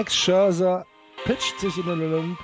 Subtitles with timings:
[0.00, 0.86] Max Scherzer
[1.26, 2.38] pitcht sich in den Olymp.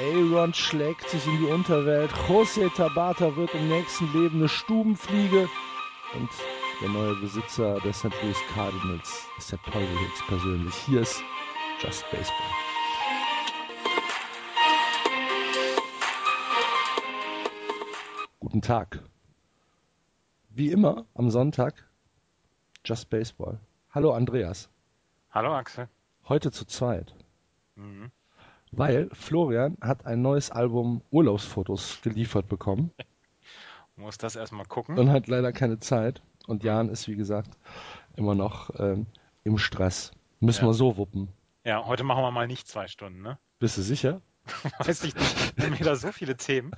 [0.00, 2.12] Aaron schlägt sich in die Unterwelt.
[2.28, 5.48] José Tabata wird im nächsten Leben eine Stubenfliege.
[6.14, 6.30] Und
[6.80, 8.12] der neue Besitzer der St.
[8.22, 10.74] Louis Cardinals ist der Teufel Hicks persönlich.
[10.86, 11.20] Hier ist
[11.80, 12.46] Just Baseball.
[18.38, 19.02] Guten Tag.
[20.50, 21.88] Wie immer am Sonntag
[22.84, 23.58] Just Baseball.
[23.90, 24.70] Hallo Andreas.
[25.32, 25.88] Hallo Axel.
[26.28, 27.14] Heute zu zweit.
[27.76, 28.10] Mhm.
[28.72, 32.90] Weil Florian hat ein neues Album Urlaubsfotos geliefert bekommen
[33.96, 34.98] Muss das erstmal gucken.
[34.98, 36.20] und hat leider keine Zeit.
[36.48, 37.50] Und Jan ist, wie gesagt,
[38.16, 39.06] immer noch ähm,
[39.44, 40.10] im Stress.
[40.40, 40.70] Müssen Ja.
[40.70, 41.28] wir so wuppen.
[41.64, 43.38] Ja, heute machen wir mal nicht zwei Stunden, ne?
[43.60, 44.20] Bist du sicher?
[44.78, 45.56] Weiß ich nicht.
[45.56, 46.72] Wir haben wieder so viele Themen.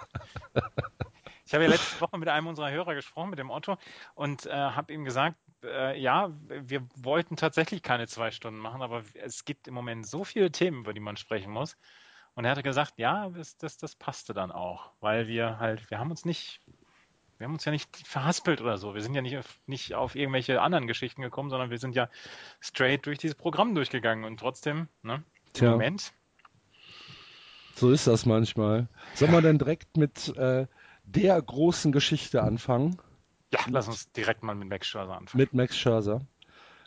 [1.47, 3.76] Ich habe ja letzte Woche mit einem unserer Hörer gesprochen, mit dem Otto,
[4.15, 9.03] und äh, habe ihm gesagt, äh, ja, wir wollten tatsächlich keine zwei Stunden machen, aber
[9.15, 11.77] es gibt im Moment so viele Themen, über die man sprechen muss.
[12.34, 15.99] Und er hatte gesagt, ja, das, das, das passte dann auch, weil wir halt, wir
[15.99, 16.61] haben uns nicht,
[17.39, 18.95] wir haben uns ja nicht verhaspelt oder so.
[18.95, 22.09] Wir sind ja nicht auf, nicht auf irgendwelche anderen Geschichten gekommen, sondern wir sind ja
[22.61, 25.25] straight durch dieses Programm durchgegangen und trotzdem, ne, im
[25.55, 25.71] Tja.
[25.71, 26.12] Moment,
[27.75, 28.89] So ist das manchmal.
[29.15, 30.66] Sollen wir denn direkt mit äh,
[31.05, 32.99] der großen Geschichte anfangen?
[33.53, 35.41] Ja, lass uns direkt mal mit Max Scherzer anfangen.
[35.41, 36.21] Mit Max Scherzer.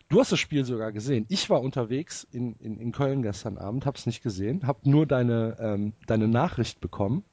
[0.10, 1.26] Du hast das Spiel sogar gesehen.
[1.30, 5.56] Ich war unterwegs in, in, in Köln gestern Abend, hab's nicht gesehen, hab nur deine,
[5.60, 7.24] ähm, deine Nachricht bekommen,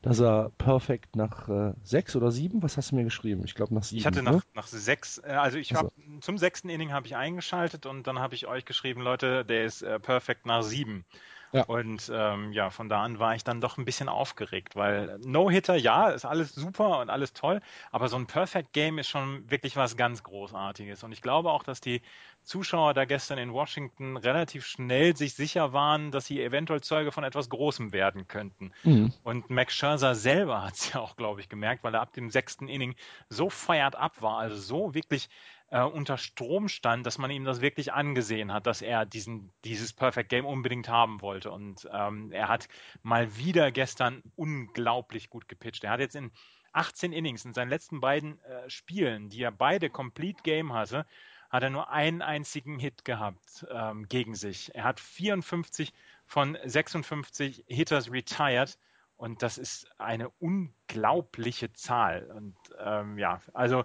[0.00, 3.42] dass er perfekt nach äh, sechs oder sieben, was hast du mir geschrieben?
[3.44, 3.98] Ich glaube nach sieben.
[4.00, 4.32] Ich hatte ne?
[4.32, 5.88] nach, nach sechs, äh, also ich Also.
[5.88, 9.66] habe zum sechsten Inning habe ich eingeschaltet und dann habe ich euch geschrieben, Leute, der
[9.66, 11.04] ist äh, perfekt nach sieben.
[11.52, 11.64] Ja.
[11.64, 15.76] Und ähm, ja, von da an war ich dann doch ein bisschen aufgeregt, weil No-Hitter,
[15.76, 19.76] ja, ist alles super und alles toll, aber so ein Perfect Game ist schon wirklich
[19.76, 21.02] was ganz Großartiges.
[21.02, 22.02] Und ich glaube auch, dass die
[22.42, 27.24] Zuschauer da gestern in Washington relativ schnell sich sicher waren, dass sie eventuell Zeuge von
[27.24, 28.72] etwas Großem werden könnten.
[28.84, 29.12] Mhm.
[29.24, 32.30] Und Max Scherzer selber hat es ja auch, glaube ich, gemerkt, weil er ab dem
[32.30, 32.94] sechsten Inning
[33.28, 35.28] so feiert ab war, also so wirklich
[35.70, 39.92] äh, unter Strom stand, dass man ihm das wirklich angesehen hat, dass er diesen, dieses
[39.92, 41.50] Perfect Game unbedingt haben wollte.
[41.50, 42.68] Und ähm, er hat
[43.02, 45.84] mal wieder gestern unglaublich gut gepitcht.
[45.84, 46.30] Er hat jetzt in
[46.72, 51.06] 18 Innings, in seinen letzten beiden äh, Spielen, die er beide Complete Game hatte,
[51.50, 54.74] hat er nur einen einzigen Hit gehabt ähm, gegen sich.
[54.74, 55.92] Er hat 54
[56.26, 58.78] von 56 Hitters retired.
[59.16, 62.30] Und das ist eine unglaubliche Zahl.
[62.34, 63.84] Und ähm, ja, also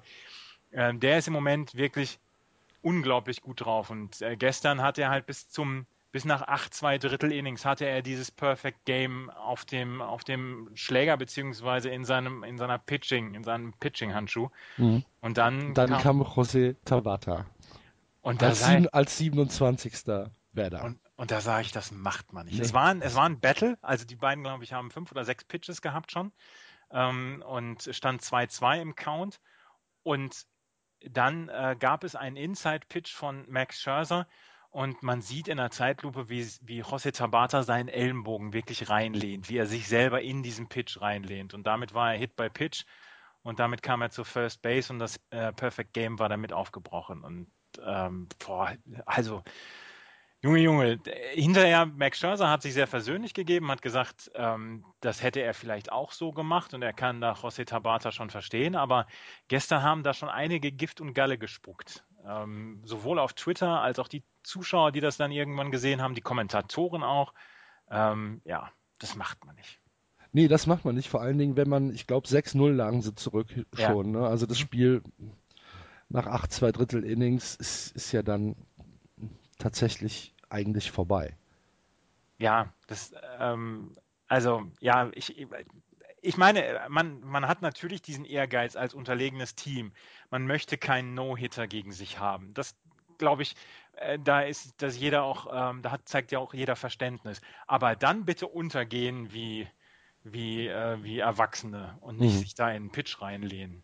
[0.75, 2.19] ähm, der ist im Moment wirklich
[2.81, 3.89] unglaublich gut drauf.
[3.89, 7.85] Und äh, gestern hat er halt bis zum bis nach acht zwei Drittel Innings hatte
[7.85, 13.33] er dieses Perfect Game auf dem auf dem Schläger beziehungsweise in seinem in seiner Pitching
[13.33, 14.49] in seinem Pitching Handschuh.
[14.77, 15.03] Mhm.
[15.19, 17.45] Und dann, Dann kam, kam José Tabata
[18.21, 19.93] und da als, sah, sieben, als 27.
[20.53, 20.83] Werder.
[20.83, 22.57] Und, und da sage ich, das macht man nicht.
[22.57, 22.63] Nee.
[22.63, 25.25] Es, war ein, es war ein Battle, also die beiden, glaube ich, haben fünf oder
[25.25, 26.31] sechs Pitches gehabt schon
[26.91, 29.39] ähm, und stand 2-2 im Count.
[30.03, 30.45] Und
[31.01, 34.27] dann äh, gab es einen Inside-Pitch von Max Scherzer
[34.71, 39.57] und man sieht in der Zeitlupe, wie, wie José Tabata seinen Ellenbogen wirklich reinlehnt, wie
[39.57, 41.53] er sich selber in diesen Pitch reinlehnt.
[41.53, 42.83] Und damit war er Hit by Pitch
[43.41, 47.23] und damit kam er zur First Base und das äh, Perfect Game war damit aufgebrochen.
[47.23, 47.47] Und
[47.85, 48.73] ähm, boah,
[49.05, 49.43] also
[50.45, 50.99] Junge, Junge,
[51.33, 55.91] hinterher, Max Scherzer hat sich sehr versöhnlich gegeben, hat gesagt, ähm, das hätte er vielleicht
[55.91, 59.07] auch so gemacht und er kann da José Tabata schon verstehen, aber
[59.47, 62.05] gestern haben da schon einige Gift und Galle gespuckt.
[62.23, 66.21] Ähm, sowohl auf Twitter als auch die Zuschauer, die das dann irgendwann gesehen haben, die
[66.21, 67.33] Kommentatoren auch.
[67.89, 68.69] Ähm, ja,
[68.99, 69.79] das macht man nicht.
[70.31, 71.09] Nee, das macht man nicht.
[71.09, 73.87] Vor allen Dingen, wenn man, ich glaube, 6-0 lagen sie zurück Ja.
[73.87, 74.11] schon.
[74.11, 74.27] Ne?
[74.27, 75.01] Also das Spiel
[76.07, 78.55] nach acht, zwei Drittel Innings ist, ist ja dann
[79.57, 81.37] tatsächlich eigentlich vorbei.
[82.37, 83.97] Ja, das, ähm,
[84.27, 85.47] also, ja, ich,
[86.21, 89.93] ich meine, man, man hat natürlich diesen Ehrgeiz als unterlegenes Team.
[90.29, 92.53] Man möchte keinen No-Hitter gegen sich haben.
[92.53, 92.75] Das,
[93.17, 93.55] glaube ich,
[93.93, 97.41] äh, da ist, dass jeder auch, ähm, da hat, zeigt ja auch jeder Verständnis.
[97.67, 99.69] Aber dann bitte untergehen wie,
[100.23, 102.39] wie, äh, wie Erwachsene und nicht Mhm.
[102.39, 103.83] sich da in einen Pitch reinlehnen.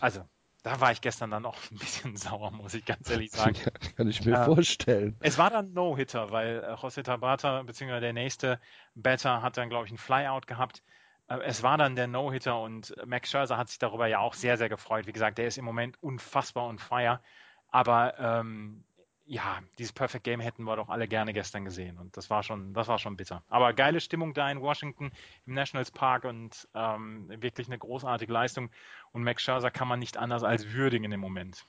[0.00, 0.24] Also,
[0.66, 3.54] da war ich gestern dann auch ein bisschen sauer, muss ich ganz ehrlich sagen.
[3.64, 4.44] Ja, kann ich mir Ja.
[4.44, 5.16] vorstellen.
[5.20, 8.60] Es war dann No-Hitter, weil äh, José Tabata, beziehungsweise der nächste
[8.96, 10.82] Batter, hat dann, glaube ich, einen Flyout gehabt.
[11.28, 14.56] Äh, es war dann der No-Hitter und Max Scherzer hat sich darüber ja auch sehr,
[14.56, 15.06] sehr gefreut.
[15.06, 17.20] Wie gesagt, der ist im Moment unfassbar on fire.
[17.68, 18.84] Aber ähm,
[19.26, 21.98] ja, dieses Perfect Game hätten wir doch alle gerne gestern gesehen.
[21.98, 23.42] Und das war schon, das war schon bitter.
[23.48, 25.10] Aber geile Stimmung da in Washington
[25.46, 28.70] im Nationals Park und ähm, wirklich eine großartige Leistung.
[29.12, 31.66] Und Max Scherzer kann man nicht anders als würdigen im Moment.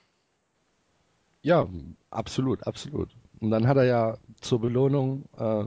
[1.42, 1.66] Ja,
[2.10, 3.10] absolut, absolut.
[3.40, 5.64] Und dann hat er ja zur Belohnung äh,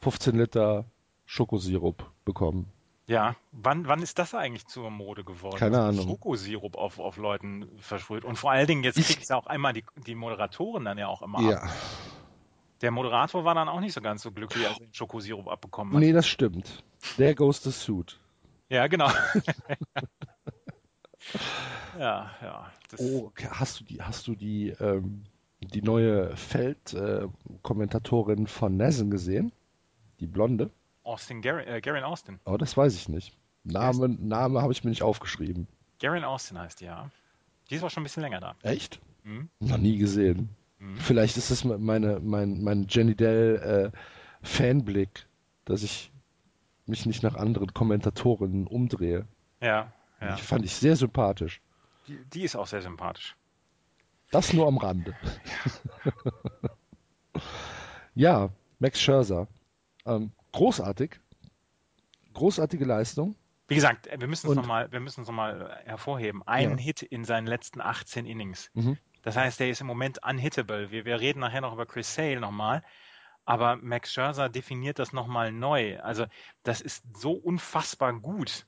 [0.00, 0.84] 15 Liter
[1.24, 2.70] Schokosirup bekommen.
[3.10, 5.56] Ja, wann, wann ist das eigentlich zur Mode geworden?
[5.58, 6.06] Keine Ahnung.
[6.06, 8.24] Schokosirup auf, auf Leuten versprüht.
[8.24, 11.08] Und vor allen Dingen, jetzt Ich- kriegt es auch einmal die, die Moderatoren dann ja
[11.08, 11.70] auch immer Ja, ab.
[12.82, 15.92] Der Moderator war dann auch nicht so ganz so glücklich, als er den Schokosirup abbekommen
[15.92, 15.98] hat.
[16.00, 16.84] nee, das stimmt.
[17.16, 18.16] There goes the suit.
[18.68, 19.08] Ja, genau.
[21.98, 22.70] ja, ja.
[22.98, 25.24] Oh, hast du die, hast du die, ähm,
[25.60, 29.50] die neue Feld-Kommentatorin von Nessen gesehen?
[30.20, 30.70] Die Blonde?
[31.02, 32.40] Austin, Gar äh, Garen Austin.
[32.44, 33.36] Oh, das weiß ich nicht.
[33.64, 35.66] Name, Name habe ich mir nicht aufgeschrieben.
[36.00, 37.10] Garen Austin heißt die, ja.
[37.68, 38.56] Die ist auch schon ein bisschen länger da.
[38.62, 39.00] Echt?
[39.22, 39.48] Mhm.
[39.60, 40.50] Noch nie gesehen.
[40.78, 40.96] Mhm.
[40.96, 43.98] Vielleicht ist das meine, mein, mein Jenny Dell äh,
[44.42, 45.26] Fanblick,
[45.64, 46.10] dass ich
[46.86, 49.26] mich nicht nach anderen Kommentatorinnen umdrehe.
[49.60, 50.36] Ja, ja.
[50.36, 51.60] Die fand ich sehr sympathisch.
[52.08, 53.36] Die, die ist auch sehr sympathisch.
[54.30, 55.14] Das nur am Rande.
[58.14, 59.48] ja, Max Scherzer.
[60.06, 61.20] Ähm, großartig.
[62.32, 63.34] Großartige Leistung.
[63.68, 66.42] Wie gesagt, wir müssen es nochmal, wir müssen es nochmal hervorheben.
[66.46, 66.76] Ein Ja.
[66.76, 68.70] Hit in seinen letzten 18 Innings.
[68.74, 68.98] Mhm.
[69.22, 70.90] Das heißt, der ist im Moment unhittable.
[70.90, 72.82] Wir, wir reden nachher noch über Chris Sale nochmal.
[73.44, 76.00] Aber Max Scherzer definiert das nochmal neu.
[76.00, 76.26] Also,
[76.62, 78.66] das ist so unfassbar gut,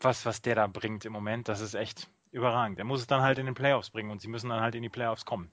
[0.00, 1.48] was, was der da bringt im Moment.
[1.48, 2.78] Das ist echt überragend.
[2.78, 4.82] Er muss es dann halt in den Playoffs bringen und sie müssen dann halt in
[4.82, 5.50] die Playoffs kommen.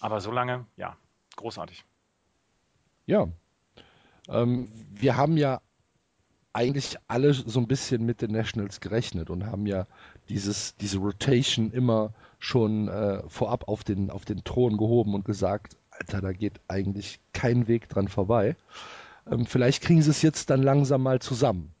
[0.00, 0.96] Aber so lange, ja,
[1.36, 1.84] großartig.
[3.06, 3.28] Ja.
[4.28, 5.60] Ähm, wir haben ja
[6.52, 9.86] eigentlich alle so ein bisschen mit den Nationals gerechnet und haben ja
[10.30, 15.76] dieses, diese Rotation immer schon äh, vorab auf den, auf den Thron gehoben und gesagt,
[15.90, 18.56] Alter, da geht eigentlich kein Weg dran vorbei.
[19.30, 21.74] Ähm, vielleicht kriegen sie es jetzt dann langsam mal zusammen.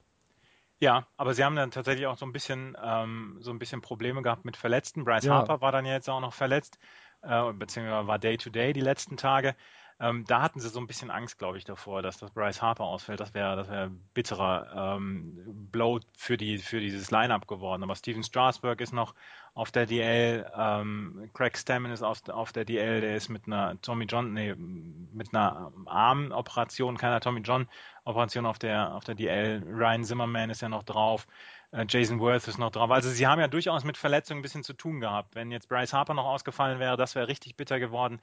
[0.78, 4.20] Ja, aber sie haben dann tatsächlich auch so ein bisschen, ähm, so ein bisschen Probleme
[4.20, 5.04] gehabt mit Verletzten.
[5.04, 5.34] Bryce Ja.
[5.34, 6.78] Harper war dann ja jetzt auch noch verletzt,
[7.22, 9.54] äh, beziehungsweise war Day-to-Day die letzten Tage.
[9.98, 12.84] Ähm, da hatten sie so ein bisschen Angst, glaube ich, davor, dass das Bryce Harper
[12.84, 13.20] ausfällt.
[13.20, 17.82] Das wäre, das wäre ein bitterer ähm, Blow für die, für dieses Line-Up geworden.
[17.82, 19.14] Aber Steven Strasberg ist noch
[19.54, 23.80] auf der DL, ähm, Craig Stammen ist auf, auf der DL, der ist mit einer
[23.80, 27.66] Tommy John, nee, mit einer Armoperation, keiner Tommy John
[28.04, 29.62] Operation auf der, auf der DL.
[29.66, 31.26] Ryan Zimmerman ist ja noch drauf.
[31.72, 32.90] Äh, Jason Worth ist noch drauf.
[32.90, 35.34] Also sie haben ja durchaus mit Verletzungen ein bisschen zu tun gehabt.
[35.34, 38.20] Wenn jetzt Bryce Harper noch ausgefallen wäre, das wäre richtig bitter geworden.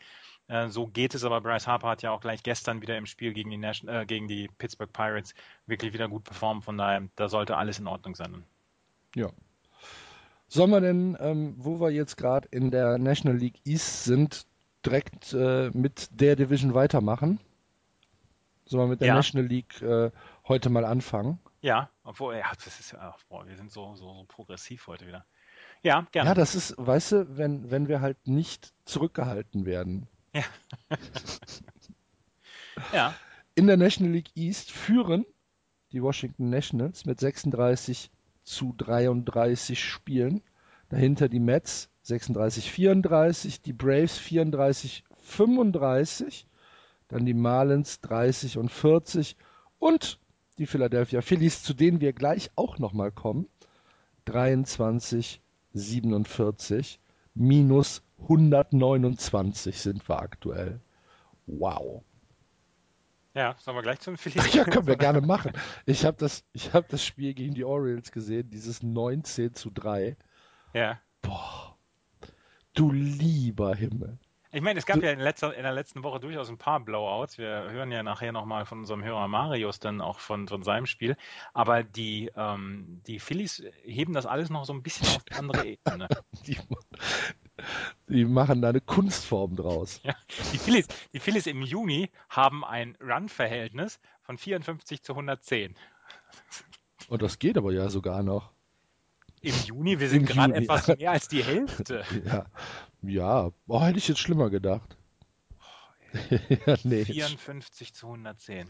[0.47, 3.33] Äh, so geht es, aber Bryce Harper hat ja auch gleich gestern wieder im Spiel
[3.33, 5.33] gegen die, Nation äh, gegen die Pittsburgh Pirates
[5.65, 6.63] wirklich wieder gut performt.
[6.63, 8.43] Von daher, da sollte alles in Ordnung sein.
[9.15, 9.29] Ja.
[10.47, 14.45] Sollen wir denn, ähm, wo wir jetzt gerade in der National League East sind,
[14.85, 17.39] direkt äh, mit der Division weitermachen?
[18.65, 19.15] Sollen wir mit der Ja.
[19.15, 20.11] National League äh,
[20.47, 21.39] heute mal anfangen?
[21.63, 25.25] Ja, obwohl, ja, das ist ja, boah, wir sind so, so, so progressiv heute wieder.
[25.81, 26.31] Ja, gerne.
[26.31, 30.09] Ja, das ist, weißt du, wenn, wenn wir halt nicht zurückgehalten werden.
[32.91, 33.15] ja.
[33.55, 35.25] In der National League East führen
[35.93, 38.11] die Washington Nationals mit 36
[38.43, 40.43] zu 33 Spielen.
[40.89, 46.43] Dahinter die Mets 36-34, die Braves 34-35,
[47.07, 49.37] dann die Marlins 30 und 40
[49.79, 50.19] und
[50.57, 53.47] die Philadelphia Phillies, zu denen wir gleich auch nochmal kommen,
[54.25, 55.41] 23
[55.73, 56.99] 47
[57.33, 60.79] minus 129 sind wir aktuell.
[61.47, 62.03] Wow.
[63.33, 64.53] Ja, sollen wir gleich zum Phillies?
[64.53, 65.53] Ja, können wir gerne machen.
[65.85, 70.15] Ich habe das, ich hab das Spiel gegen die Orioles gesehen, dieses 19 zu 3.
[70.73, 70.99] Ja.
[71.21, 71.75] Boah,
[72.73, 74.19] du lieber Himmel.
[74.53, 77.39] Ich meine, es gab ja in, letzter, in, der letzten Woche durchaus ein paar Blowouts.
[77.39, 81.17] Wir hören ja nachher nochmal von unserem Hörer Marius dann auch von, von seinem Spiel.
[81.55, 85.65] Aber die, ähm, die Phillies heben das alles noch so ein bisschen auf die andere
[85.65, 86.07] Ebene.
[86.45, 86.59] die,
[88.07, 89.99] die, machen da eine Kunstform draus.
[90.03, 90.13] Ja,
[90.51, 95.73] die, Phillies, die Phillies im Juni haben ein Run-Verhältnis von 54 zu 110.
[97.07, 98.51] Und das geht aber ja sogar noch.
[99.41, 102.05] Im Juni, wir sind gerade etwas mehr als die Hälfte.
[102.23, 102.45] Ja,
[103.03, 103.51] ja.
[103.67, 104.97] Oh, hätte ich jetzt schlimmer gedacht.
[106.29, 107.05] ja, nee.
[107.05, 108.67] 54 zu 110.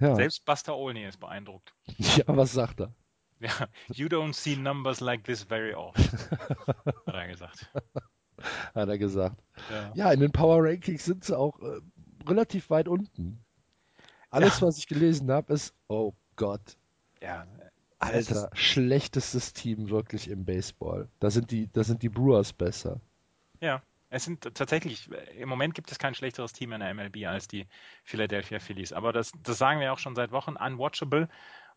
[0.00, 0.16] Ja.
[0.16, 1.74] Selbst Buster Olney ist beeindruckt.
[2.16, 2.92] Ja, was sagt er?
[3.40, 6.04] Ja, you don't see numbers like this very often,
[7.06, 7.70] hat er gesagt.
[8.74, 9.40] Hat er gesagt.
[9.70, 11.80] Ja, ja in den Power Rankings sind sie auch äh,
[12.26, 13.44] relativ weit unten.
[14.30, 14.66] Alles, ja.
[14.66, 16.76] was ich gelesen habe, ist, oh Gott.
[17.20, 17.46] Ja,
[18.02, 21.08] Alter, schlechtestes Team wirklich im Baseball.
[21.20, 23.00] Da sind die, da sind die Brewers besser.
[23.62, 27.46] Ja, es sind tatsächlich, im Moment gibt es kein schlechteres Team in der MLB als
[27.46, 27.68] die
[28.02, 28.92] Philadelphia Phillies.
[28.92, 31.28] Aber das, das sagen wir auch schon seit Wochen, unwatchable.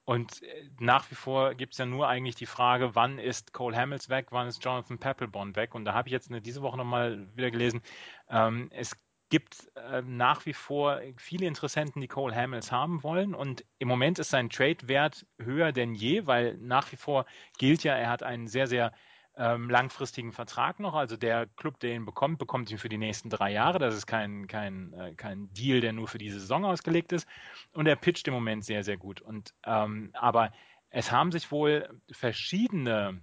[0.04, 3.78] Und äh, nach wie vor gibt es ja nur eigentlich die Frage, wann ist Cole
[3.78, 5.76] Hamels weg, wann ist Jonathan Papelbon weg?
[5.76, 7.82] Und da habe ich jetzt diese Woche nochmal wieder gelesen,
[8.30, 8.98] ähm, es
[9.30, 13.36] gibt äh, nach wie vor viele Interessenten, die Cole Hamels haben wollen.
[13.36, 17.26] Und im Moment ist sein Trade-Wert höher denn je, weil nach wie vor
[17.60, 18.92] gilt ja, er hat einen sehr, sehr
[19.38, 20.94] ähm, langfristigen Vertrag noch.
[20.94, 23.80] Also der Club, der ihn bekommt, bekommt ihn für die nächsten drei Jahre.
[23.80, 27.28] Das ist kein, kein, äh, kein Deal, der nur für diese Saison ausgelegt ist.
[27.74, 29.22] Und er pitcht im Moment sehr, sehr gut.
[29.22, 30.52] Und ähm, aber
[30.90, 33.22] es haben sich wohl verschiedene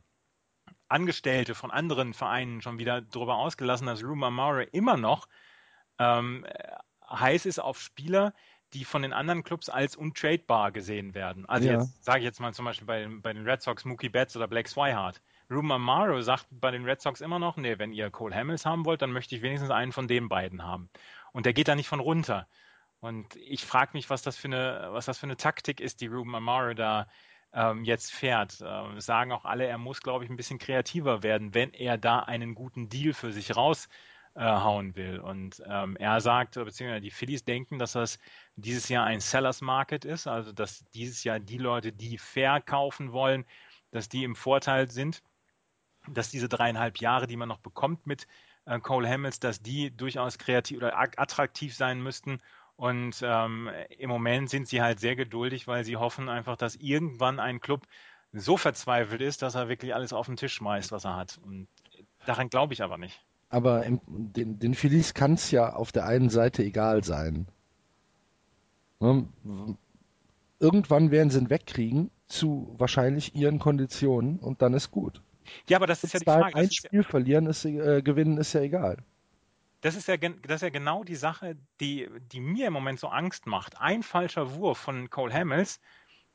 [0.89, 5.27] Angestellte von anderen Vereinen schon wieder darüber ausgelassen, dass Ruma Maurer immer noch
[5.99, 6.47] ähm,
[7.09, 8.35] heiß ist auf Spieler,
[8.75, 11.47] die von den anderen Clubs als untradebar gesehen werden.
[11.47, 11.81] Also ja.
[11.81, 14.49] jetzt sage ich jetzt mal zum Beispiel bei, bei den Red Sox Mookie Betts oder
[14.49, 15.23] Black Swihart.
[15.51, 18.85] Ruben Amaro sagt bei den Red Sox immer noch, nee, wenn ihr Cole Hamels haben
[18.85, 20.91] wollt, dann möchte ich wenigstens einen von den beiden haben.
[21.33, 22.49] Und der geht da nicht von runter.
[23.01, 26.07] Und ich frage mich, was das für eine, was das für eine Taktik ist, die
[26.07, 27.09] Ruben Amaro da
[27.53, 28.63] ähm, jetzt fährt.
[28.65, 32.21] Ähm, sagen auch alle, er muss, glaube ich, ein bisschen kreativer werden, wenn er da
[32.21, 33.89] einen guten Deal für sich raus
[34.35, 35.21] äh, will.
[35.21, 38.19] Und ähm, er sagt, beziehungsweise die Phillies denken, dass das
[38.57, 43.45] dieses Jahr ein Sellers Market ist, also dass dieses Jahr die Leute, die verkaufen wollen,
[43.91, 45.23] dass die im Vorteil sind,
[46.09, 48.27] dass diese dreieinhalb Jahre, die man noch bekommt mit
[48.65, 52.41] äh, Cole Hamels, dass die durchaus kreativ oder attraktiv sein müssten.
[52.77, 57.39] Und ähm, im Moment sind sie halt sehr geduldig, weil sie hoffen einfach, dass irgendwann
[57.39, 57.87] ein Club
[58.33, 61.39] so verzweifelt ist, dass er wirklich alles auf den Tisch schmeißt, was er hat.
[61.45, 61.69] Und
[62.27, 63.23] daran glaube ich aber nicht.
[63.51, 67.47] Aber im, den, den Phillies kann es ja auf der einen Seite egal sein.
[69.01, 69.29] Ne?
[70.59, 75.21] Irgendwann werden sie ihn wegkriegen zu wahrscheinlich ihren Konditionen und dann ist gut.
[75.69, 76.55] Ja, aber das ist ja die Frage.
[76.55, 78.99] Ein Spiel ja, verlieren ist äh, gewinnen ist ja egal.
[79.81, 83.09] Das ist ja, das ist ja genau die Sache, die, die mir im Moment so
[83.09, 83.81] Angst macht.
[83.81, 85.81] Ein falscher Wurf von Cole Hamels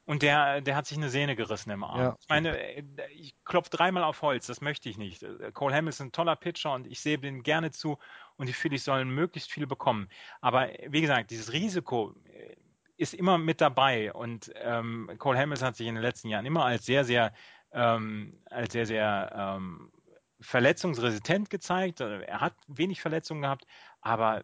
[0.07, 1.99] und der, der hat sich eine Sehne gerissen im Arm.
[1.99, 2.15] Ja.
[2.19, 2.83] Ich meine, äh,
[3.13, 5.25] ich klopfe dreimal auf Holz, das möchte ich nicht.
[5.53, 7.97] Cole Hamilton ist ein toller Pitcher und ich sehe dem gerne zu
[8.37, 10.09] und die Phillies sollen möglichst viel bekommen.
[10.39, 12.55] Aber wie gesagt, dieses Risiko äh,
[12.97, 16.65] ist immer mit dabei und ähm, Cole Hamilton hat sich in den letzten Jahren immer
[16.65, 17.33] als sehr, sehr,
[17.77, 19.91] ähm, als sehr, sehr ähm,
[20.39, 22.01] verletzungsresistent gezeigt.
[22.01, 23.65] Er hat wenig Verletzungen gehabt,
[24.01, 24.43] aber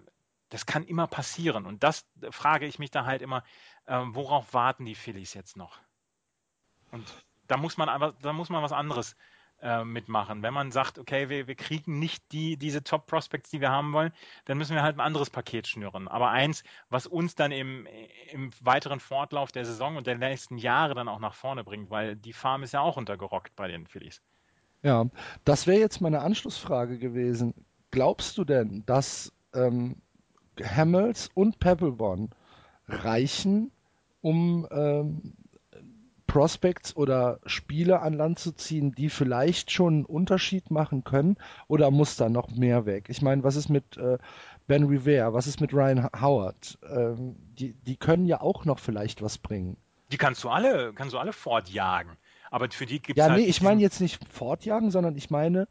[0.50, 1.66] das kann immer passieren.
[1.66, 3.44] Und das frage ich mich da halt immer,
[3.88, 5.80] ähm, worauf warten die Phillies jetzt noch?
[6.92, 7.12] Und
[7.48, 9.16] da muss man einfach, da muss man was anderes
[9.64, 10.44] äh, mitmachen.
[10.44, 14.12] Wenn man sagt, okay, wir, wir kriegen nicht die, diese Top-Prospects, die wir haben wollen,
[14.46, 16.08] dann müssen wir halt ein anderes Paket schnüren.
[16.08, 17.88] Aber eins, was uns dann im,
[18.32, 22.16] im weiteren Fortlauf der Saison und der nächsten Jahre dann auch nach vorne bringt, weil
[22.16, 24.22] die Farm ist ja auch untergerockt bei den Phillies.
[24.82, 25.06] Ja,
[25.46, 27.54] das wäre jetzt meine Anschlussfrage gewesen.
[27.92, 29.96] Glaubst du denn, dass ähm,
[30.62, 32.32] Hamels und Pebblebon
[32.88, 33.72] reichen,
[34.22, 35.34] um ähm,
[36.34, 41.38] Prospects oder Spiele an Land zu ziehen, die vielleicht schon einen Unterschied machen können?
[41.68, 43.06] Oder muss da noch mehr weg?
[43.10, 44.18] Ich meine, was ist mit äh,
[44.66, 45.34] Ben Rivera?
[45.34, 46.80] Was ist mit Ryan Howard?
[46.90, 49.78] Ähm, die, die können ja auch noch vielleicht was bringen.
[50.12, 52.18] Die kannst du alle, kannst du alle fortjagen.
[52.50, 53.24] Aber für die gibt es.
[53.24, 55.68] Ja, halt nee, ich meine jetzt nicht fortjagen, sondern ich meine,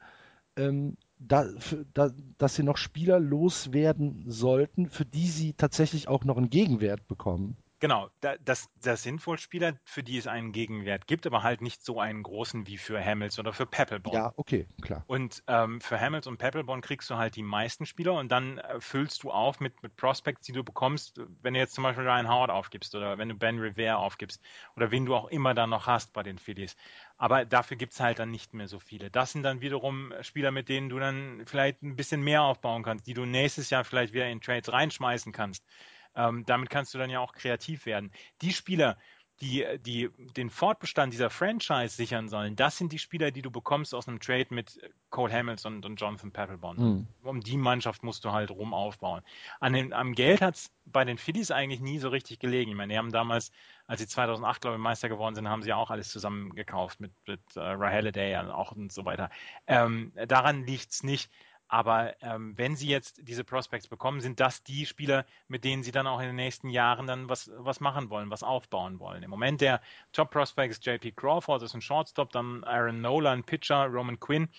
[0.54, 6.24] ähm, da, für, da, dass sie noch Spieler loswerden sollten, für die sie tatsächlich auch
[6.24, 7.56] noch einen Gegenwert bekommen.
[7.82, 11.60] Genau, da, das, das sind wohl Spieler, für die es einen Gegenwert gibt, aber halt
[11.62, 14.22] nicht so einen großen wie für Hamels oder für Peppelborn.
[14.22, 15.04] Ja, okay, klar.
[15.06, 18.80] Und ähm, für Hamels und Peppelborn kriegst du halt die meisten Spieler und dann äh,
[18.80, 22.28] füllst du auf mit, mit Prospects, die du bekommst, wenn du jetzt zum Beispiel Ryan
[22.28, 24.42] Howard aufgibst oder wenn du Ben Rivera aufgibst
[24.76, 26.76] oder wen du auch immer dann noch hast bei den Phillies.
[27.18, 29.10] Aber dafür gibt es halt dann nicht mehr so viele.
[29.10, 33.06] Das sind dann wiederum Spieler, mit denen du dann vielleicht ein bisschen mehr aufbauen kannst,
[33.08, 35.64] die du nächstes Jahr vielleicht wieder in Trades reinschmeißen kannst.
[36.14, 38.12] Ähm, damit kannst du dann ja auch kreativ werden.
[38.42, 38.96] Die Spieler,
[39.40, 43.94] die, die den Fortbestand dieser Franchise sichern sollen, das sind die Spieler, die du bekommst
[43.94, 44.78] aus einem Trade mit
[45.10, 46.76] Cole Hamels und, und Jonathan Papelbon.
[46.76, 47.06] Mhm.
[47.22, 49.22] Um die Mannschaft musst du halt rum aufbauen.
[49.58, 52.70] An den, am Geld hat es bei den Phillies eigentlich nie so richtig gelegen.
[52.70, 53.50] Ich meine, die haben damals,
[53.86, 57.00] als sie 2008, glaube ich, Meister geworden sind, haben sie ja auch alles zusammen gekauft
[57.00, 59.28] mit, mit Ray Halliday und auch und so weiter.
[59.66, 61.30] Ähm, daran liegt es nicht.
[61.72, 65.90] Aber ähm, wenn sie jetzt diese Prospects bekommen, sind das die Spieler, mit denen sie
[65.90, 69.22] dann auch in den nächsten Jahren dann was, was machen wollen, was aufbauen wollen.
[69.22, 69.80] Im Moment der
[70.12, 74.50] Top Prospect ist JP Crawford, das ist ein Shortstop, dann Aaron Nolan, Pitcher, Roman Quinn.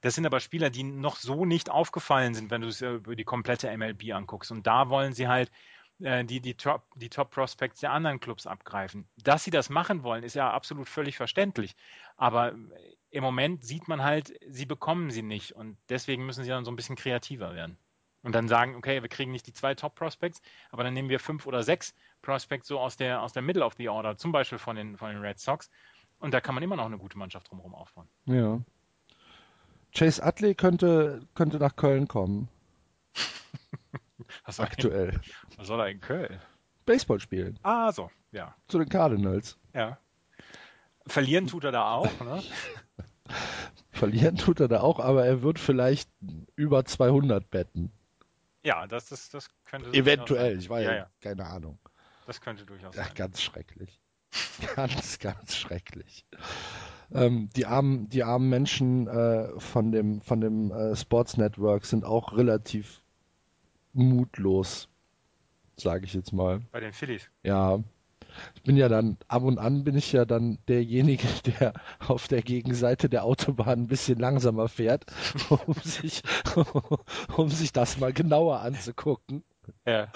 [0.00, 3.24] Das sind aber Spieler, die noch so nicht aufgefallen sind, wenn du es über die
[3.24, 4.52] komplette MLB anguckst.
[4.52, 8.46] Und da wollen sie halt äh, die, die, Top, die Top Prospects der anderen Clubs
[8.46, 9.06] abgreifen.
[9.22, 11.76] Dass sie das machen wollen, ist ja absolut völlig verständlich.
[12.16, 12.54] Aber
[13.10, 16.72] im Moment sieht man halt, sie bekommen sie nicht und deswegen müssen sie dann so
[16.72, 17.78] ein bisschen kreativer werden.
[18.22, 21.20] Und dann sagen, okay, wir kriegen nicht die zwei Top Prospects, aber dann nehmen wir
[21.20, 24.58] fünf oder sechs Prospects so aus der, aus der Middle of the Order, zum Beispiel
[24.58, 25.70] von den, von den Red Sox.
[26.18, 28.08] Und da kann man immer noch eine gute Mannschaft drumherum aufbauen.
[28.24, 28.60] Ja.
[29.94, 32.48] Chase Utley könnte, könnte nach Köln kommen.
[34.44, 35.10] Was Aktuell.
[35.10, 35.20] In,
[35.58, 36.40] was soll er in Köln?
[36.86, 37.58] Baseball spielen.
[37.62, 38.54] Ah, so, ja.
[38.68, 39.58] Zu den Cardinals.
[39.72, 39.98] Ja.
[41.06, 42.42] Verlieren tut er da auch, ne?
[43.90, 46.10] Verlieren tut er da auch, aber er wird vielleicht
[46.56, 47.92] über 200 betten.
[48.64, 49.90] Ja, das, das, das könnte.
[49.92, 51.78] Eventuell, ich weiß ja, ja, keine Ahnung.
[52.26, 53.14] Das könnte durchaus ja, sein.
[53.14, 54.00] Ganz schrecklich.
[54.76, 56.26] ganz, ganz schrecklich.
[57.12, 62.04] Ähm, die, armen, die armen Menschen äh, von dem, von dem äh, Sports Network sind
[62.04, 63.02] auch relativ
[63.94, 64.88] mutlos,
[65.76, 66.60] sage ich jetzt mal.
[66.72, 67.30] Bei den Phillies?
[67.42, 67.80] Ja.
[68.56, 71.26] Ich bin ja dann, ab und an bin ich ja dann derjenige,
[71.60, 75.06] der auf der Gegenseite der Autobahn ein bisschen langsamer fährt,
[75.48, 76.22] um sich,
[77.36, 79.44] um sich das mal genauer anzugucken.
[79.86, 80.08] Ja.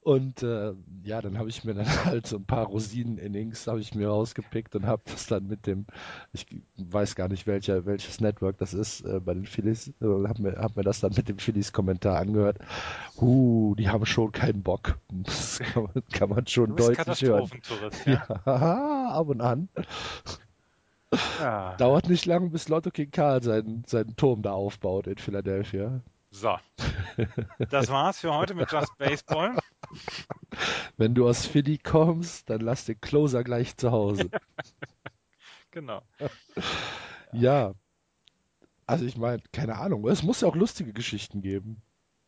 [0.00, 3.94] Und äh, ja, dann habe ich mir dann halt so ein paar Rosinen-Innings habe ich
[3.94, 5.86] mir rausgepickt und habe das dann mit dem,
[6.32, 10.42] ich weiß gar nicht welcher, welches Network das ist, äh, bei den Phillies, äh, habe
[10.42, 12.58] mir, hab mir das dann mit dem Phillies-Kommentar angehört.
[13.16, 14.98] Uh, die haben schon keinen Bock.
[15.24, 17.50] Das kann man, kann man schon deutlich hören.
[18.06, 18.26] Ja.
[18.46, 19.68] ja, ab und an.
[21.40, 21.76] Ja.
[21.76, 26.00] Dauert nicht lang, bis Lotto King Karl seinen, seinen Turm da aufbaut in Philadelphia.
[26.30, 26.56] So.
[27.70, 29.56] Das war's für heute mit Just Baseball.
[30.96, 34.30] Wenn du aus Philly kommst, dann lass den Closer gleich zu Hause.
[35.70, 36.02] genau.
[37.32, 37.74] Ja.
[38.86, 40.08] Also ich meine, keine Ahnung.
[40.08, 41.82] Es muss ja auch lustige Geschichten geben.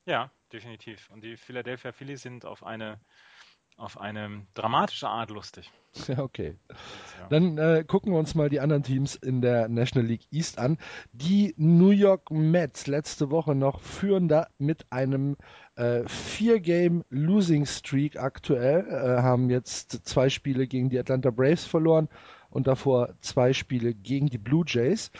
[0.06, 1.08] Ja, definitiv.
[1.10, 3.00] Und die Philadelphia Phillies sind auf eine
[3.80, 5.72] auf eine dramatische Art lustig.
[6.06, 6.56] Ja, okay.
[7.30, 10.78] Dann äh, gucken wir uns mal die anderen Teams in der National League East an.
[11.12, 15.36] Die New York Mets letzte Woche noch führen da mit einem
[15.76, 22.08] äh, Vier-Game-Losing-Streak aktuell, äh, haben jetzt zwei Spiele gegen die Atlanta Braves verloren
[22.50, 25.10] und davor zwei Spiele gegen die Blue Jays.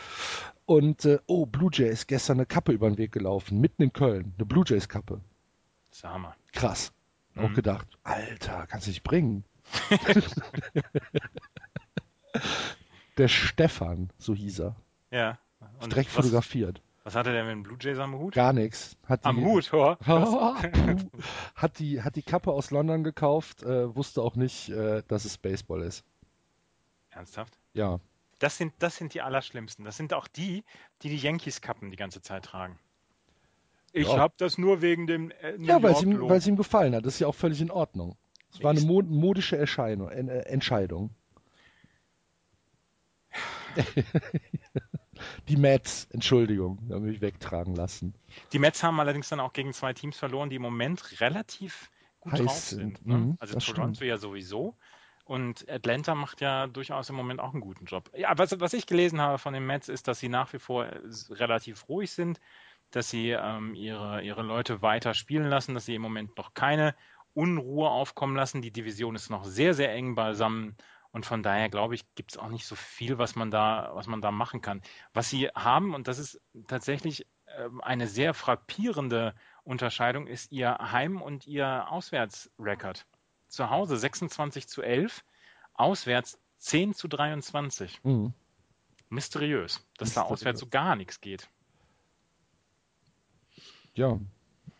[0.65, 4.33] Und äh, oh, Blue Jays, gestern eine Kappe über den Weg gelaufen, mitten in Köln,
[4.37, 5.21] eine Blue Jays Kappe.
[6.03, 6.35] Hammer.
[6.53, 6.93] Krass.
[7.35, 7.45] Mhm.
[7.45, 9.43] Auch gedacht, Alter, kannst du dich bringen.
[13.17, 14.75] der Stefan, so hieß er.
[15.11, 15.37] Ja.
[15.79, 16.81] Und direkt was, fotografiert.
[17.03, 18.35] Was hatte der mit dem Blue Jays am Hut?
[18.35, 18.95] Gar nichts.
[19.07, 19.95] am Hut, oh,
[21.55, 25.37] hat, die, hat die Kappe aus London gekauft, äh, wusste auch nicht, äh, dass es
[25.37, 26.03] Baseball ist.
[27.09, 27.57] Ernsthaft?
[27.73, 27.99] Ja.
[28.39, 29.85] Das sind, das sind die Allerschlimmsten.
[29.85, 30.63] Das sind auch die,
[31.01, 32.79] die die Yankees-Kappen die ganze Zeit tragen.
[33.93, 34.17] Ich ja.
[34.17, 35.31] habe das nur wegen dem.
[35.31, 37.05] Äh, ja, weil es, ihm, weil es ihm gefallen hat.
[37.05, 38.15] Das ist ja auch völlig in Ordnung.
[38.53, 41.11] Es war eine mod modische Erscheinung, äh, Entscheidung.
[45.47, 48.13] die Mets, Entschuldigung, haben mich wegtragen lassen.
[48.51, 52.33] Die Mets haben allerdings dann auch gegen zwei Teams verloren, die im Moment relativ gut
[52.33, 53.05] Heiß drauf sind.
[53.05, 53.17] Ne?
[53.17, 54.09] Mhm, also Toronto stimmt.
[54.09, 54.75] ja sowieso.
[55.23, 58.11] Und Atlanta macht ja durchaus im Moment auch einen guten Job.
[58.17, 60.87] Ja, was, was ich gelesen habe von den Mets ist, dass sie nach wie vor
[61.29, 62.41] relativ ruhig sind
[62.91, 66.95] dass sie ähm, ihre, ihre Leute weiter spielen lassen, dass sie im Moment noch keine
[67.33, 68.61] Unruhe aufkommen lassen.
[68.61, 70.75] Die Division ist noch sehr, sehr eng beisammen.
[71.11, 74.07] Und von daher glaube ich, gibt es auch nicht so viel, was man da, was
[74.07, 74.81] man da machen kann.
[75.13, 81.21] Was sie haben, und das ist tatsächlich äh, eine sehr frappierende Unterscheidung, ist ihr Heim-
[81.21, 83.05] und ihr Auswärtsrekord.
[83.47, 85.25] zu Hause 26 zu 11,
[85.73, 88.01] auswärts 10 zu 23.
[88.03, 88.33] Mhm.
[89.09, 91.49] Mysteriös, dass da auswärts so gar nichts geht.
[93.93, 94.19] Ja,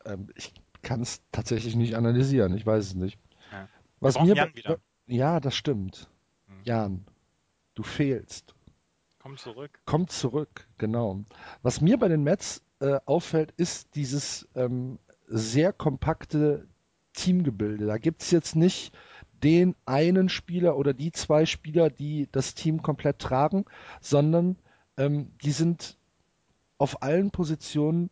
[0.05, 2.55] ähm, ich kann es tatsächlich nicht analysieren.
[2.55, 3.19] Ich weiß es nicht.
[3.51, 3.67] Ja.
[3.99, 4.79] Was mir Jan wieder.
[5.07, 6.09] Ja, das stimmt.
[6.47, 6.61] Mhm.
[6.63, 7.05] Jan,
[7.75, 8.55] du fehlst.
[9.19, 9.79] Komm zurück.
[9.85, 11.23] Komm zurück, genau.
[11.61, 14.97] Was mir bei den Mets äh, auffällt, ist dieses ähm,
[15.27, 16.67] sehr kompakte
[17.13, 17.85] Teamgebilde.
[17.85, 18.93] Da gibt es jetzt nicht
[19.43, 23.65] den einen Spieler oder die zwei Spieler, die das Team komplett tragen,
[23.99, 24.57] sondern
[24.97, 25.97] ähm, die sind
[26.77, 28.09] auf allen Positionen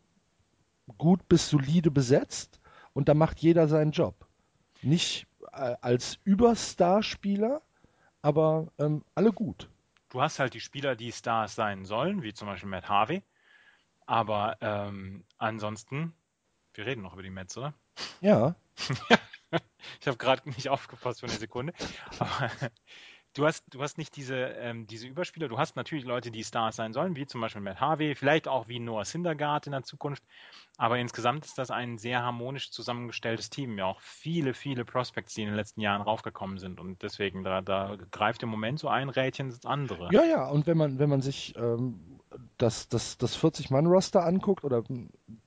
[0.97, 2.59] gut bis solide besetzt
[2.93, 4.27] und da macht jeder seinen Job.
[4.81, 7.61] Nicht äh, als Überstar-Spieler,
[8.21, 9.69] aber ähm, alle gut.
[10.09, 13.23] Du hast halt die Spieler, die Stars sein sollen, wie zum Beispiel Matt Harvey.
[14.05, 16.13] Aber ähm, ansonsten,
[16.73, 17.75] wir reden noch über die Mets, oder?
[18.21, 18.55] Ja.
[20.01, 21.73] ich habe gerade nicht aufgepasst für eine Sekunde.
[22.17, 22.49] Aber
[23.33, 25.47] du hast, du hast nicht diese, ähm, diese Überspieler.
[25.47, 28.67] Du hast natürlich Leute, die Stars sein sollen, wie zum Beispiel Matt Harvey, vielleicht auch
[28.67, 30.23] wie Noah Syndergaard in der Zukunft.
[30.77, 33.77] Aber insgesamt ist das ein sehr harmonisch zusammengestelltes Team.
[33.77, 36.79] Ja, auch viele, viele Prospects, die in den letzten Jahren raufgekommen sind.
[36.79, 40.09] Und deswegen, da, da greift im Moment so ein Rädchen ins andere.
[40.11, 42.19] Ja, ja, und wenn man, wenn man sich ähm,
[42.57, 44.83] das, das, das 40-Mann-Roster anguckt oder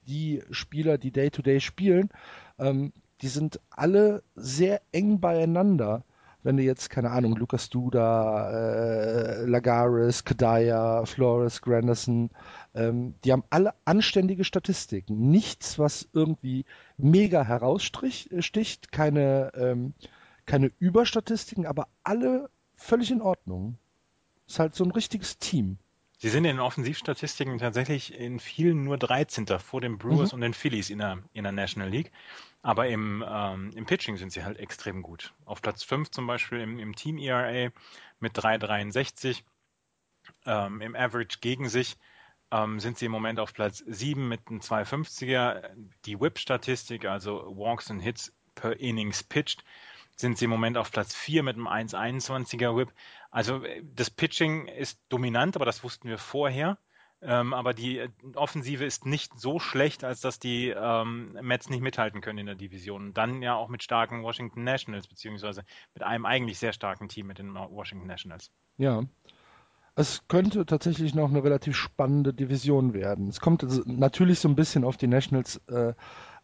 [0.06, 2.10] die Spieler, die Day-to-Day spielen,
[2.58, 2.92] ähm,
[3.22, 6.04] die sind alle sehr eng beieinander.
[6.42, 12.30] Wenn du jetzt, keine Ahnung, Lucas Duda, äh, Lagares, Kadaya, Flores, Granderson,
[12.74, 15.30] ähm, die haben alle anständige Statistiken.
[15.30, 16.64] Nichts, was irgendwie
[16.96, 19.94] mega heraussticht, keine, ähm,
[20.46, 23.78] keine Überstatistiken, aber alle völlig in Ordnung.
[24.48, 25.78] Ist halt so ein richtiges Team.
[26.22, 29.58] Sie sind in den Offensivstatistiken tatsächlich in vielen nur 13.
[29.58, 30.36] vor den Brewers Mhm.
[30.36, 32.12] und den Phillies in der, in der National League.
[32.62, 35.34] Aber im, ähm, im Pitching sind sie halt extrem gut.
[35.46, 37.72] Auf Platz 5 zum Beispiel im, im Team ERA
[38.20, 39.42] mit 3,63.
[40.46, 41.96] Ähm, Im Average gegen sich
[42.52, 45.70] ähm, sind sie im Moment auf Platz 7 mit einem 250er.
[46.04, 49.64] Die Whip-Statistik, also Walks and Hits per Innings pitched,
[50.14, 52.92] sind sie im Moment auf Platz 4 mit einem 1,21er Whip.
[53.32, 56.78] Also äh, das Pitching ist dominant, aber das wussten wir vorher.
[57.24, 61.80] Ähm, aber die äh, Offensive ist nicht so schlecht, als dass die ähm, Mets nicht
[61.80, 63.14] mithalten können in der Division.
[63.14, 65.64] Dann ja auch mit starken Washington Nationals, beziehungsweise
[65.94, 68.50] mit einem eigentlich sehr starken Team mit den Washington Nationals.
[68.76, 69.02] Ja.
[69.94, 73.28] Es könnte tatsächlich noch eine relativ spannende Division werden.
[73.28, 75.92] Es kommt also natürlich so ein bisschen auf die Nationals äh,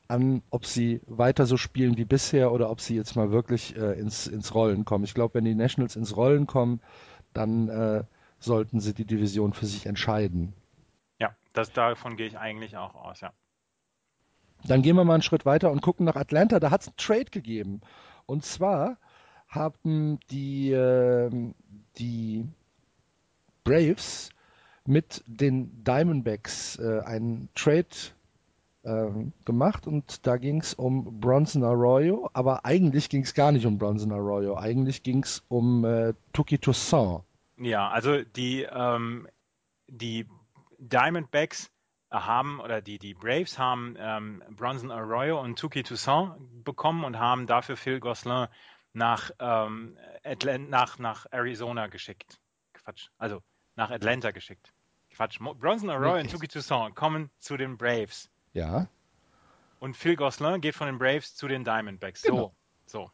[0.08, 3.92] an, ob sie weiter so spielen wie bisher oder ob sie jetzt mal wirklich äh,
[3.92, 5.04] ins, ins Rollen kommen.
[5.04, 6.80] Ich glaube, wenn die Nationals ins Rollen kommen,
[7.34, 8.04] dann äh,
[8.38, 10.54] sollten sie die Division für sich entscheiden.
[11.20, 13.32] Ja, das, davon gehe ich eigentlich auch aus, ja.
[14.64, 16.58] Dann gehen wir mal einen Schritt weiter und gucken nach Atlanta.
[16.58, 17.80] Da hat es einen Trade gegeben.
[18.26, 18.96] Und zwar
[19.46, 21.30] haben die, äh,
[21.98, 22.46] die
[23.62, 24.30] Braves
[24.84, 27.86] mit den Diamondbacks äh, einen Trade
[28.82, 29.06] äh,
[29.44, 33.78] gemacht und da ging es um Bronson Arroyo, aber eigentlich ging es gar nicht um
[33.78, 37.22] Bronson Arroyo, eigentlich ging es um äh, Tuki Toussaint.
[37.56, 39.28] Ja, also die, ähm,
[39.88, 40.26] die
[40.78, 41.70] Diamondbacks
[42.10, 47.46] haben oder die, die Braves haben ähm, Bronson Arroyo und Tuki Toussaint bekommen und haben
[47.46, 48.46] dafür Phil Gosselin
[48.92, 52.40] nach, ähm, Atlant nach, nach Arizona geschickt.
[52.72, 53.42] Quatsch, also
[53.76, 54.72] nach Atlanta geschickt.
[55.10, 55.38] Quatsch.
[55.38, 58.30] Bronson Arroyo Nee, und Tuki Toussaint kommen zu den Braves.
[58.52, 58.88] Ja.
[59.80, 62.22] Und Phil Gosselin geht von den Braves zu den Diamondbacks.
[62.22, 62.54] Genau.
[62.86, 63.10] So,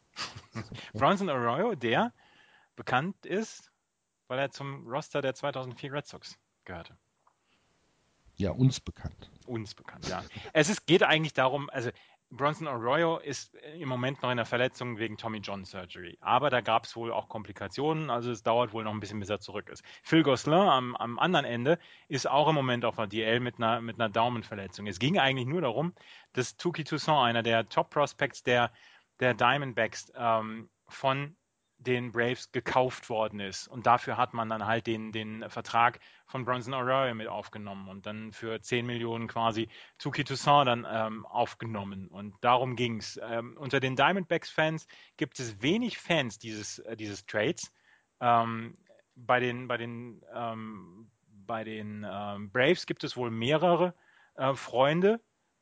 [0.54, 0.62] so.
[0.94, 2.12] Bronson Arroyo, der
[2.76, 3.70] bekannt ist,
[4.28, 6.96] weil er zum Roster der 2004 Red Sox gehörte.
[8.36, 9.30] Ja, uns bekannt.
[9.46, 10.24] Uns bekannt, ja.
[10.52, 11.90] Es ist, geht eigentlich darum, also
[12.36, 16.18] Bronson Arroyo ist im Moment noch in der Verletzung wegen Tommy John Surgery.
[16.20, 19.30] Aber da gab es wohl auch Komplikationen, also es dauert wohl noch ein bisschen, bis
[19.30, 19.84] er zurück ist.
[20.02, 23.80] Phil Gosselin am, am anderen Ende ist auch im Moment auf der DL mit einer,
[23.80, 24.86] mit einer Daumenverletzung.
[24.86, 25.94] Es ging eigentlich nur darum,
[26.32, 28.72] dass Tuki Toussaint, einer der Top-Prospects der,
[29.20, 31.36] der Diamondbacks, ähm, von
[31.86, 33.68] den Braves gekauft worden ist.
[33.68, 38.06] Und dafür hat man dann halt den, den Vertrag von Bronson Arroyo mit aufgenommen und
[38.06, 39.68] dann für 10 Millionen quasi
[39.98, 42.08] Tuki Toussaint dann ähm, aufgenommen.
[42.08, 43.20] Und darum ging es.
[43.22, 47.72] Ähm, unter den Diamondbacks-Fans gibt es wenig Fans dieses, äh, dieses Trades.
[48.20, 48.76] Ähm,
[49.14, 51.10] bei den, bei den, ähm,
[51.46, 53.94] bei den ähm, Braves gibt es wohl mehrere
[54.34, 55.20] äh, Freunde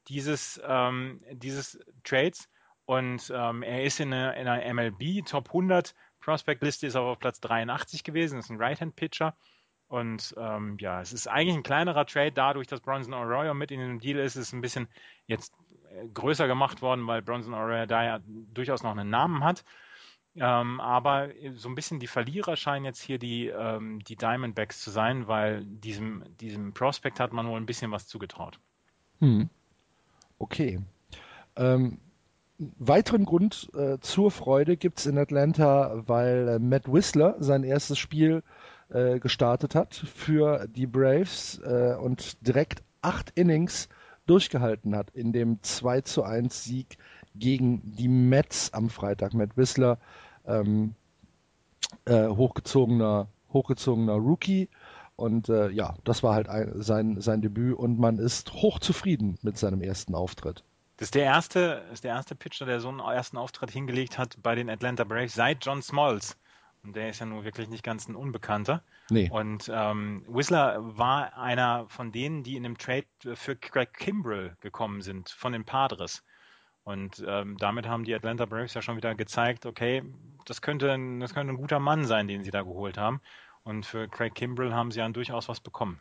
[0.08, 2.48] dieses, ähm, dieses Trades.
[2.84, 7.18] Und ähm, er ist in einer, in einer MLB Top 100 Prospect-Liste, ist aber auf
[7.18, 9.34] Platz 83 gewesen, ist ein Right-Hand-Pitcher.
[9.88, 13.80] Und ähm, ja, es ist eigentlich ein kleinerer Trade, dadurch, dass Bronson Arroyo mit in
[13.80, 14.88] dem Deal ist, ist ein bisschen
[15.26, 15.52] jetzt
[16.14, 19.64] größer gemacht worden, weil Bronson O'Reilly ja durchaus noch einen Namen hat.
[20.34, 24.90] Ähm, aber so ein bisschen die Verlierer scheinen jetzt hier die, ähm, die Diamondbacks zu
[24.90, 28.58] sein, weil diesem, diesem Prospect hat man wohl ein bisschen was zugetraut.
[29.20, 29.50] Hm.
[30.38, 30.80] Okay.
[31.56, 31.98] Ähm,
[32.78, 37.98] weiteren Grund äh, zur Freude gibt es in Atlanta, weil äh, Matt Whistler sein erstes
[37.98, 38.42] Spiel
[38.90, 43.88] äh, gestartet hat für die Braves äh, und direkt acht Innings
[44.26, 46.98] durchgehalten hat in dem 2 zu 1 Sieg
[47.34, 49.34] gegen die Mets am Freitag.
[49.34, 49.98] Matt Whistler,
[50.46, 50.94] ähm,
[52.04, 54.68] äh, hochgezogener, hochgezogener Rookie.
[55.16, 59.58] Und äh, ja, das war halt ein, sein, sein Debüt und man ist hochzufrieden mit
[59.58, 60.64] seinem ersten Auftritt.
[60.96, 64.36] Das ist der erste, ist der erste Pitcher, der so einen ersten Auftritt hingelegt hat
[64.42, 66.36] bei den Atlanta Braves seit John Smalls.
[66.84, 68.82] Und der ist ja nun wirklich nicht ganz ein Unbekannter.
[69.08, 69.30] Nee.
[69.30, 75.00] Und ähm, Whistler war einer von denen, die in dem Trade für Craig Kimbrell gekommen
[75.00, 76.24] sind, von den Padres.
[76.84, 80.02] Und ähm, damit haben die Atlanta Braves ja schon wieder gezeigt, okay,
[80.44, 80.88] das könnte,
[81.20, 83.20] das könnte ein guter Mann sein, den sie da geholt haben.
[83.62, 86.00] Und für Craig Kimbrell haben sie ja durchaus was bekommen.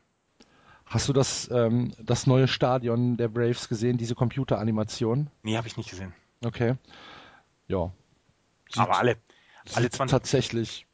[0.92, 5.30] Hast du das, ähm, das neue Stadion der Braves gesehen, diese Computeranimation?
[5.42, 6.14] Nee, habe ich nicht gesehen.
[6.44, 6.76] Okay.
[7.70, 7.94] Ja.
[8.70, 9.16] Sieht, Aber alle,
[9.74, 10.86] alle sieht 20, tatsächlich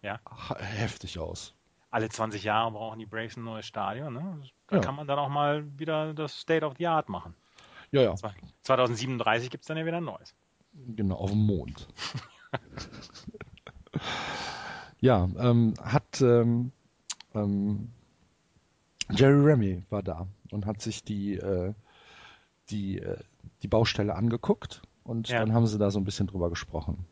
[0.00, 0.20] Ja.
[0.58, 1.54] heftig aus.
[1.90, 4.14] alle 20 Jahre brauchen die Braves ein neues Stadion.
[4.14, 4.42] Ne?
[4.68, 4.82] Da Ja.
[4.82, 7.34] kann man dann auch mal wieder das State of the Art machen.
[7.90, 8.14] Ja, ja,
[8.62, 10.36] 2037 gibt es dann ja wieder ein neues.
[10.94, 11.88] genau, auf dem Mond.
[15.00, 16.70] ja, ähm, hat ähm,
[17.34, 17.90] ähm,
[19.14, 21.72] Jerry Remy war da und hat sich die, äh,
[22.70, 23.16] die, äh,
[23.62, 25.40] die Baustelle angeguckt und Ja.
[25.40, 27.04] dann haben sie da so ein bisschen drüber gesprochen.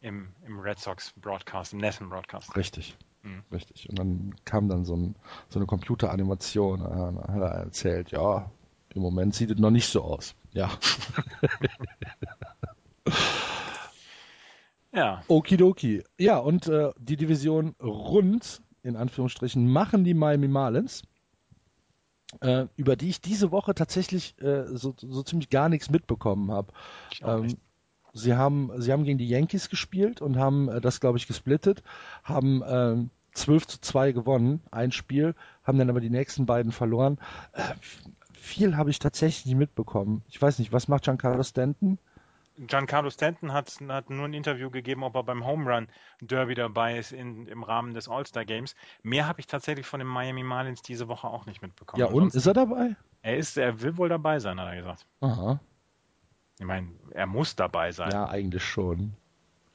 [0.00, 2.54] Im, im Red Sox Broadcast, im Nessen Broadcast.
[2.56, 2.96] Richtig.
[3.22, 3.42] Mhm.
[3.52, 3.88] Richtig.
[3.88, 5.16] Und dann kam dann so, ein,
[5.48, 6.80] so eine Computeranimation.
[6.80, 6.84] äh,
[7.32, 8.50] hat er erzählt, ja,
[8.94, 10.34] im Moment sieht es noch nicht so aus.
[10.52, 10.70] Ja.
[14.92, 16.04] Ja, Okidoki.
[16.18, 21.02] Ja, und äh, die Division rund, in Anführungsstrichen, machen die Miami Marlins,
[22.40, 26.72] äh, über die ich diese Woche tatsächlich äh, so, so ziemlich gar nichts mitbekommen habe.
[27.22, 27.56] Ähm,
[28.12, 31.82] sie haben, sie haben gegen die Yankees gespielt und haben äh, das, glaube ich, gesplittet,
[32.22, 37.18] haben ähm, 12 zu 2 gewonnen, ein Spiel, haben dann aber die nächsten beiden verloren.
[37.52, 37.62] Äh,
[38.32, 40.22] viel habe ich tatsächlich nicht mitbekommen.
[40.28, 41.98] Ich weiß nicht, was macht Giancarlo Stanton?
[42.56, 45.88] Giancarlo Stanton hat, hat nur ein Interview gegeben, ob er beim Home Run
[46.20, 48.74] Derby dabei ist in, im Rahmen des All-Star Games.
[49.02, 52.00] Mehr habe ich tatsächlich von den Miami Marlins diese Woche auch nicht mitbekommen.
[52.00, 52.96] Ja, und ist er dabei?
[53.22, 55.06] er ist, er will wohl dabei sein, hat er gesagt.
[55.20, 55.58] Aha.
[56.58, 58.10] Ich meine, er muss dabei sein.
[58.12, 59.14] Ja, eigentlich schon.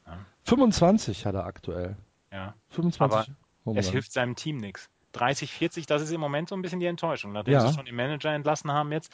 [0.06, 0.18] Ja.
[0.46, 1.98] 25 hat er aktuell.
[2.32, 2.54] Ja.
[2.70, 3.34] 25.
[3.66, 4.90] Home Es hilft seinem Team nichts.
[5.14, 7.32] 30, 40, das ist im Moment so ein bisschen die Enttäuschung.
[7.34, 7.62] Nachdem Ja.
[7.68, 9.12] sie schon den Manager entlassen haben jetzt,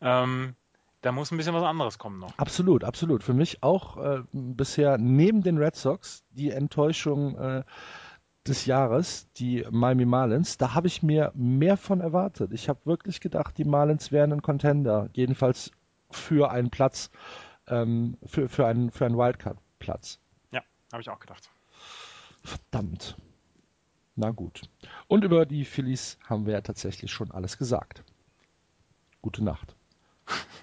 [0.00, 0.54] ähm,
[1.02, 2.36] da muss ein bisschen was anderes kommen noch.
[2.38, 3.22] Absolut, absolut.
[3.22, 7.64] Für mich auch äh, bisher neben den Red Sox die Enttäuschung äh,
[8.46, 10.58] des Jahres, die Miami Marlins.
[10.58, 12.52] Da habe ich mir mehr von erwartet.
[12.52, 15.72] Ich habe wirklich gedacht, die Marlins wären ein Contender, jedenfalls
[16.10, 17.10] für einen Platz,
[17.66, 20.20] ähm, für, für einen, für einen Wildcard-Platz.
[20.52, 20.62] Ja,
[20.92, 21.50] habe ich auch gedacht.
[22.42, 23.16] Verdammt.
[24.14, 24.62] Na gut.
[25.08, 28.04] Und über die Phillies haben wir ja tatsächlich schon alles gesagt.
[29.20, 29.74] Gute Nacht.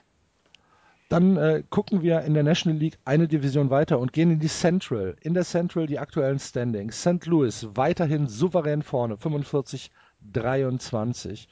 [1.10, 4.48] Dann äh, gucken wir in der National League eine Division weiter und gehen in die
[4.48, 5.15] Central.
[5.22, 7.02] In der Central die aktuellen Standings.
[7.02, 7.26] St.
[7.26, 9.89] Louis weiterhin souverän vorne, 45,
[10.32, 11.48] 23.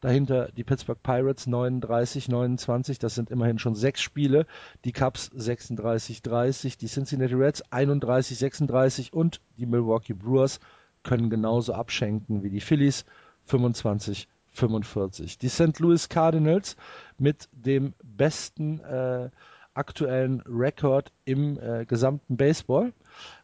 [0.00, 2.98] Dahinter die Pittsburgh Pirates 39, 29.
[2.98, 4.46] Das sind immerhin schon sechs Spiele.
[4.86, 6.78] Die Cubs 36, 30.
[6.78, 9.12] Die Cincinnati Reds 31, 36.
[9.12, 10.58] Und die Milwaukee Brewers
[11.02, 13.04] können genauso abschenken wie die Phillies
[13.44, 15.38] 25, 45.
[15.38, 15.78] Die St.
[15.78, 16.76] Louis Cardinals
[17.18, 19.30] mit dem besten äh,
[19.74, 22.92] aktuellen Rekord im äh, gesamten Baseball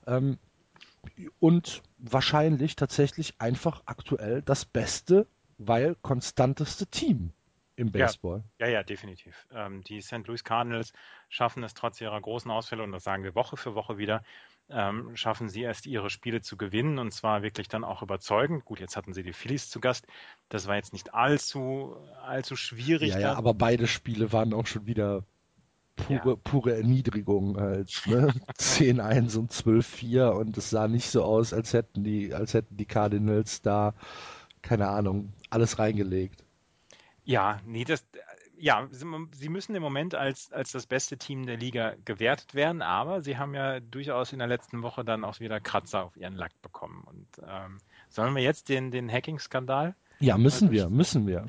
[0.07, 0.39] ähm,
[1.41, 5.27] und wahrscheinlich tatsächlich einfach aktuell das beste,
[5.59, 7.33] weil konstanteste Team
[7.77, 8.07] im Ja.
[8.07, 8.43] Baseball.
[8.59, 9.47] Ja, ja, definitiv.
[9.53, 10.27] Ähm, die St.
[10.27, 10.93] Louis Cardinals
[11.29, 14.23] schaffen es trotz ihrer großen Ausfälle, und das sagen wir Woche für Woche wieder,
[14.71, 18.65] ähm, schaffen sie erst ihre Spiele zu gewinnen und zwar wirklich dann auch überzeugend.
[18.65, 20.07] Gut, jetzt hatten sie die Phillies zu Gast.
[20.49, 23.11] Das war jetzt nicht allzu, allzu schwierig.
[23.15, 25.25] Ja, ja, aber beide Spiele waren auch schon wieder
[25.97, 27.59] pure, pure Erniedrigung.
[27.59, 28.35] Halt, ne?
[28.59, 32.87] 10-1 und 12-4 und es sah nicht so aus, als hätten die, als hätten die
[32.87, 33.95] Cardinals da,
[34.63, 36.45] keine Ahnung, alles reingelegt.
[37.25, 38.05] Ja, nee, das,
[38.59, 43.23] ja, sie, müssen im Moment als, als das beste Team der Liga gewertet werden, aber
[43.23, 46.61] sie haben ja durchaus in der letzten Woche dann auch wieder Kratzer auf ihren Lack
[46.63, 47.03] bekommen.
[47.05, 49.95] Und ähm, sollen wir jetzt den, den Hacking-Skandal?
[50.21, 51.47] Ja, müssen wir, müssen wir.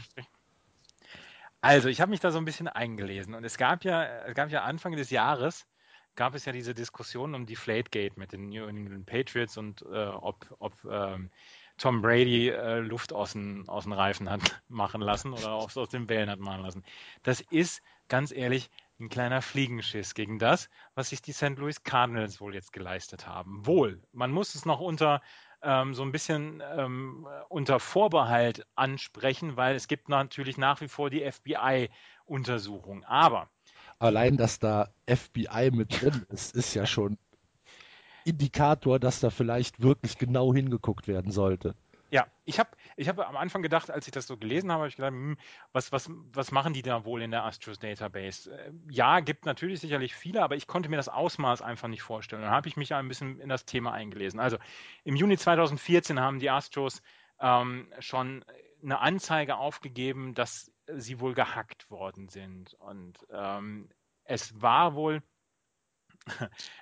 [1.62, 4.50] Also, ich habe mich da so ein bisschen eingelesen und es gab ja, es gab
[4.50, 5.68] ja Anfang des Jahres
[6.16, 10.08] gab es ja diese Diskussion um die Flategate mit den New England Patriots und äh,
[10.08, 11.30] ob, ob ähm,
[11.80, 15.90] Tom Brady äh, Luft aus den, aus den Reifen hat machen lassen oder aus, aus
[15.90, 16.84] den Wellen hat machen lassen.
[17.24, 21.58] Das ist ganz ehrlich ein kleiner Fliegenschiss gegen das, was sich die St.
[21.58, 23.66] Louis Cardinals wohl jetzt geleistet haben.
[23.66, 25.22] Wohl, man muss es noch unter
[25.62, 31.10] ähm, so ein bisschen ähm, unter Vorbehalt ansprechen, weil es gibt natürlich nach wie vor
[31.10, 33.04] die FBI-Untersuchung.
[33.06, 33.50] Aber
[34.00, 37.18] Allein, dass da FBI mit drin ist, ist ja schon
[38.30, 41.76] Indikator, dass da vielleicht wirklich genau hingeguckt werden sollte.
[42.12, 44.90] Ja, ich habe ich hab am Anfang gedacht, als ich das so gelesen habe, habe
[44.90, 45.38] ich gedacht, hm,
[45.74, 48.52] was, was, was machen die da wohl in der Astros Database?
[48.52, 52.42] Äh, ja, gibt natürlich sicherlich viele, aber ich konnte mir das Ausmaß einfach nicht vorstellen.
[52.42, 54.40] Dann habe ich mich ein bisschen in das Thema eingelesen.
[54.40, 54.58] Also
[55.04, 57.04] im Juni 2014 haben die Astros
[57.40, 58.44] ähm, schon
[58.82, 62.74] eine Anzeige aufgegeben, dass sie wohl gehackt worden sind.
[62.74, 63.90] Und ähm,
[64.24, 65.22] es war wohl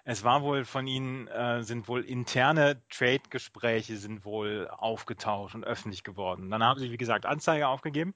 [0.03, 6.03] es war wohl von ihnen, äh, sind wohl interne Trade-Gespräche sind wohl aufgetaucht und öffentlich
[6.03, 6.49] geworden.
[6.49, 8.13] Dann haben sie, wie gesagt, Anzeige aufgegeben.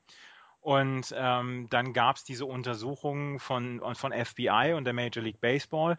[0.59, 5.97] Und ähm, dann gab es diese Untersuchungen von, von FBI und der Major League Baseball,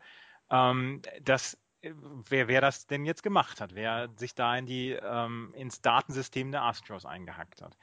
[0.51, 5.53] ähm, dass wer, wer das denn jetzt gemacht hat, wer sich da in die, ähm,
[5.55, 7.77] ins Datensystem der Astros eingehackt hat.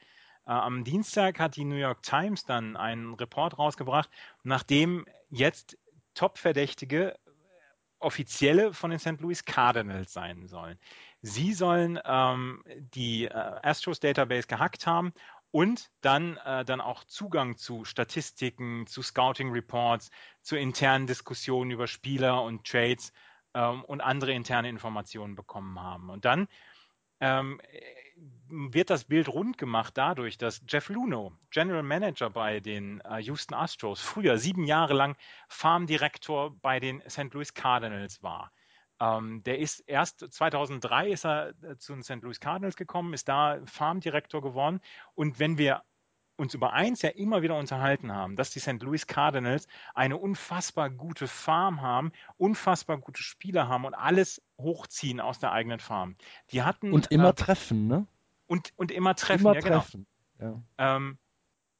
[0.45, 4.09] Äh, am Dienstag hat die New York Times dann einen Report rausgebracht,
[4.43, 5.77] nachdem jetzt
[6.13, 7.17] Top-Verdächtige
[7.99, 9.19] Offizielle von den St.
[9.19, 10.79] Louis Cardinals sein sollen.
[11.21, 15.13] Sie sollen ähm, die äh, Astros Database gehackt haben
[15.51, 21.87] und dann, äh, dann auch Zugang zu Statistiken, zu Scouting Reports, zu internen Diskussionen über
[21.87, 23.11] Spieler und Trades
[23.53, 26.09] ähm, und andere interne Informationen bekommen haben.
[26.09, 26.47] Und dann
[27.19, 27.59] ähm,
[28.49, 33.53] wird das Bild rund gemacht dadurch, dass Jeff Luno, General Manager bei den äh, Houston
[33.53, 35.15] Astros, früher sieben Jahre lang
[35.47, 37.33] Farmdirektor bei den St.
[37.33, 38.51] Louis Cardinals war.
[38.99, 42.21] Ähm, der ist erst 2003 ist er äh, zu den St.
[42.21, 44.81] Louis Cardinals gekommen, ist da Farmdirektor geworden.
[45.15, 45.83] Und wenn wir
[46.39, 48.81] uns über eins ja immer wieder unterhalten haben, dass die St.
[48.81, 55.39] Louis Cardinals eine unfassbar gute Farm haben, unfassbar gute Spieler haben und alles hochziehen aus
[55.39, 56.15] der eigenen Farm.
[56.51, 58.07] Die hatten und immer äh, treffen, ne?
[58.47, 60.07] Und, und immer treffen, immer ja treffen.
[60.37, 60.63] genau.
[60.77, 60.95] Ja.
[60.95, 61.19] Ähm,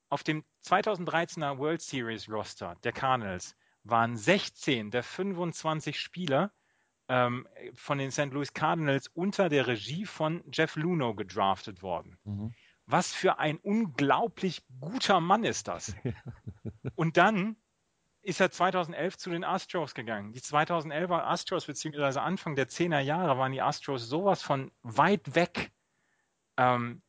[0.10, 6.52] auf dem 2013er World Series Roster der Cardinals waren 16 der 25 Spieler
[7.08, 8.32] ähm, von den St.
[8.32, 12.18] Louis Cardinals unter der Regie von Jeff Luno gedraftet worden.
[12.24, 12.54] Mhm.
[12.92, 15.96] Was für ein unglaublich guter Mann ist das.
[16.96, 17.56] Und dann
[18.24, 20.34] ist er 2011 zu den Astros gegangen.
[20.34, 25.72] Die 2011er Astros, beziehungsweise Anfang der 10er Jahre, waren die Astros sowas von weit weg
[26.58, 27.04] ähm,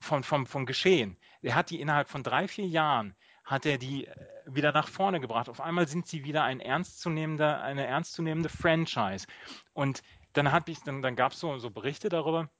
[0.00, 1.16] vom, vom, vom Geschehen.
[1.40, 5.18] Er hat die innerhalb von drei, vier Jahren hat er die äh, wieder nach vorne
[5.18, 5.48] gebracht.
[5.48, 9.26] Auf einmal sind sie wieder ein ernstzunehmender, eine ernstzunehmende Franchise.
[9.72, 10.02] Und
[10.34, 10.44] dann,
[10.84, 12.50] dann, dann gab es so, so Berichte darüber,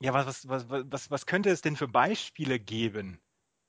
[0.00, 3.20] ja, was, was, was, was könnte es denn für Beispiele geben,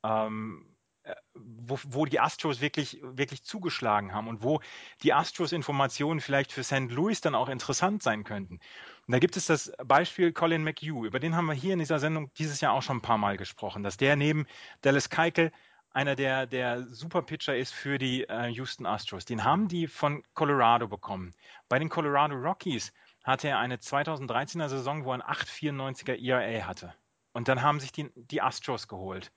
[0.03, 4.61] ähm, äh, wo, wo, die Astros wirklich, wirklich zugeschlagen haben und wo
[5.03, 6.89] die Astros-Informationen vielleicht für St.
[6.89, 8.59] Louis dann auch interessant sein könnten.
[9.07, 11.99] Und da gibt es das Beispiel Colin McHugh, über den haben wir hier in dieser
[11.99, 14.45] Sendung dieses Jahr auch schon ein paar Mal gesprochen, dass der neben
[14.81, 15.51] Dallas Keuchel
[15.93, 19.25] einer der, der Superpitcher ist für die äh, Houston Astros.
[19.25, 21.33] Den haben die von Colorado bekommen.
[21.67, 26.93] Bei den Colorado Rockies hatte er eine 2013er Saison, wo er ein 8,94er ERA hatte.
[27.33, 29.31] Und dann haben sich die, die Astros geholt.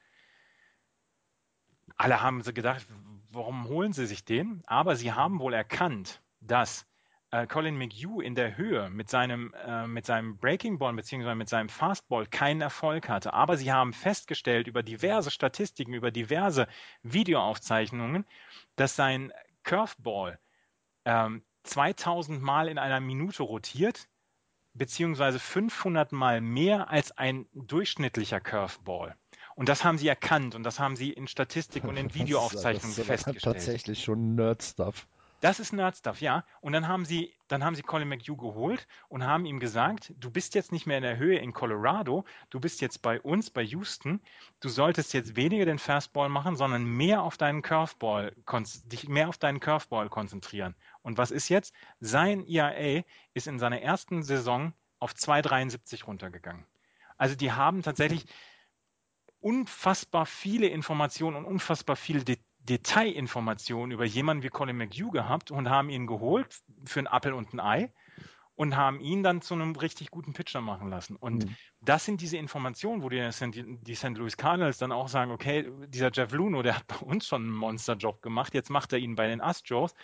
[1.97, 2.87] Alle haben so gedacht,
[3.31, 4.63] warum holen sie sich den?
[4.67, 6.87] Aber sie haben wohl erkannt, dass
[7.31, 11.35] äh, Colin McHugh in der Höhe mit seinem, äh, mit seinem Breaking Ball bzw.
[11.35, 13.33] mit seinem Fastball keinen Erfolg hatte.
[13.33, 16.69] Aber sie haben festgestellt über diverse Statistiken, über diverse
[17.03, 18.25] Videoaufzeichnungen,
[18.77, 20.39] dass sein Curveball
[21.05, 24.09] ähm, 2000 Mal in einer Minute rotiert,
[24.75, 29.17] beziehungsweise 500 Mal mehr als ein durchschnittlicher Curveball.
[29.57, 32.99] Und das haben sie erkannt und das haben sie in Statistik und in Videoaufzeichnungen das
[32.99, 33.55] ist, das ist festgestellt.
[33.57, 35.07] Tatsächlich schon Nerd-Stuff.
[35.45, 36.47] Das ist Nerd-Stuff, ja.
[36.63, 40.31] Und dann haben sie, dann haben sie Colin McHugh geholt und haben ihm gesagt, du
[40.31, 43.61] bist jetzt nicht mehr in der Höhe in Colorado, du bist jetzt bei uns, bei
[43.61, 44.23] Houston.
[44.61, 48.35] Du solltest jetzt weniger den Fastball machen, sondern mehr auf deinen Curveball,
[48.87, 50.75] dich mehr auf deinen Curveball konzentrieren.
[51.03, 51.75] Und was ist jetzt?
[52.01, 53.03] Sein ERA
[53.35, 56.65] ist in seiner ersten Saison auf 2,73 runtergegangen.
[57.19, 58.25] Also die haben tatsächlich
[59.41, 65.69] unfassbar viele Informationen und unfassbar viele Details Detailinformationen über jemanden wie Colin McHugh gehabt und
[65.69, 67.93] haben ihn geholt für ein Appel und ein Ei
[68.57, 71.17] und haben ihn dann zu einem richtig guten Pitcher machen lassen.
[71.17, 71.57] Und mhm.
[71.81, 73.29] das sind diese Informationen, wo die,
[73.83, 74.17] die St.
[74.17, 77.53] Louis Cardinals dann auch sagen, okay, dieser Jeff Luno, der hat bei uns schon einen
[77.53, 79.95] Monsterjob gemacht, jetzt macht er ihn bei den Astros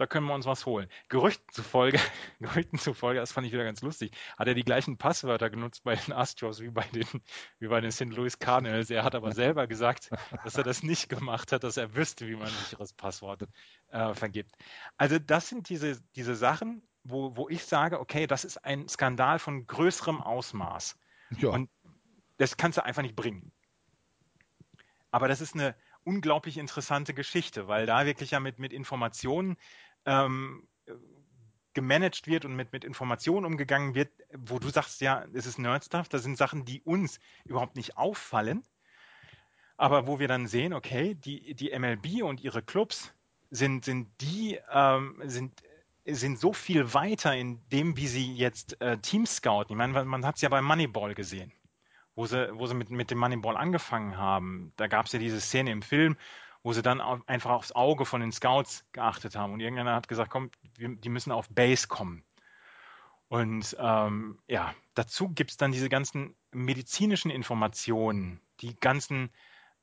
[0.00, 0.88] da können wir uns was holen.
[1.10, 2.00] Gerüchten zufolge,
[2.40, 5.94] Gerüchten zufolge, das fand ich wieder ganz lustig, hat er die gleichen Passwörter genutzt bei
[5.94, 7.06] den Astros wie bei den,
[7.58, 8.06] wie bei den St.
[8.06, 8.88] Louis Cardinals.
[8.88, 10.08] Er hat aber selber gesagt,
[10.42, 13.46] dass er das nicht gemacht hat, dass er wüsste, wie man ein sicheres Passwort
[13.90, 14.56] äh, vergibt.
[14.96, 19.38] Also das sind diese, diese Sachen, wo, wo ich sage, okay, das ist ein Skandal
[19.38, 20.98] von größerem Ausmaß.
[21.36, 21.50] Ja.
[21.50, 21.68] Und
[22.38, 23.52] das kannst du einfach nicht bringen.
[25.10, 25.74] Aber das ist eine
[26.04, 29.56] unglaublich interessante Geschichte, weil da wirklich ja mit, mit Informationen
[30.06, 30.66] ähm,
[31.74, 36.08] gemanagt wird und mit, mit Informationen umgegangen wird, wo du sagst, ja, es ist Nerd-Stuff,
[36.08, 38.64] das sind Sachen, die uns überhaupt nicht auffallen,
[39.76, 43.14] aber wo wir dann sehen, okay, die, die MLB und ihre Clubs
[43.50, 45.62] sind, sind die, ähm, sind,
[46.06, 49.72] sind so viel weiter in dem, wie sie jetzt äh, Teams scouten.
[49.72, 51.52] Ich meine, man hat es ja beim Moneyball gesehen,
[52.14, 54.72] wo sie, wo sie mit, mit dem Moneyball angefangen haben.
[54.76, 56.16] Da gab es ja diese Szene im Film,
[56.62, 59.52] wo sie dann einfach aufs Auge von den Scouts geachtet haben.
[59.52, 62.24] Und irgendeiner hat gesagt, komm, wir, die müssen auf Base kommen.
[63.28, 69.30] Und ähm, ja, dazu gibt es dann diese ganzen medizinischen Informationen, die ganzen,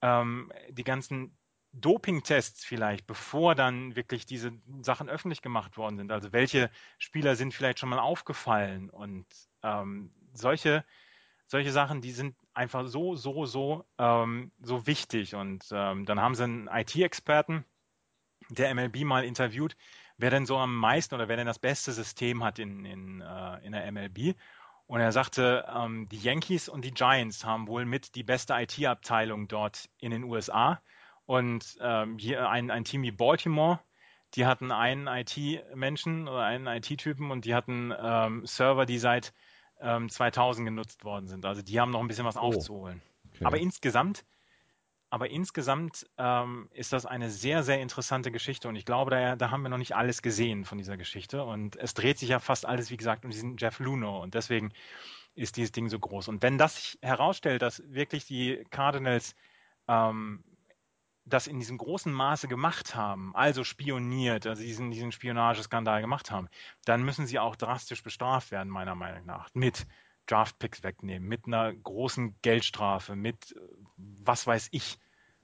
[0.01, 1.38] ähm, die ganzen
[1.71, 4.51] Doping-Tests vielleicht, bevor dann wirklich diese
[4.82, 6.11] Sachen öffentlich gemacht worden sind.
[6.11, 9.25] Also welche Spieler sind vielleicht schon mal aufgefallen und
[9.63, 10.84] ähm, solche,
[11.45, 15.36] solche Sachen, die sind einfach so, so, so, ähm, so wichtig.
[15.36, 17.64] Und ähm, dann haben sie einen IT-Experten,
[18.49, 19.78] der MLB mal interviewt,
[20.18, 23.66] wer denn so am meisten oder wer denn das beste System hat in, in, äh,
[23.66, 24.36] in der MLB.
[24.88, 29.47] Und er sagte, ähm, die Yankees und die Giants haben wohl mit die beste IT-Abteilung
[29.47, 30.82] dort in den USA.
[31.26, 33.80] Und ähm, hier ein, ein Team wie Baltimore,
[34.34, 39.34] die hatten einen IT-Menschen oder einen IT-Typen und die hatten ähm, Server, die seit
[39.80, 41.45] 2000 ähm, genutzt worden sind.
[41.45, 42.41] Also die haben noch ein bisschen was oh.
[42.41, 43.01] aufzuholen.
[43.34, 43.45] Okay.
[43.45, 44.25] Aber insgesamt,
[45.09, 49.51] aber insgesamt ähm, ist das eine sehr, sehr interessante Geschichte und ich glaube, da, da
[49.51, 52.65] haben wir noch nicht alles gesehen von dieser Geschichte und es dreht sich ja fast
[52.65, 54.73] alles, wie gesagt, um diesen Jeff Luno und deswegen
[55.36, 56.28] ist dieses Ding so groß.
[56.30, 59.36] Und wenn das sich herausstellt, dass wirklich die Cardinals
[59.88, 60.43] ähm,
[61.28, 66.47] das in diesem großen Maße gemacht haben, also spioniert, also diesen, diesen Spionageskandal gemacht haben,
[66.86, 69.49] dann müssen sie auch drastisch bestraft werden, meiner Meinung nach.
[69.53, 69.86] Mit
[70.28, 73.55] Draftpicks wegnehmen, mit einer großen Geldstrafe, mit
[73.97, 74.99] was weiß ich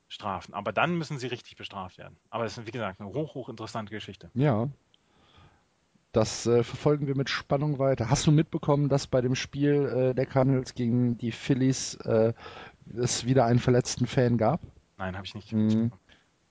[0.08, 0.54] Strafen.
[0.54, 2.18] Aber dann müssen sie richtig bestraft werden.
[2.30, 4.30] Aber das ist, wie gesagt, eine hoch, hoch interessante Geschichte.
[4.36, 4.70] Ja.
[6.12, 8.10] Das äh, verfolgen wir mit Spannung weiter.
[8.10, 12.34] Hast du mitbekommen, dass bei dem Spiel äh, der Cardinals gegen die Phillies äh,
[12.96, 14.62] es wieder einen verletzten Fan gab?
[14.98, 15.52] Nein, habe ich nicht.
[15.52, 15.92] Mhm.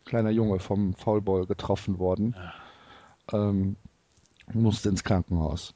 [0.05, 2.37] Kleiner Junge vom Foulball getroffen worden.
[3.33, 3.49] Ja.
[3.49, 3.77] Ähm,
[4.53, 5.75] musste ins Krankenhaus.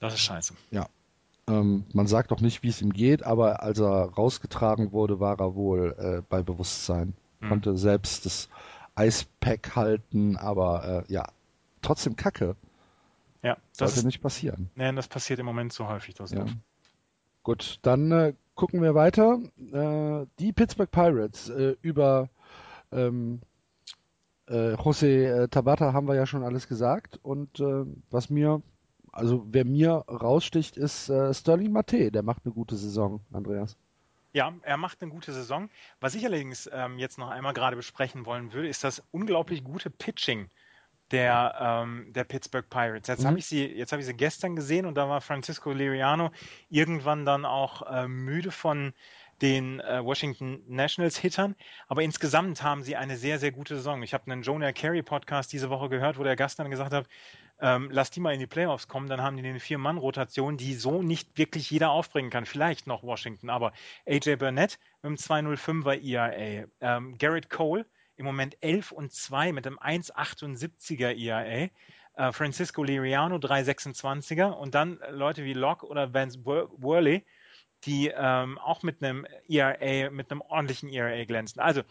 [0.00, 0.54] Das ist scheiße.
[0.70, 0.88] Ja.
[1.46, 5.40] Ähm, man sagt auch nicht, wie es ihm geht, aber als er rausgetragen wurde, war
[5.40, 7.14] er wohl äh, bei Bewusstsein.
[7.40, 7.48] Mhm.
[7.48, 8.48] Konnte selbst das
[8.94, 11.28] Eispack halten, aber äh, ja,
[11.82, 12.56] trotzdem Kacke.
[13.42, 14.70] Ja, das sollte ist, nicht passieren.
[14.74, 16.14] Nein, das passiert im Moment so häufig.
[16.14, 16.44] Das ja.
[17.44, 19.38] Gut, dann äh, gucken wir weiter.
[19.72, 22.28] Äh, die Pittsburgh Pirates äh, über
[22.90, 23.40] ähm,
[24.48, 27.20] äh, José äh, Tabata haben wir ja schon alles gesagt.
[27.22, 28.60] Und äh, was mir,
[29.12, 32.10] also wer mir raussticht, ist äh, Sterling Mate.
[32.10, 33.76] Der macht eine gute Saison, Andreas.
[34.32, 35.70] Ja, er macht eine gute Saison.
[36.00, 39.88] Was ich allerdings ähm, jetzt noch einmal gerade besprechen wollen würde, ist das unglaublich gute
[39.88, 40.50] Pitching
[41.10, 43.08] der, ähm, der Pittsburgh Pirates.
[43.08, 43.28] Jetzt mhm.
[43.28, 46.30] habe ich sie, jetzt habe ich sie gestern gesehen und da war Francisco Liriano
[46.68, 48.92] irgendwann dann auch äh, müde von
[49.40, 51.54] den äh, Washington Nationals Hittern,
[51.86, 54.02] aber insgesamt haben sie eine sehr, sehr gute Saison.
[54.02, 57.06] Ich habe einen Jonah Carey Podcast diese Woche gehört, wo der Gast dann gesagt hat,
[57.60, 61.02] ähm, lass die mal in die Playoffs kommen, dann haben die eine Vier-Mann-Rotation, die so
[61.02, 62.46] nicht wirklich jeder aufbringen kann.
[62.46, 63.72] Vielleicht noch Washington, aber
[64.06, 67.84] AJ Burnett mit einem 205er ERA, ähm, Garrett Cole
[68.18, 71.70] im Moment 11 und 2 mit einem 1,78er ERA.
[72.14, 77.24] Äh, Francisco Liriano 3,26er und dann Leute wie Locke oder Vance Worley,
[77.84, 81.60] die ähm, auch mit einem ERA, mit einem ordentlichen ERA glänzen.
[81.62, 81.82] Also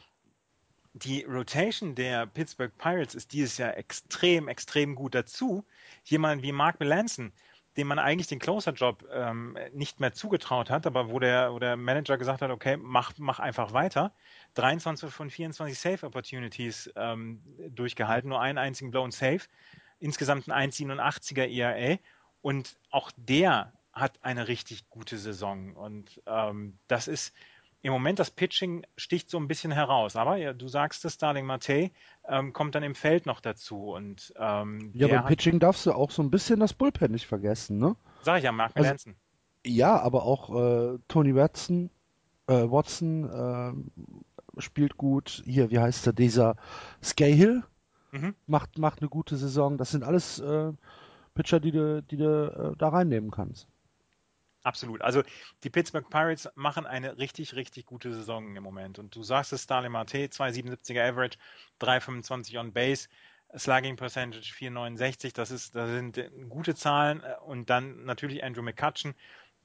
[0.94, 5.66] die Rotation der Pittsburgh Pirates ist dieses Jahr extrem, extrem gut dazu.
[6.04, 7.32] Jemand wie Mark Melanson,
[7.78, 11.78] dem man eigentlich den Closer-Job ähm, nicht mehr zugetraut hat, aber wo der, wo der
[11.78, 14.12] Manager gesagt hat, okay, mach, mach einfach weiter.
[14.58, 19.42] 23 von 24 Safe Opportunities ähm, durchgehalten, nur einen einzigen Blown Safe,
[20.00, 21.98] insgesamt ein 1,87er ERA
[22.42, 27.34] und auch der hat eine richtig gute Saison und ähm, das ist
[27.84, 30.16] im Moment das Pitching sticht so ein bisschen heraus.
[30.16, 31.92] Aber ja, du sagst es, Starling Mate
[32.28, 33.92] ähm, kommt dann im Feld noch dazu.
[33.92, 37.78] Und, ähm, Ja, beim Pitching darfst du auch so ein bisschen das Bullpen nicht vergessen,
[37.78, 37.96] ne?
[38.24, 39.16] Sag ich ja, Mark Also- Melanson.
[39.66, 40.50] Ja, aber auch
[40.96, 41.90] äh, Tony Watson,
[42.48, 44.02] äh, Watson äh,
[44.60, 45.44] spielt gut.
[45.46, 46.14] Hier, wie heißt er?
[46.14, 46.56] Dieser
[47.04, 47.64] Scahill
[48.12, 48.36] Mhm.
[48.48, 49.78] macht, macht eine gute Saison.
[49.78, 50.74] Das sind alles äh,
[51.36, 53.68] Pitcher, die du, die du äh, da reinnehmen kannst.
[54.64, 55.02] Absolut.
[55.02, 55.24] Also
[55.64, 59.00] die Pittsburgh Pirates machen eine richtig, richtig gute Saison im Moment.
[59.00, 61.38] Und du sagst es, Starling Marte, 2,77er Average,
[61.80, 63.08] 3,25 on Base,
[63.56, 65.34] Slugging Percentage 4,69.
[65.34, 67.22] Das, ist, das sind gute Zahlen.
[67.46, 69.16] Und dann natürlich Andrew McCutcheon,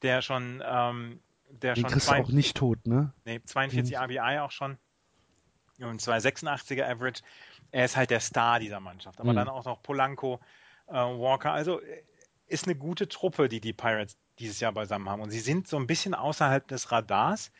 [0.02, 1.20] der schon, ähm,
[1.52, 3.12] der Den schon kriegst zwei- auch nicht tot, ne?
[3.24, 4.78] nee, 42 RBI auch schon
[5.80, 7.22] und 286er Average.
[7.72, 9.20] Er ist halt der Star dieser Mannschaft.
[9.20, 9.36] Aber Mhm.
[9.36, 10.38] dann auch noch Polanco,
[10.88, 11.52] äh, Walker.
[11.52, 12.02] Also äh,
[12.46, 15.22] ist eine gute Truppe, die die Pirates dieses Jahr beisammen haben.
[15.22, 17.50] Und sie sind so ein bisschen außerhalb des Radars,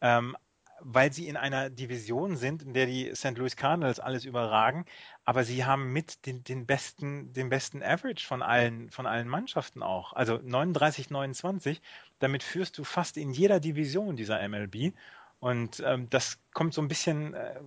[0.00, 0.36] ähm,
[0.80, 3.36] weil sie in einer Division sind, in der die St.
[3.36, 4.86] Louis Cardinals alles überragen.
[5.24, 9.82] Aber sie haben mit den, den besten, den besten Average von allen, von allen Mannschaften
[9.82, 10.14] auch.
[10.14, 11.82] Also 39, 29.
[12.20, 14.94] Damit führst du fast in jeder Division dieser MLB.
[15.40, 17.60] Und ähm, das kommt so ein bisschen, äh,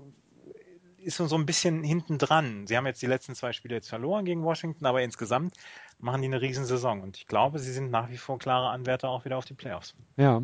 [0.99, 2.66] ist so ein bisschen hinten dran.
[2.68, 5.56] Sie haben jetzt die letzten zwei Spiele jetzt verloren gegen Washington, aber insgesamt
[5.99, 7.01] machen die eine Riesensaison.
[7.01, 9.95] Und ich glaube, sie sind nach wie vor klare Anwärter auch wieder auf die Playoffs.
[10.18, 10.41] Ja.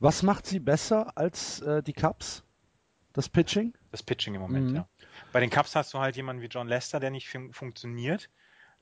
[0.00, 2.42] Was macht sie besser als äh, die Cubs?
[3.12, 3.74] Das Pitching?
[3.90, 4.76] Das Pitching im Moment, Mhm.
[4.76, 4.88] ja.
[5.32, 8.30] Bei den Cubs hast du halt jemanden wie John Lester, der nicht fun funktioniert.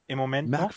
[0.06, 0.68] Im Moment noch.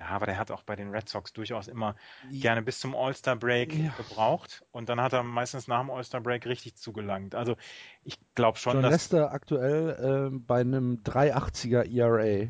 [0.00, 1.94] Ja, aber der hat auch bei den Red Sox durchaus immer
[2.32, 3.92] gerne bis zum All-Star-Break Ja.
[3.98, 4.64] gebraucht.
[4.72, 7.34] Und dann hat er meistens nach dem All-Star-Break richtig zugelangt.
[7.34, 7.56] Also
[8.02, 12.48] ich glaube schon, John dass Lester aktuell äh, bei einem 380er ERA.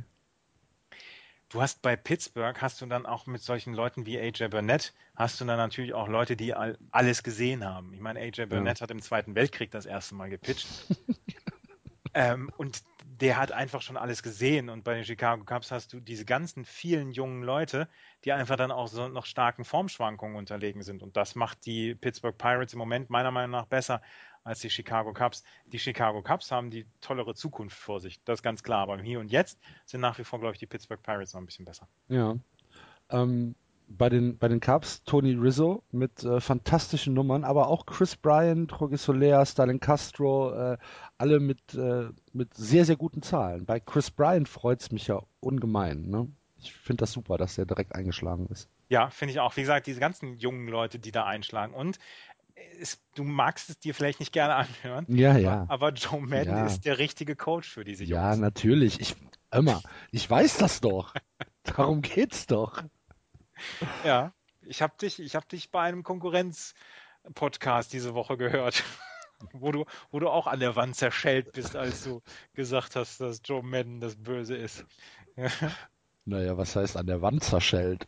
[1.48, 5.40] du hast bei Pittsburgh, hast du dann auch mit solchen Leuten wie AJ Burnett, hast
[5.40, 7.92] du dann natürlich auch Leute, die all, alles gesehen haben.
[7.94, 10.68] Ich meine, AJ Burnett hat im Zweiten Weltkrieg das erste Mal gepitcht.
[12.14, 12.84] ähm, und
[13.20, 14.68] der hat einfach schon alles gesehen.
[14.68, 17.88] Und bei den Chicago Cubs hast du diese ganzen vielen jungen Leute,
[18.24, 21.02] die einfach dann auch so noch starken Formschwankungen unterlegen sind.
[21.02, 24.00] Und das macht die Pittsburgh Pirates im Moment meiner Meinung nach besser
[24.42, 25.44] als die Chicago Cubs.
[25.66, 28.80] Die Chicago Cubs haben die tollere Zukunft vor sich, das ist ganz klar.
[28.80, 31.40] Aber im Hier und Jetzt sind nach wie vor, glaube ich, die Pittsburgh Pirates noch
[31.40, 31.88] ein bisschen besser.
[32.08, 32.36] Ja.
[33.10, 33.54] Ähm,
[33.90, 38.70] bei den, bei den Cubs Tony Rizzo mit äh, fantastischen Nummern, aber auch Chris Bryant,
[38.78, 40.78] Jorge Soler, Stalin Castro, äh,
[41.18, 43.66] alle mit, äh, mit sehr, sehr guten Zahlen.
[43.66, 46.02] Bei Chris Bryant freut es mich ja ungemein.
[46.08, 46.28] Ne?
[46.58, 48.68] Ich finde das super, dass der direkt eingeschlagen ist.
[48.88, 49.56] Ja, finde ich auch.
[49.56, 51.74] Wie gesagt, diese ganzen jungen Leute, die da einschlagen.
[51.74, 51.98] Und
[52.80, 55.64] es, du magst es dir vielleicht nicht gerne anhören, Ja, ja.
[55.68, 56.66] aber Joe Madden Ja.
[56.66, 58.10] ist der richtige Coach für diese Jungs.
[58.22, 59.00] Ja, natürlich.
[59.00, 59.16] Ich,
[59.52, 61.14] immer, ich weiß das doch.
[61.64, 62.82] Darum geht's doch.
[64.04, 64.32] Ja,
[64.62, 68.84] ich habe dich, ich habe dich bei einem Konkurrenz-Podcast diese Woche gehört,
[69.52, 72.22] wo du, wo du auch an der Wand zerschellt bist, als du
[72.54, 74.84] gesagt hast, dass Joe Madden das Böse ist.
[76.26, 78.06] Naja, was heißt an der Wand zerschellt?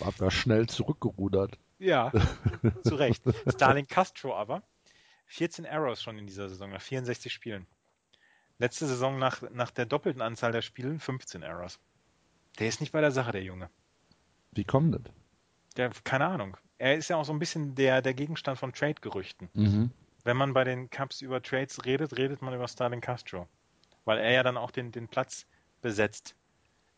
[0.00, 1.56] Hab ja schnell zurückgerudert.
[1.78, 2.12] Ja,
[2.84, 3.22] zu Recht.
[3.48, 4.62] Starling Castro aber
[5.26, 7.66] 14 Arrows schon in dieser Saison nach 64 Spielen.
[8.58, 11.78] Letzte Saison nach, nach der doppelten Anzahl der Spielen 15 Arrows.
[12.58, 13.70] Der ist nicht bei der Sache, der Junge.
[14.54, 15.02] Wie kommt das?
[15.76, 16.56] Der, keine Ahnung.
[16.78, 19.48] Er ist ja auch so ein bisschen der, der Gegenstand von Trade-Gerüchten.
[19.54, 19.90] Mhm.
[20.24, 23.46] Wenn man bei den Cubs über Trades redet, redet man über Starling Castro.
[24.04, 25.46] Weil er ja dann auch den, den Platz
[25.80, 26.34] besetzt.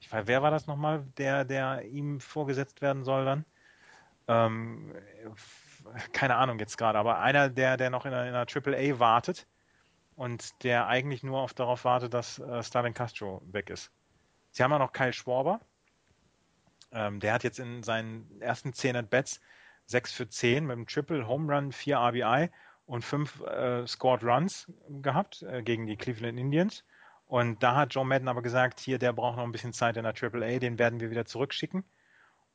[0.01, 3.45] Ich weiß, wer war das nochmal, der, der ihm vorgesetzt werden soll dann?
[4.29, 4.93] Ähm,
[6.13, 9.47] keine Ahnung jetzt gerade, aber einer, der, der noch in einer, in einer AAA wartet
[10.17, 13.93] und der eigentlich nur auf, darauf wartet, dass äh, Starling Castro weg ist.
[14.51, 15.61] Sie haben ja noch Kyle Schwarber.
[16.93, 19.41] Ähm, der hat jetzt in seinen ersten 10 At-Bats
[19.87, 22.51] 6 für 10 mit einem Triple, Home Run, 4 RBI
[22.87, 26.85] und 5 äh, Scored Runs gehabt äh, gegen die Cleveland Indians.
[27.27, 30.05] Und da hat Joe Madden aber gesagt, hier, der braucht noch ein bisschen Zeit in
[30.05, 31.85] der AAA, den werden wir wieder zurückschicken.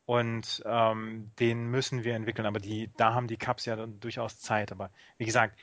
[0.06, 2.46] Und ähm, den müssen wir entwickeln.
[2.46, 4.72] Aber die, da haben die Cubs ja durchaus Zeit.
[4.72, 5.58] Aber wie gesagt,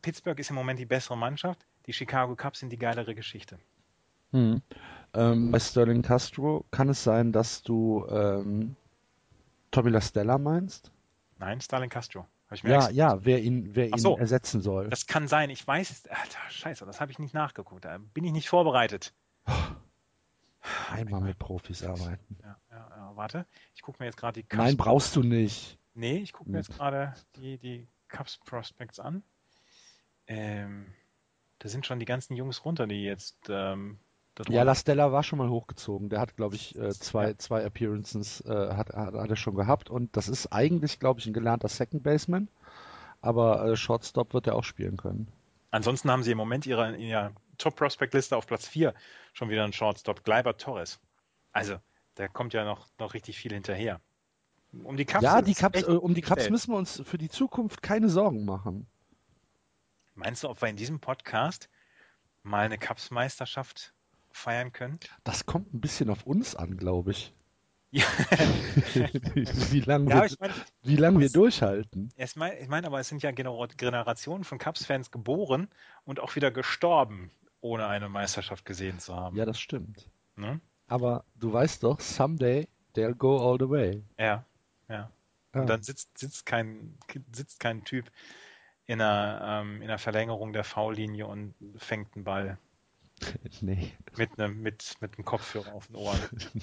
[0.00, 1.66] Pittsburgh ist im Moment die bessere Mannschaft.
[1.86, 3.58] Die Chicago Cubs sind die geilere Geschichte.
[4.34, 4.62] Hm.
[5.14, 8.74] Ähm, bei Sterling Castro kann es sein, dass du ähm,
[9.70, 10.90] Tommy La Stella meinst?
[11.38, 12.26] Nein, Starling Castro.
[12.62, 14.16] Ja, extra- ja, wer ihn, wer ihn so.
[14.18, 14.88] ersetzen soll.
[14.90, 15.50] Das kann sein.
[15.50, 16.06] Ich weiß es.
[16.08, 17.84] Alter, scheiße, das habe ich nicht nachgeguckt.
[17.84, 19.14] Da bin ich nicht vorbereitet.
[20.90, 22.36] Einmal mit Profis arbeiten.
[22.42, 23.46] Ja, ja, ja, warte.
[23.74, 25.78] Ich gucke mir jetzt gerade die Nein, brauchst du nicht.
[25.94, 29.22] Nee, ich gucke mir jetzt gerade die, die Cubs Prospects an.
[30.26, 30.86] Ähm,
[31.58, 33.98] da sind schon die ganzen Jungs runter, die jetzt ähm,
[34.48, 36.08] Ja, La Stella war schon mal hochgezogen.
[36.08, 37.38] Der hat, glaube ich, äh, zwei, Ja.
[37.38, 41.26] zwei Appearances äh, hat, hat, hat er schon gehabt und das ist eigentlich, glaube ich,
[41.26, 42.48] ein gelernter Second Baseman.
[43.20, 45.28] Aber äh, Shortstop wird er auch spielen können.
[45.70, 48.92] Ansonsten haben sie im Moment ihre, in ihrer Top-Prospect-Liste auf Platz 4
[49.32, 51.00] schon wieder einen Shortstop, Gleiber Torres.
[51.52, 51.76] Also,
[52.16, 54.00] da kommt ja noch, noch richtig viel hinterher.
[54.82, 57.28] Um die Cups ja, die Cups, äh, um die Cups müssen wir uns für die
[57.28, 58.86] Zukunft keine Sorgen machen.
[60.14, 61.68] Meinst du, ob wir in diesem Podcast
[62.42, 63.94] mal eine Cups-Meisterschaft
[64.36, 64.98] feiern können?
[65.24, 67.32] Das kommt ein bisschen auf uns an, glaube ich.
[67.90, 68.04] Ja,
[69.70, 72.10] wie lange ja wir, ich meine, wie lang wir durchhalten.
[72.16, 75.68] ich meine, ich mein, aber es sind ja Gener- Generationen von Cups-Fans geboren
[76.04, 77.30] und auch wieder gestorben,
[77.60, 79.36] ohne eine Meisterschaft gesehen zu haben.
[79.36, 80.10] Ja, das stimmt.
[80.34, 80.60] Ne?
[80.88, 82.66] Aber du weißt doch, someday
[82.96, 84.02] they'll go all the way.
[84.18, 84.44] Ja,
[84.88, 85.10] ja.
[85.54, 85.60] Ja.
[85.60, 86.98] Und dann sitzt, sitzt, kein,
[87.32, 88.10] sitzt kein Typ
[88.86, 92.58] in einer, ähm, in einer Verlängerung der V-Linie und fängt einen Ball
[93.60, 96.20] nee, mit einem, mit, mit einem Kopfhörer auf den Ohren.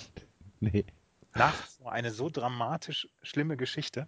[0.60, 0.86] nee.
[1.34, 4.08] Nach so eine so dramatisch schlimme Geschichte.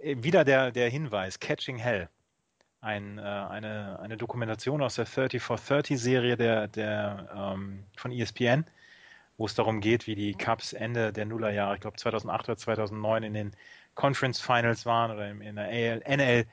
[0.00, 2.08] Äh, Wieder der, der Hinweis, Catching Hell.
[2.82, 8.10] Ein, äh, eine, eine Dokumentation aus der 30 for 30 Serie der, der, ähm, von
[8.10, 8.64] ESPN,
[9.36, 13.22] wo es darum geht, wie die Cubs Ende der Nullerjahre, ich glaube 2008 oder 2009
[13.22, 13.56] in den
[13.94, 16.46] Conference Finals waren oder in der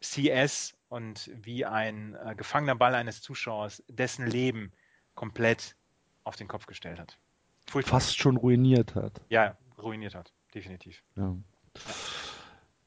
[0.00, 4.72] NLCS und wie ein äh, gefangener Ball eines Zuschauers dessen Leben
[5.14, 5.76] komplett
[6.24, 7.18] auf den Kopf gestellt hat.
[7.66, 8.00] Furchtbar.
[8.00, 9.20] Fast schon ruiniert hat.
[9.28, 11.02] Ja, ruiniert hat, definitiv.
[11.16, 11.36] Ja.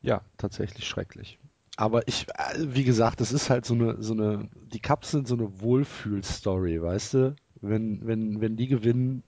[0.01, 1.39] ja, tatsächlich schrecklich.
[1.77, 5.27] Aber ich, äh, wie gesagt, es ist halt so eine, so eine, die Cups sind
[5.27, 7.35] so eine Wohlfühl-Story, weißt du?
[7.61, 9.23] Wenn, wenn, wenn die gewinnen,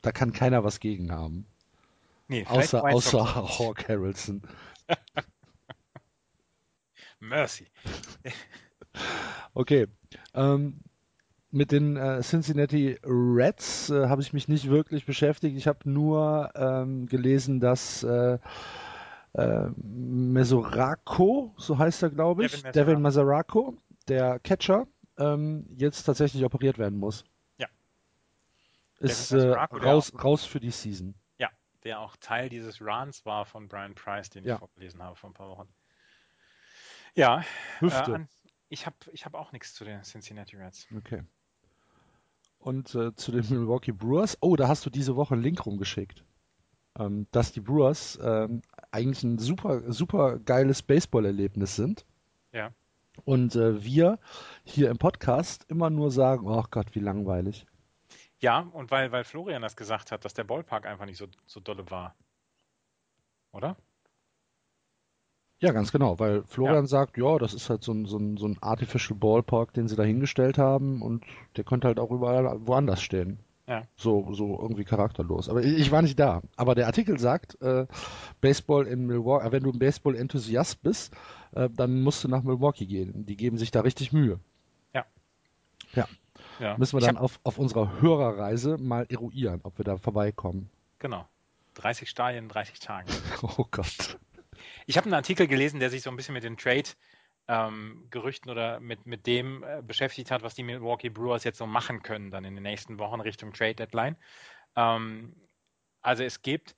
[0.00, 1.46] da kann keiner was gegen haben.
[2.28, 3.58] Nee, Außer, außer.
[3.58, 4.42] Hawk Harrelson.
[7.20, 7.66] Mercy.
[9.54, 9.86] Okay.
[10.34, 10.80] Ähm,
[11.50, 15.56] mit den äh, Cincinnati Reds äh, habe ich mich nicht wirklich beschäftigt.
[15.56, 18.38] Ich habe nur ähm, gelesen, dass äh,
[19.32, 23.76] äh, Mesoraco, so heißt er, glaube ich, Devin Devin Mesoraco,
[24.08, 27.24] der Catcher, ähm, jetzt tatsächlich operiert werden muss.
[27.56, 27.68] Ja.
[28.98, 31.14] Ist äh, raus, raus für die Season.
[31.38, 31.48] Ja,
[31.84, 34.54] der auch Teil dieses Runs war von Brian Price, den Ja.
[34.54, 35.68] ich vorgelesen habe vor ein paar Wochen.
[37.18, 38.14] Ja, äh, Hüfte.
[38.14, 38.28] an,
[38.68, 40.86] ich habe ich hab auch nichts zu den Cincinnati Reds.
[40.96, 41.24] Okay.
[42.60, 44.38] Und äh, zu den Milwaukee Brewers.
[44.40, 46.24] Oh, da hast du diese Woche einen Link rumgeschickt.
[46.96, 48.62] Ähm, dass die Brewers ähm,
[48.92, 52.06] eigentlich ein super, super geiles Baseball-Erlebnis sind.
[52.52, 52.70] Ja.
[53.24, 54.20] Und äh, wir
[54.62, 57.66] hier im Podcast immer nur sagen, oh Gott, wie langweilig.
[58.38, 61.58] Ja, und weil, weil Florian das gesagt hat, dass der Ballpark einfach nicht so, so
[61.58, 62.14] dolle war.
[63.50, 63.76] Oder?
[65.60, 68.46] Ja, ganz genau, weil Florian sagt, ja, das ist halt so ein, so ein, so
[68.46, 71.24] ein Artificial Ballpark, den sie da hingestellt haben und
[71.56, 73.40] der könnte halt auch überall woanders stehen.
[73.66, 73.82] Ja.
[73.96, 75.48] So, so irgendwie charakterlos.
[75.48, 76.42] Aber ich, ich war nicht da.
[76.56, 77.86] Aber der Artikel sagt, äh,
[78.40, 81.12] Baseball in Milwaukee, äh, wenn du ein Baseball-Enthusiast bist,
[81.52, 83.26] äh, dann musst du nach Milwaukee gehen.
[83.26, 84.40] Die geben sich da richtig Mühe.
[86.60, 86.76] Ja.
[86.76, 90.70] Müssen wir Ich dann auf, auf unserer Hörerreise mal eruieren, ob wir da vorbeikommen.
[90.98, 91.26] Genau.
[91.74, 93.08] 30 Stadien in 30 Tagen.
[93.42, 94.18] Oh Gott.
[94.88, 99.04] Ich habe einen Artikel gelesen, der sich so ein bisschen mit den Trade-Gerüchten oder mit,
[99.04, 102.54] mit dem äh, beschäftigt hat, was die Milwaukee Brewers jetzt so machen können dann in
[102.54, 104.16] den nächsten Wochen Richtung Trade-Deadline.
[104.76, 105.36] Ähm,
[106.00, 106.74] also es gibt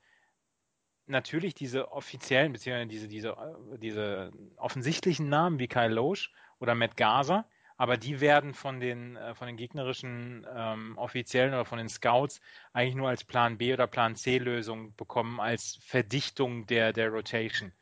[1.07, 6.97] natürlich diese offiziellen, beziehungsweise diese, diese, äh, diese offensichtlichen Namen wie Kyle Loesch oder Matt
[6.97, 11.89] Gaza, aber die werden von den, äh, von den gegnerischen ähm, Offiziellen oder von den
[11.89, 12.41] Scouts
[12.73, 17.73] eigentlich nur als Plan B oder Plan C Lösung bekommen, als Verdichtung der, der Rotation.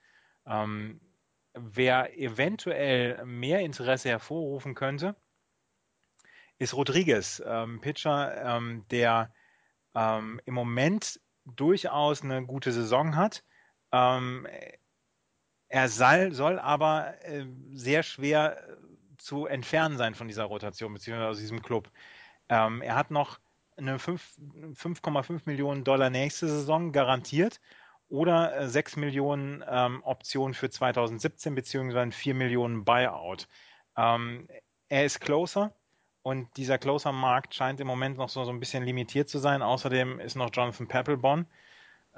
[0.49, 1.01] Ähm,
[1.55, 5.17] wer eventuell mehr Interesse hervorrufen könnte,
[6.59, 9.33] ist Rodriguez, ähm, Pitcher, ähm, der
[9.95, 13.45] ähm, im Moment durchaus eine gute Saison hat.
[13.93, 14.47] Ähm,
[15.69, 18.77] er soll, soll aber äh, sehr schwer äh,
[19.19, 21.91] zu entfernen sein von dieser Rotation, beziehungsweise aus diesem Club.
[22.49, 23.39] Ähm, er hat noch
[23.77, 24.37] eine fünf-
[24.75, 27.61] 5,5 Millionen Dollar nächste Saison garantiert
[28.09, 33.49] oder äh, 6 Millionen ähm, Option für 2017 beziehungsweise ein 4 Millionen Buyout.
[33.97, 34.49] Ähm,
[34.89, 35.73] er ist closer
[36.23, 39.63] und dieser Closer-Markt scheint im Moment noch so, so ein bisschen limitiert zu sein.
[39.63, 41.47] Außerdem ist noch Jonathan Papelbon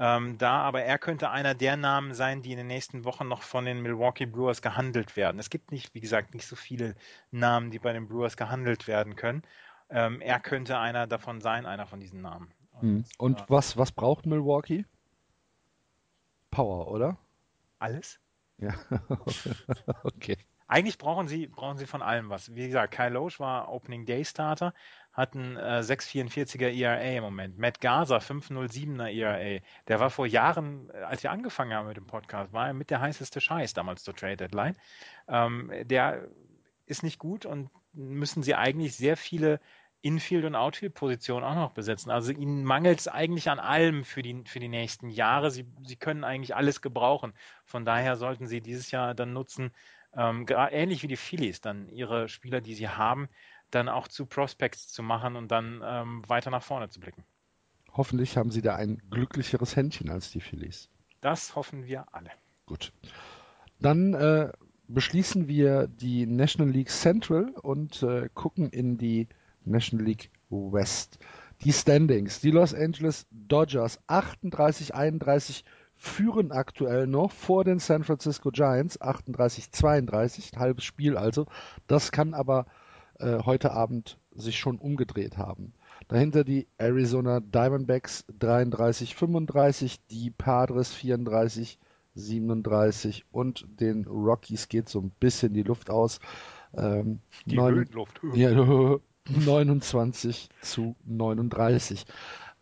[0.01, 3.43] ähm, da, aber er könnte einer der Namen sein, die in den nächsten Wochen noch
[3.43, 5.39] von den Milwaukee Brewers gehandelt werden.
[5.39, 6.95] Es gibt nicht, wie gesagt, nicht so viele
[7.31, 9.43] Namen, die bei den Brewers gehandelt werden können.
[9.91, 12.51] Ähm, er könnte einer davon sein, einer von diesen Namen.
[12.81, 13.05] Hm.
[13.19, 14.87] Und äh, was, was braucht Milwaukee?
[16.51, 17.19] Power, oder?
[17.81, 18.21] alles?
[18.59, 18.75] Ja.
[20.05, 20.37] okay.
[20.69, 22.55] Eigentlich brauchen sie, brauchen sie von allem was.
[22.55, 24.73] Wie gesagt, Kyle Loesch war Opening Day Starter,
[25.13, 27.59] hat einen äh, 6,44er ERA im Moment.
[27.59, 29.61] Matt Gaza 5,07er ERA.
[29.89, 32.91] Der war vor Jahren, äh, als wir angefangen haben mit dem Podcast, war er mit
[32.91, 34.77] der heißeste Scheiß damals zur Trade Deadline.
[35.27, 36.29] Ähm, der
[36.87, 39.59] ist nicht gut und müssen sie eigentlich sehr viele
[40.03, 42.11] Infield- und Outfield-Positionen auch noch besetzen.
[42.11, 45.51] Also ihnen mangelt es eigentlich an allem für die, für die nächsten Jahre.
[45.51, 47.33] Sie, sie können eigentlich alles gebrauchen.
[47.65, 49.73] Von daher sollten sie dieses Jahr dann nutzen,
[50.17, 53.29] ähm, ähnlich wie die Phillies, dann ihre Spieler, die sie haben,
[53.71, 57.25] dann auch zu Prospects zu machen und dann ähm, weiter nach vorne zu blicken.
[57.93, 60.89] Hoffentlich haben sie da ein glücklicheres Händchen als die Phillies.
[61.21, 62.31] Das hoffen wir alle.
[62.67, 62.93] Gut.
[63.79, 64.53] Dann äh,
[64.89, 69.29] beschließen wir die National League Central und äh, gucken in die
[69.71, 71.19] National League West.
[71.65, 72.41] Die Standings.
[72.41, 75.65] Die Los Angeles Dodgers 38-31
[75.95, 81.47] führen aktuell noch vor den San Francisco Giants 38-32, halbes Spiel also.
[81.87, 82.67] Das kann aber
[83.19, 85.75] äh, heute Abend sich schon umgedreht haben.
[86.09, 91.79] Dahinter die Arizona Diamondbacks 33-35, die Padres 34
[92.15, 96.19] 37 und den Rockies geht so ein bisschen die Luft aus.
[96.75, 98.21] Ähm, die 9, Höhenluft.
[98.35, 98.51] ja,
[99.29, 102.05] 29 zu 39.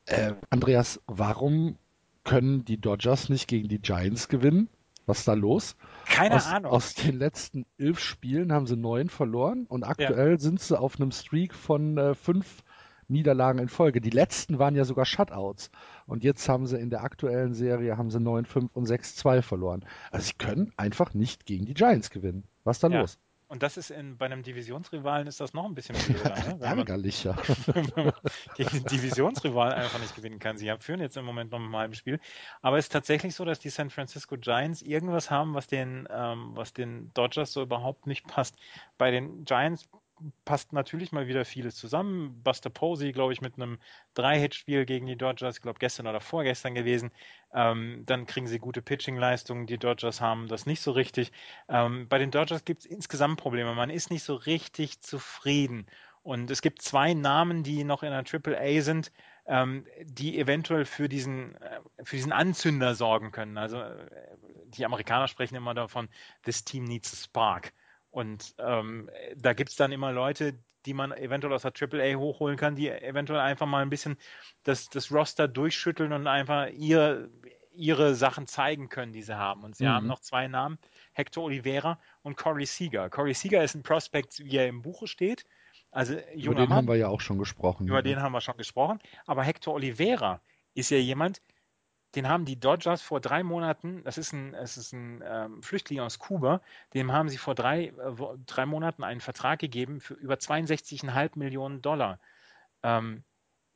[0.07, 1.77] Äh, Andreas, warum
[2.25, 4.69] können die Dodgers nicht gegen die Giants gewinnen?
[5.07, 5.77] Was ist da los?
[6.05, 6.71] Keine aus, Ahnung.
[6.71, 10.39] Aus den letzten elf Spielen haben sie neun verloren und aktuell ja.
[10.39, 12.63] sind sie auf einem Streak von äh, fünf
[13.09, 14.03] Niederlagen in Folge.
[14.03, 15.71] Die letzten waren ja sogar Shutouts.
[16.07, 19.85] Und jetzt haben sie in der aktuellen Serie haben sie 9-5 und 6-2 verloren.
[20.11, 22.45] Also sie können einfach nicht gegen die Giants gewinnen.
[22.65, 23.01] Was ist da ja.
[23.01, 23.19] los?
[23.49, 26.35] Und das ist in, bei einem Divisionsrivalen ist das noch ein bisschen blöder.
[26.35, 26.57] Ne?
[26.61, 27.35] Wenn Ärgerlicher.
[27.97, 28.13] man
[28.55, 30.59] gegen den Divisionsrivalen einfach nicht gewinnen kann.
[30.59, 32.21] Sie führen jetzt im Moment noch mal im Spiel.
[32.61, 36.51] Aber es ist tatsächlich so, dass die San Francisco Giants irgendwas haben, was den, ähm,
[36.55, 38.55] was den Dodgers so überhaupt nicht passt.
[38.99, 39.89] Bei den Giants
[40.45, 42.43] passt natürlich mal wieder vieles zusammen.
[42.43, 43.79] Buster Posey, glaube ich, mit einem
[44.15, 47.11] Drei-Hit-Spiel gegen die Dodgers, ich glaube gestern oder vorgestern gewesen.
[47.53, 49.67] Ähm, dann kriegen sie gute Pitching-Leistungen.
[49.67, 51.33] Die Dodgers haben das nicht so richtig.
[51.69, 53.75] Ähm, bei den Dodgers gibt es insgesamt Probleme.
[53.75, 55.87] Man ist nicht so richtig zufrieden.
[56.23, 59.13] Und es gibt zwei Namen, die noch in der Triple A sind,
[59.47, 63.57] ähm, die eventuell für diesen, äh, für diesen Anzünder sorgen können.
[63.57, 64.09] Also äh,
[64.67, 66.09] die Amerikaner sprechen immer davon,
[66.45, 67.73] this team needs a spark.
[68.11, 72.57] Und ähm, da gibt es dann immer Leute, die man eventuell aus der AAA hochholen
[72.57, 74.17] kann, die eventuell einfach mal ein bisschen
[74.63, 77.29] das, das Roster durchschütteln und einfach ihr,
[77.73, 79.65] ihre Sachen zeigen können, die sie haben.
[79.65, 79.89] Und sie Mhm.
[79.89, 80.79] haben noch zwei Namen,
[81.13, 83.11] Hector Oliveira und Corey Seager.
[83.11, 85.45] Corey Seager ist ein Prospect, wie er im Buche steht.
[85.91, 87.87] Also Über den Mann, haben wir ja auch schon gesprochen.
[87.87, 88.99] über den haben wir schon gesprochen.
[89.27, 90.43] Aber Hector Oliveira
[90.75, 91.43] ist ja jemand,
[92.15, 96.01] den haben die Dodgers vor drei Monaten, das ist ein, es ist ein ähm, Flüchtling
[96.01, 96.63] aus Kuba,
[96.95, 98.15] dem haben sie vor drei, äh,
[98.47, 102.19] drei Monaten einen Vertrag gegeben für über 62,5 Millionen Dollar.
[102.83, 103.25] Ähm,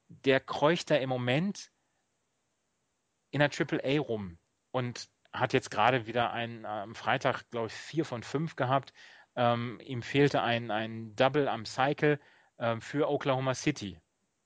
[0.09, 1.71] der kreucht da im Moment
[3.31, 4.39] in der Triple A rum
[4.71, 8.93] und hat jetzt gerade wieder einen, äh, am Freitag, glaube ich, vier von fünf gehabt.
[9.37, 12.19] Ähm, ihm fehlte ein, ein Double am Cycle
[12.59, 13.99] ähm, für Oklahoma City.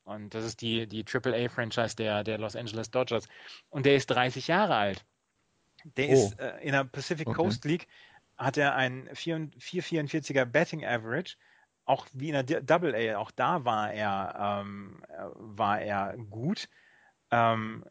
[0.07, 3.29] Und das ist die, die AAA-Franchise der, der Los Angeles Dodgers.
[3.71, 5.07] Und der ist 30 Jahre alt.
[5.97, 6.13] Der Oh.
[6.13, 7.37] ist äh, in der Pacific Okay.
[7.37, 7.89] Coast League,
[8.39, 11.37] hat er ein 4 444er Betting Average.
[11.87, 16.69] Auch wie in der Double A, auch da war er, ähm, äh, war er gut.
[17.33, 17.85] Ähm,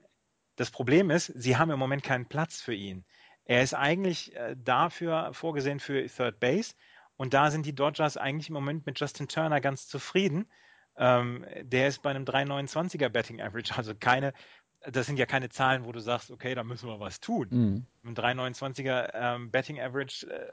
[0.57, 3.05] das Problem ist, sie haben im Moment keinen Platz für ihn.
[3.45, 6.75] Er ist eigentlich äh, dafür vorgesehen für Third Base
[7.17, 10.51] und da sind die Dodgers eigentlich im Moment mit Justin Turner ganz zufrieden.
[10.97, 14.33] Ähm, der ist bei einem 3,29er Betting Average, also keine,
[14.81, 17.47] das sind ja keine Zahlen, wo du sagst, okay, da müssen wir was tun.
[17.49, 17.85] Mhm.
[18.01, 20.51] Mit einem 3,29er ähm, Betting Average äh,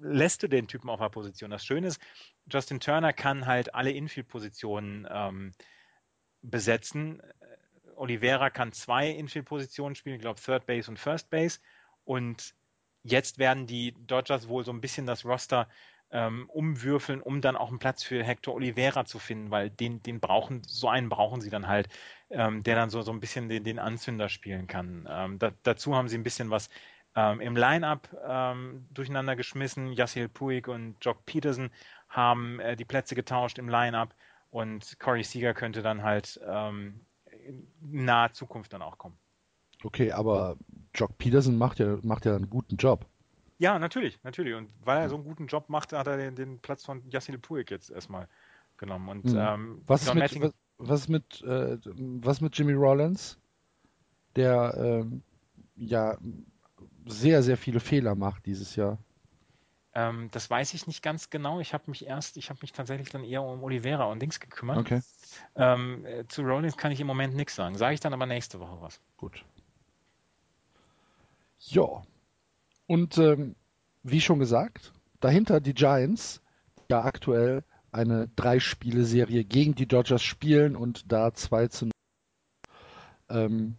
[0.00, 1.50] lässt du den Typen auf der Position.
[1.50, 2.00] Das Schöne ist,
[2.50, 5.52] Justin Turner kann halt alle Infield-Positionen ähm,
[6.42, 7.22] besetzen.
[7.96, 11.60] Oliveira kann zwei Infield-Positionen spielen, ich glaube Third Base und First Base.
[12.04, 12.54] Und
[13.02, 15.68] jetzt werden die Dodgers wohl so ein bisschen das Roster
[16.14, 20.20] ähm, umwürfeln, um dann auch einen Platz für Hector Oliveira zu finden, weil den, den
[20.20, 21.88] brauchen, so einen brauchen sie dann halt,
[22.30, 25.08] ähm, der dann so, so ein bisschen den, den Anzünder spielen kann.
[25.10, 26.70] Ähm, da, dazu haben sie ein bisschen was
[27.16, 29.92] ähm, im Line-Up ähm, durcheinander geschmissen.
[29.92, 31.70] Yasiel Puig und Jock Peterson
[32.08, 34.14] haben äh, die Plätze getauscht im Line-Up
[34.50, 37.00] und Corey Seager könnte dann halt ähm,
[37.44, 37.66] in
[38.04, 39.18] naher Zukunft dann auch kommen.
[39.82, 40.56] Okay, aber
[40.94, 43.04] Jock Peterson macht ja, macht ja einen guten Job.
[43.58, 44.54] Ja, natürlich, natürlich.
[44.54, 47.38] Und weil er so einen guten Job macht, hat er den, den Platz von Yasiel
[47.38, 48.28] Puig jetzt erstmal
[48.76, 49.08] genommen.
[49.08, 49.36] Und Mhm.
[49.38, 53.38] ähm, Was ist mit, was, was mit, äh, was mit Jimmy Rollins,
[54.36, 55.22] der ähm,
[55.76, 56.18] ja
[57.06, 58.98] sehr, sehr viele Fehler macht dieses Jahr?
[59.94, 61.60] Ähm, das weiß ich nicht ganz genau.
[61.60, 64.80] Ich habe mich erst, ich habe mich tatsächlich dann eher um Oliveira und Dings gekümmert.
[64.80, 65.00] Okay,
[65.56, 67.76] Ähm, äh, zu Rollins kann ich im Moment nichts sagen.
[67.78, 69.00] Sage ich dann aber nächste Woche was.
[69.16, 69.44] gut.
[71.58, 72.04] Ja.
[72.86, 73.56] Und ähm,
[74.02, 76.42] wie schon gesagt, dahinter die Giants,
[76.90, 81.92] ja aktuell eine Drei-Spiele-Serie gegen die Dodgers spielen und da 2 zu 0.
[83.30, 83.76] Ähm,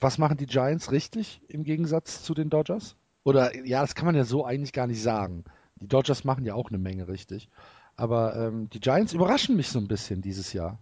[0.00, 2.96] was machen die Giants richtig im Gegensatz zu den Dodgers?
[3.24, 5.44] Oder ja, das kann man ja so eigentlich gar nicht sagen.
[5.76, 7.48] Die Dodgers machen ja auch eine Menge richtig.
[7.96, 10.78] Aber ähm, die Giants überraschen mich so ein bisschen dieses Jahr.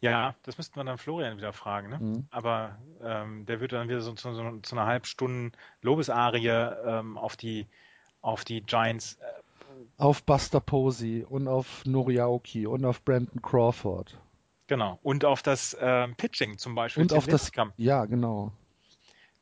[0.00, 1.90] Ja, das müssten wir dann Florian wieder fragen.
[1.90, 1.98] Ne?
[2.00, 2.26] Mhm.
[2.30, 7.36] Aber ähm, der würde dann wieder so zu, so, zu einer halbstunden Lobesarie ähm, auf
[7.36, 7.66] die
[8.22, 9.14] auf die Giants.
[9.14, 9.24] Äh,
[9.96, 14.18] Auf Buster Posey und auf Noriaoki und auf Brandon Crawford.
[14.66, 14.98] genau.
[15.02, 17.02] Und auf das ähm, Pitching zum Beispiel.
[17.02, 17.44] Und Tim auf das.
[17.44, 17.72] Lincecum.
[17.76, 18.52] Ja, genau.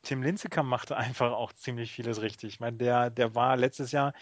[0.01, 2.53] Tim Lincecum machte einfach auch ziemlich vieles richtig.
[2.53, 4.13] Ich meine, der, der war letztes Jahr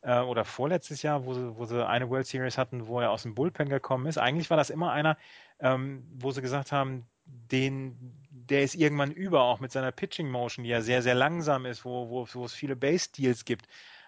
[0.00, 3.22] äh, oder vorletztes Jahr, wo sie, wo sie eine World Series hatten, wo er aus
[3.24, 4.16] dem Bullpen gekommen ist.
[4.16, 5.18] Eigentlich war das immer einer,
[5.60, 7.96] ähm, wo sie gesagt haben, den,
[8.30, 11.84] der ist irgendwann über, auch mit seiner Pitching Motion, die ja sehr, sehr langsam ist,
[11.84, 13.66] wo, wo, wo es viele Base-Deals gibt.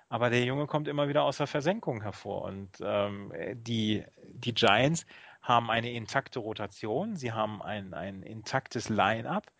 [0.09, 2.43] Aber der Junge kommt immer wieder aus der Versenkung hervor.
[2.43, 5.05] Und ähm, die, die Giants
[5.43, 9.51] haben eine intakte Rotation, sie haben ein, ein intaktes Line-up.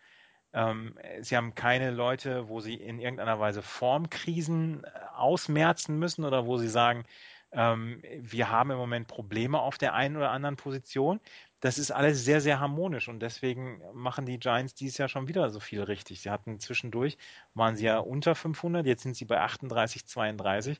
[0.51, 6.47] Ähm, sie haben keine Leute, wo sie in irgendeiner Weise Formkrisen äh, ausmerzen müssen oder
[6.47, 7.05] wo sie sagen,
[7.51, 11.19] ähm, wir haben im Moment Probleme auf der einen oder anderen Position.
[11.61, 15.49] Das ist alles sehr, sehr harmonisch und deswegen machen die Giants dieses Jahr schon wieder
[15.49, 16.21] so viel richtig.
[16.21, 17.17] Sie hatten zwischendurch,
[17.53, 20.79] waren sie ja unter 500, jetzt sind sie bei 38, 32.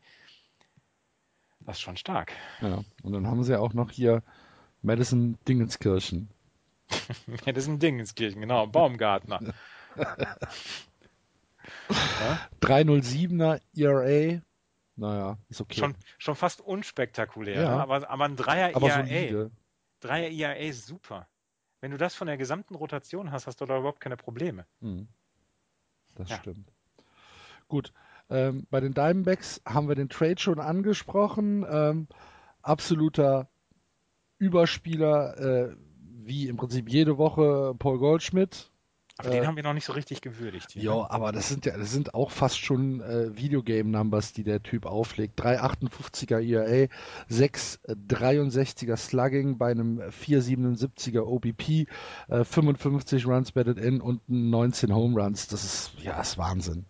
[1.61, 2.31] Das ist schon stark.
[2.61, 2.83] Ja.
[3.03, 4.23] Und dann haben sie ja auch noch hier
[4.81, 6.29] Madison Dingenskirchen.
[7.45, 8.65] Ja, das ist ein Ding ins Kirchen, genau.
[8.65, 9.53] Baumgartner.
[11.89, 14.41] ja, 307er ERA.
[14.95, 15.79] Naja, ist okay.
[15.79, 17.75] schon, schon fast unspektakulär, Ja.
[17.75, 17.81] ne?
[17.83, 19.05] aber, aber ein Dreier aber ERA.
[19.05, 19.51] solide.
[19.99, 21.27] Dreier ERA ist super.
[21.81, 24.65] Wenn du das von der gesamten Rotation hast, hast du da überhaupt keine Probleme.
[24.81, 25.07] Hm.
[26.15, 26.39] Das Ja.
[26.39, 26.71] stimmt.
[27.67, 27.93] Gut.
[28.29, 31.65] Ähm, bei den Diamondbacks haben wir den Trade schon angesprochen.
[31.69, 32.07] Ähm,
[32.61, 33.49] absoluter
[34.37, 35.75] Überspieler, äh,
[36.23, 38.71] wie im Prinzip jede Woche Paul Goldschmidt.
[39.19, 40.71] Aber Äh, den haben wir noch nicht so richtig gewürdigt.
[40.71, 40.97] hier, ne?
[40.97, 44.85] Ja, aber das sind ja, das sind auch fast schon äh, Videogame-Numbers, die der Typ
[44.85, 45.37] auflegt.
[45.41, 46.87] 3,58er ERA,
[47.29, 51.87] 6,63er Slugging bei einem 4,77er OBP,
[52.29, 55.47] äh, 55 Runs batted in und 19 Home Runs.
[55.47, 56.85] Das ist, ja, ist Wahnsinn.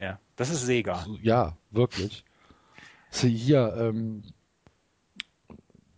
[0.00, 1.06] Ja, das ist Sega.
[1.22, 2.24] Ja, wirklich.
[3.10, 4.24] So, hier, ähm,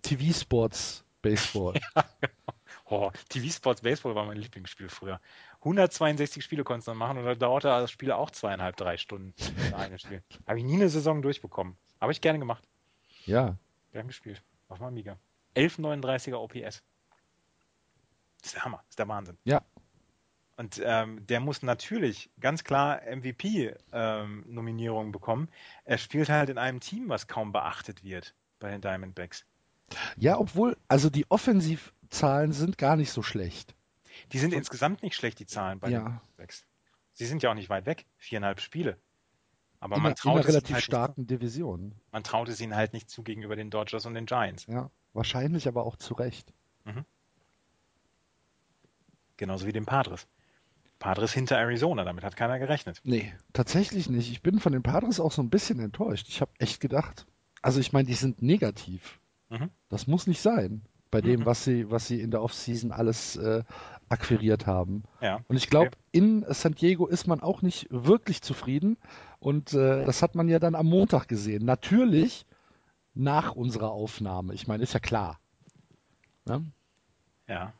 [0.02, 1.80] TV Sports Baseball.
[2.92, 5.20] Oh, TV Sports Baseball war mein Lieblingsspiel früher.
[5.60, 9.34] 162 Spiele konntest du dann machen und da dauerte das Spiel auch zweieinhalb, drei Stunden.
[9.36, 10.22] Das eine Spiel.
[10.46, 11.76] Habe ich nie eine Saison durchbekommen.
[12.00, 12.66] Habe ich gerne gemacht.
[13.26, 13.56] ja,
[13.92, 14.42] Gern gespielt.
[14.68, 15.18] Auf meinem Amiga.
[15.56, 16.82] 1139er OPS.
[18.38, 18.78] Das ist der Hammer.
[18.78, 19.36] Das ist der Wahnsinn.
[19.44, 19.62] Ja.
[20.56, 25.48] Und ähm, der muss natürlich ganz klar MVP-Nominierungen bekommen.
[25.84, 29.44] Er spielt halt in einem Team, was kaum beachtet wird bei den Diamondbacks.
[30.16, 33.74] ja, obwohl, also die Offensivzahlen sind gar nicht so schlecht.
[34.32, 35.98] Die sind insgesamt nicht schlecht, die Zahlen bei Ja.
[36.00, 36.64] den Diamondbacks.
[37.12, 38.06] Sie sind ja auch nicht weit weg.
[38.18, 38.96] Viereinhalb Spiele.
[39.80, 41.88] Aber in, man einer- in traut, einer relativ halt starken Division.
[41.88, 44.66] Nicht, man traut es ihnen halt nicht zu gegenüber den Dodgers und den Giants.
[44.66, 46.52] Ja, wahrscheinlich aber auch zu Recht.
[49.36, 50.26] Genauso wie den Padres.
[50.98, 53.00] Padres hinter Arizona, damit hat keiner gerechnet.
[53.04, 54.30] Nee, tatsächlich nicht.
[54.30, 56.28] Ich bin von den Padres auch so ein bisschen enttäuscht.
[56.28, 57.26] Ich habe echt gedacht,
[57.62, 59.18] also ich meine, die sind negativ.
[59.48, 59.70] Mhm.
[59.88, 61.46] Das muss nicht sein bei dem, Mhm.
[61.46, 63.64] was sie, was sie in der Offseason alles äh,
[64.10, 65.04] akquiriert haben.
[65.22, 65.40] Ja.
[65.48, 65.96] Und ich glaube, Okay.
[66.12, 68.98] in San Diego ist man auch nicht wirklich zufrieden.
[69.38, 71.64] Und äh, das hat man ja dann am Montag gesehen.
[71.64, 72.44] Natürlich
[73.14, 74.52] nach unserer Aufnahme.
[74.54, 75.40] Ich meine, ist ja klar.
[76.46, 76.64] Ne?
[77.48, 77.72] Ja.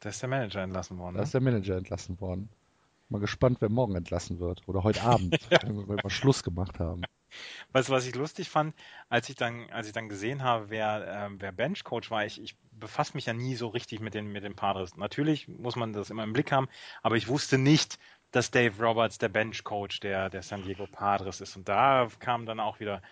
[0.00, 1.14] Da ist der Manager entlassen worden.
[1.14, 1.24] Da Ne?
[1.24, 2.48] ist der Manager entlassen worden.
[3.08, 4.62] Mal gespannt, wer morgen entlassen wird.
[4.66, 7.02] Oder heute Abend, wenn wir mal Schluss gemacht haben.
[7.72, 8.74] Weißt du, was ich lustig fand,
[9.08, 12.56] als ich dann, als ich dann gesehen habe, wer, ähm, wer Benchcoach war, ich, ich
[12.72, 14.96] befasse mich ja nie so richtig mit den, mit den Padres.
[14.96, 16.68] Natürlich muss man das immer im Blick haben,
[17.02, 17.98] aber ich wusste nicht,
[18.30, 21.56] dass Dave Roberts der Benchcoach der, der San Diego Padres ist.
[21.56, 23.02] Und da kam dann auch wieder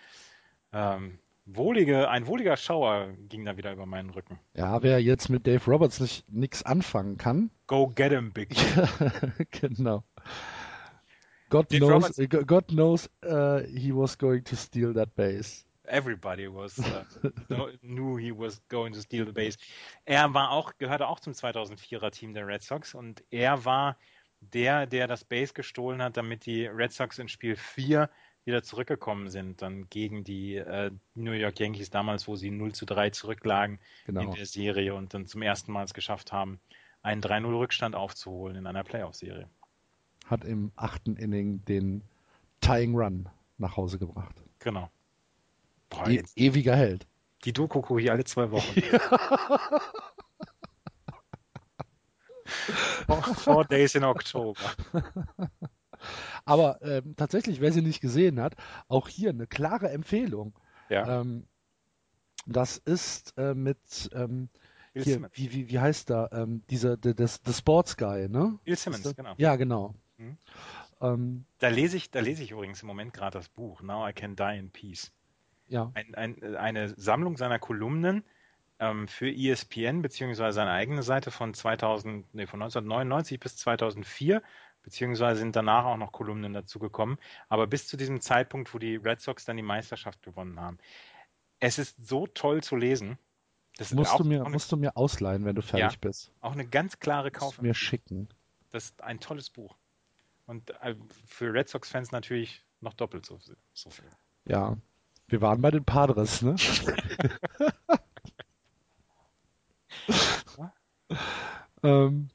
[0.73, 4.39] ähm, wohlige, ein wohliger Schauer ging da wieder über meinen Rücken.
[4.53, 8.49] Ja, wer jetzt mit Dave Roberts nicht nichts anfangen kann, Go get him, Big.
[9.51, 10.03] genau.
[11.49, 15.65] God Dave knows, Roberts- äh, God knows uh, he was going to steal that base.
[15.85, 17.03] Everybody was uh,
[17.81, 19.57] knew he was going to steal the base.
[20.05, 23.97] Er war auch gehörte auch zum 2004er Team der Red Sox und er war
[24.41, 28.09] der, der das Base gestohlen hat, damit die Red Sox in Spiel 4
[28.47, 32.85] wieder zurückgekommen sind, dann gegen die äh, New York Yankees damals, wo sie 0 zu
[32.85, 34.21] 3 zurücklagen Genau.
[34.21, 36.59] in der Serie und dann zum ersten Mal es geschafft haben,
[37.03, 39.47] einen 3-0-Rückstand aufzuholen in einer Playoff-Serie.
[40.25, 42.01] Hat im achten Inning den
[42.61, 44.41] Tying Run nach Hause gebracht.
[44.59, 44.89] Genau.
[45.89, 47.05] Boah, E jetzt, ewiger Held.
[47.45, 48.81] die Doku gucke ich alle zwei Wochen.
[53.07, 54.59] Four, four Days in October.
[56.45, 58.55] Aber ähm, tatsächlich, wer sie nicht gesehen hat,
[58.87, 60.53] auch hier eine klare Empfehlung.
[60.89, 61.45] Ja, Ähm,
[62.45, 64.49] das ist äh, mit ähm,
[64.93, 66.29] hier, wie, wie, wie heißt da?
[66.31, 68.57] Ähm, dieser, der, das, The Sports Guy, ne?
[68.63, 69.33] Bill Simmons, genau.
[69.37, 69.93] Ja, genau.
[70.17, 70.37] Mhm.
[71.01, 74.13] Ähm, Da lese ich, da lese ich übrigens im Moment gerade das Buch Now I
[74.13, 75.11] Can Die in Peace.
[75.67, 78.23] ja, Ein, ein, eine Sammlung seiner Kolumnen
[78.79, 84.41] ähm, für ESPN beziehungsweise seine eigene Seite von 2000, nee, von 1999 bis 2004
[84.87, 87.17] beziehungsweise sind danach auch noch Kolumnen dazugekommen.
[87.49, 90.77] Aber bis zu diesem Zeitpunkt, wo die Red Sox dann die Meisterschaft gewonnen haben.
[91.59, 93.17] Es ist so toll zu lesen.
[93.75, 95.99] Das musst, du mir, eine, musst du mir ausleihen, wenn du fertig Ja.
[95.99, 96.31] bist.
[96.39, 97.61] auch eine ganz klare Kauf.
[97.61, 98.29] mir schicken.
[98.71, 99.75] Das ist ein tolles Buch.
[100.45, 103.37] Und äh, für Red Sox-Fans natürlich noch doppelt so,
[103.73, 104.09] so viel.
[104.45, 104.77] Ja,
[105.27, 106.55] wir waren bei den Padres, ne?
[111.83, 112.29] ähm,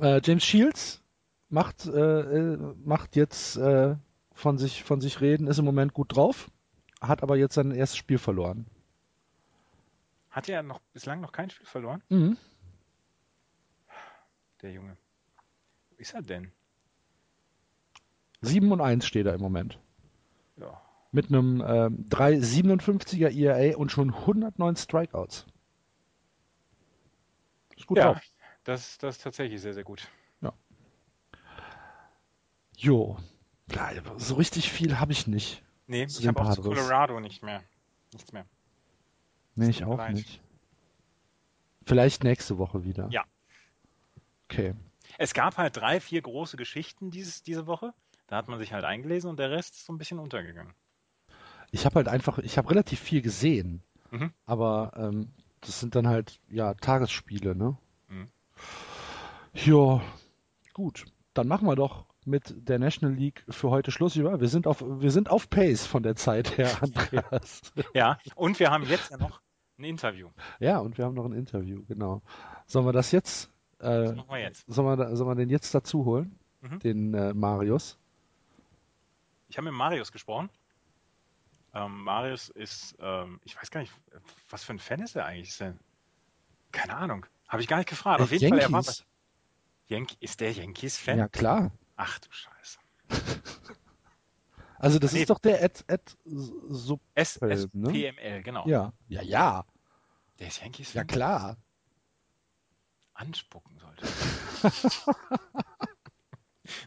[0.00, 1.02] äh, James Shields
[1.48, 3.96] macht, äh, äh, macht jetzt äh,
[4.32, 6.50] von sich, von sich reden, ist im Moment gut drauf,
[7.00, 8.66] hat aber jetzt sein erstes Spiel verloren.
[10.30, 12.02] Hat er noch bislang noch kein Spiel verloren?
[12.10, 12.36] Mhm.
[14.62, 14.96] Der Junge.
[15.90, 16.52] Wo ist er denn?
[18.42, 19.78] 7 und 1 steht er im Moment.
[20.56, 20.80] Ja.
[21.12, 25.46] Mit einem ähm, 3,57er ERA und schon 109 Strikeouts.
[27.76, 28.20] Ist gut ja, drauf.
[28.68, 30.08] Das, das ist tatsächlich sehr, sehr gut.
[32.76, 33.16] Jo.
[33.72, 35.62] Ja, so richtig viel habe ich nicht.
[35.86, 36.62] Nee, ich habe auch zu.
[36.62, 37.62] Colorado nicht mehr.
[38.12, 38.46] Nichts mehr.
[39.54, 40.14] Nee, ich auch leid.
[40.14, 40.40] nicht.
[41.84, 43.08] Vielleicht nächste Woche wieder.
[43.10, 43.24] Ja.
[44.48, 44.74] Okay.
[45.18, 47.94] Es gab halt drei, vier große Geschichten dieses, diese Woche.
[48.26, 50.74] Da hat man sich halt eingelesen und der Rest ist so ein bisschen untergegangen.
[51.70, 53.82] Ich habe halt einfach, ich habe relativ viel gesehen.
[54.10, 54.32] Mhm.
[54.44, 57.76] Aber ähm, das sind dann halt, ja, Tagesspiele, ne?
[58.08, 58.28] Mhm.
[59.54, 60.02] Ja,
[60.74, 61.04] gut.
[61.34, 64.16] Dann machen wir doch mit der National League für heute Schluss.
[64.16, 67.72] Wir sind auf, wir sind auf Pace von der Zeit her, Andreas.
[67.94, 69.40] Ja, und wir haben jetzt ja noch
[69.78, 70.30] ein Interview.
[70.58, 72.22] ja, und wir haben noch ein Interview, genau.
[72.66, 74.64] Sollen wir das jetzt, äh, Das wir jetzt.
[74.66, 76.38] sollen wir, sollen wir den jetzt dazu holen?
[76.62, 76.78] Mhm.
[76.80, 77.98] Den äh, Marius?
[79.48, 80.50] Ich habe mit Marius gesprochen.
[81.74, 83.92] Ähm, Marius ist, ähm, ich weiß gar nicht,
[84.50, 85.50] was für ein Fan ist er eigentlich?
[85.50, 85.74] Ist er,
[86.72, 87.26] keine Ahnung.
[87.48, 88.20] Habe ich gar nicht gefragt.
[88.20, 89.04] Auf Äh, jeden Fall, er war Yankees.
[89.88, 91.18] Yank ist der Yankees-Fan?
[91.18, 91.70] Ja, klar.
[91.96, 92.78] Ach du Scheiße.
[94.78, 95.20] Also das Nee.
[95.20, 97.00] ist doch der Ed, Ed Sub.
[97.14, 97.88] S Ähm, ne?
[97.90, 98.66] SPML, genau.
[98.68, 98.92] Ja.
[99.08, 99.64] Ja, ja.
[100.38, 101.06] Der ist Ja, Yankees-Fan.
[101.06, 101.56] klar.
[103.14, 104.06] anspucken sollte.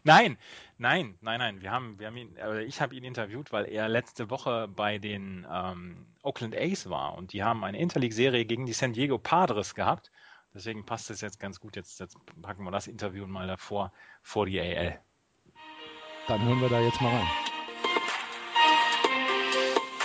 [0.04, 0.38] nein,
[0.78, 1.62] nein, nein, nein.
[1.62, 4.98] Wir haben, wir haben ihn, äh, ich habe ihn interviewt, weil er letzte Woche bei
[4.98, 9.76] den ähm, Oakland A's war und die haben eine Interleague-Serie gegen die San Diego Padres
[9.76, 10.12] gehabt.
[10.60, 11.78] Deswegen passt es jetzt ganz gut.
[11.78, 15.00] Jetzt, jetzt packen wir das Interview mal davor vor die AL.
[16.28, 17.28] Dann hören wir da jetzt mal rein.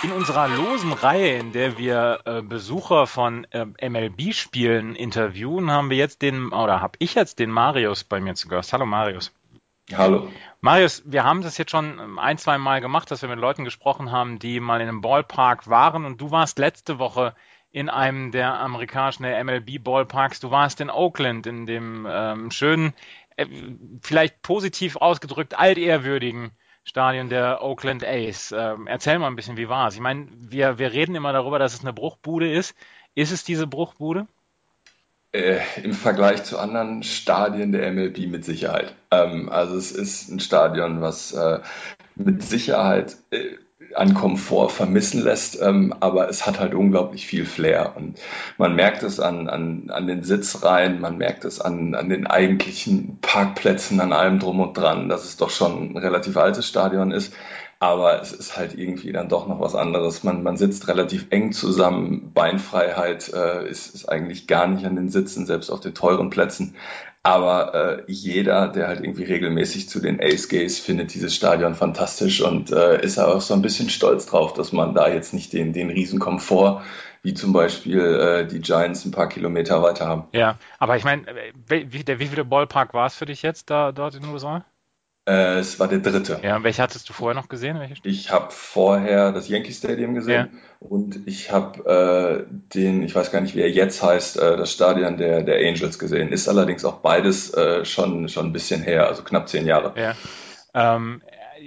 [0.03, 5.97] In unserer losen Reihe, in der wir äh, Besucher von äh, MLB-Spielen interviewen, haben wir
[5.97, 8.71] jetzt den, oder habe ich jetzt den Marius bei mir zu Gast.
[8.71, 9.33] Hallo Marius.
[9.91, 10.31] Hallo.
[10.61, 13.65] Marius, wir haben das jetzt schon ähm, ein, zwei Mal gemacht, dass wir mit Leuten
[13.65, 16.05] gesprochen haben, die mal in einem Ballpark waren.
[16.05, 17.35] Und du warst letzte Woche
[17.75, 20.39] in einem der amerikanischen MLB-Ballparks.
[20.39, 22.93] Du warst in Oakland, in dem ähm, schönen,
[23.35, 23.47] äh,
[24.01, 26.51] vielleicht positiv ausgedrückt, altehrwürdigen
[26.85, 28.55] Stadion der Oakland A's.
[28.57, 29.95] Ähm, erzähl mal ein bisschen, wie war es?
[29.95, 32.77] Ich meine, wir, wir reden immer darüber, dass es eine Bruchbude ist.
[33.13, 34.25] Ist es diese Bruchbude?
[35.33, 38.95] Äh, Im Vergleich zu anderen Stadien der MLB mit Sicherheit.
[39.11, 41.59] Ähm, also es ist ein Stadion, was äh,
[42.15, 43.57] mit Sicherheit äh,
[43.95, 48.19] an Komfort vermissen lässt, ähm, aber es hat halt unglaublich viel Flair und
[48.57, 53.19] man merkt es an, an, an den Sitzreihen, man merkt es an, an den eigentlichen
[53.21, 57.33] Parkplätzen, an allem drum und dran, dass es doch schon ein relativ altes Stadion ist.
[57.77, 60.23] Aber es ist halt irgendwie dann doch noch was anderes.
[60.23, 62.31] Man, man sitzt relativ eng zusammen.
[62.33, 66.75] Beinfreiheit äh, ist, ist eigentlich gar nicht an den Sitzen, selbst auf den teuren Plätzen.
[67.25, 72.39] Aber äh, jeder, der halt irgendwie regelmäßig zu den Ace Gays findet dieses Stadion fantastisch
[72.41, 75.73] und äh, ist auch so ein bisschen stolz drauf, dass man da jetzt nicht den,
[75.73, 76.83] den Riesenkomfort
[77.23, 80.25] wie zum Beispiel äh, die Giants ein paar Kilometer weiter haben.
[80.33, 81.25] Ja, aber ich meine,
[81.67, 84.63] wie, der, wie viele Ballpark war es für dich jetzt da dort in den USA?
[85.27, 86.39] Äh, es war der dritte.
[86.43, 87.79] Ja, und welche hattest du vorher noch gesehen?
[88.03, 90.87] Ich habe vorher das Yankee Stadium gesehen ja.
[90.87, 94.71] und ich habe äh, den, ich weiß gar nicht, wie er jetzt heißt, äh, das
[94.71, 96.31] Stadion der, der Angels gesehen.
[96.31, 99.93] Ist allerdings auch beides äh, schon, schon ein bisschen her, also knapp zehn Jahre.
[99.95, 100.13] Ja.
[100.75, 101.21] Ähm,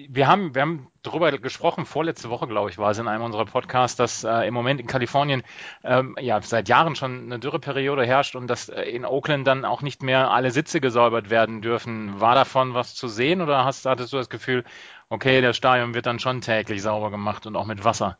[0.09, 3.45] wir haben, wir haben darüber gesprochen, vorletzte Woche, glaube ich, war es in einem unserer
[3.45, 5.43] Podcasts, dass äh, im Moment in Kalifornien
[5.83, 9.83] ähm, ja seit Jahren schon eine Dürreperiode herrscht und dass äh, in Oakland dann auch
[9.83, 12.21] nicht mehr alle Sitze gesäubert werden dürfen.
[12.21, 14.65] War davon was zu sehen oder hast, hattest du das Gefühl,
[15.09, 18.19] okay, der Stadion wird dann schon täglich sauber gemacht und auch mit Wasser?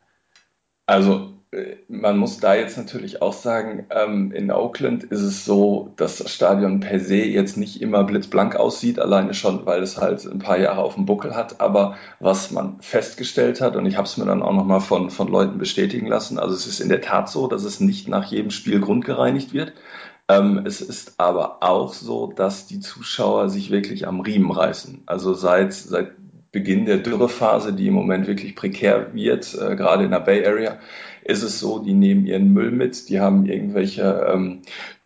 [0.85, 1.38] Also
[1.87, 6.31] man muss da jetzt natürlich auch sagen, ähm, in Oakland ist es so, dass das
[6.31, 10.59] Stadion per se jetzt nicht immer blitzblank aussieht, alleine schon, weil es halt ein paar
[10.59, 11.59] Jahre auf dem Buckel hat.
[11.59, 15.27] Aber was man festgestellt hat, und ich habe es mir dann auch nochmal von, von
[15.27, 18.51] Leuten bestätigen lassen, also es ist in der Tat so, dass es nicht nach jedem
[18.51, 19.73] Spiel grundgereinigt wird.
[20.27, 25.01] Ähm, es ist aber auch so, dass die Zuschauer sich wirklich am Riemen reißen.
[25.07, 26.11] Also seit, seit
[26.51, 30.79] Beginn der Dürrephase, die im Moment wirklich prekär wird, äh, gerade in der Bay Area,
[31.29, 34.61] ist es so, die nehmen ihren Müll mit, die haben irgendwelche ähm,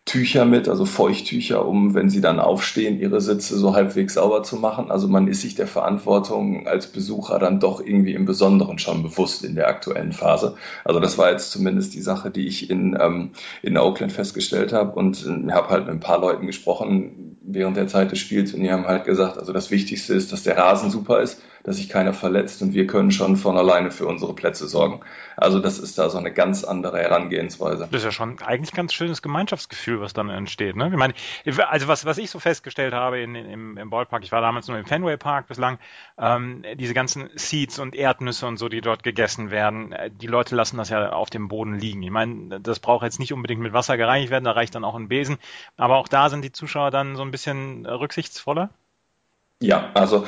[0.06, 4.56] Tücher mit, also Feuchttücher, um, wenn sie dann aufstehen, ihre Sitze so halbwegs sauber zu
[4.56, 4.90] machen.
[4.90, 9.44] Also man ist sich der Verantwortung als Besucher dann doch irgendwie im Besonderen schon bewusst
[9.44, 10.56] in der aktuellen Phase.
[10.84, 13.30] Also das war jetzt zumindest die Sache, die ich in, ähm,
[13.62, 17.86] in Oakland festgestellt habe und äh, habe halt mit ein paar Leuten gesprochen während der
[17.86, 20.90] Zeit des Spiels und die haben halt gesagt, also das Wichtigste ist, dass der Rasen
[20.90, 24.68] super ist dass sich keiner verletzt und wir können schon von alleine für unsere Plätze
[24.68, 25.00] sorgen.
[25.34, 27.88] Also das ist da so eine ganz andere Herangehensweise.
[27.90, 30.76] Das ist ja schon eigentlich ganz schönes Gemeinschaftsgefühl, was dann entsteht.
[30.76, 30.90] Ne?
[30.92, 31.14] Ich meine,
[31.66, 34.68] also was, was ich so festgestellt habe in, in, im, im Ballpark, ich war damals
[34.68, 35.78] nur im Fenway Park bislang,
[36.18, 40.54] ähm, diese ganzen Seeds und Erdnüsse und so, die dort gegessen werden, äh, die Leute
[40.54, 42.02] lassen das ja auf dem Boden liegen.
[42.02, 44.96] Ich meine, das braucht jetzt nicht unbedingt mit Wasser gereinigt werden, da reicht dann auch
[44.96, 45.38] ein Besen.
[45.78, 48.68] Aber auch da sind die Zuschauer dann so ein bisschen rücksichtsvoller.
[49.64, 50.26] Ja, also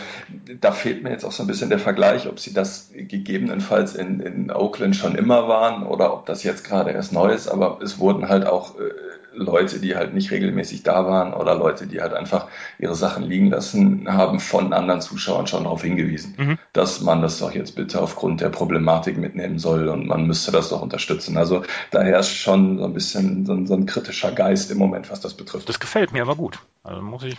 [0.62, 4.20] da fehlt mir jetzt auch so ein bisschen der Vergleich, ob sie das gegebenenfalls in,
[4.20, 7.98] in Oakland schon immer waren oder ob das jetzt gerade erst neu ist, aber es
[7.98, 8.90] wurden halt auch äh,
[9.36, 13.50] Leute, die halt nicht regelmäßig da waren oder Leute, die halt einfach ihre Sachen liegen
[13.50, 16.58] lassen, haben von anderen Zuschauern schon darauf hingewiesen, mhm.
[16.72, 20.70] dass man das doch jetzt bitte aufgrund der Problematik mitnehmen soll und man müsste das
[20.70, 21.36] doch unterstützen.
[21.36, 25.10] Also da herrscht schon so ein bisschen so ein, so ein kritischer Geist im Moment,
[25.10, 25.68] was das betrifft.
[25.68, 26.58] Das gefällt mir aber gut.
[26.82, 27.36] Also muss ich.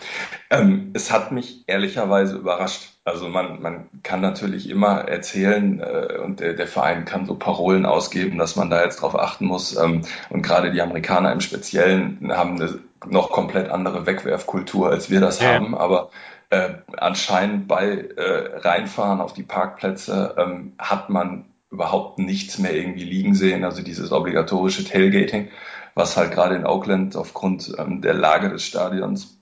[0.50, 2.97] Ähm, es hat mich ehrlicherweise überrascht.
[3.08, 7.86] Also man, man kann natürlich immer erzählen äh, und der, der Verein kann so Parolen
[7.86, 9.76] ausgeben, dass man da jetzt drauf achten muss.
[9.76, 15.20] Ähm, und gerade die Amerikaner im Speziellen haben eine noch komplett andere Wegwerfkultur, als wir
[15.20, 15.54] das ja.
[15.54, 15.74] haben.
[15.74, 16.10] Aber
[16.50, 23.04] äh, anscheinend bei äh, Reinfahren auf die Parkplätze ähm, hat man überhaupt nichts mehr irgendwie
[23.04, 23.64] liegen sehen.
[23.64, 25.48] Also dieses obligatorische Tailgating,
[25.94, 29.37] was halt gerade in Oakland aufgrund ähm, der Lage des Stadions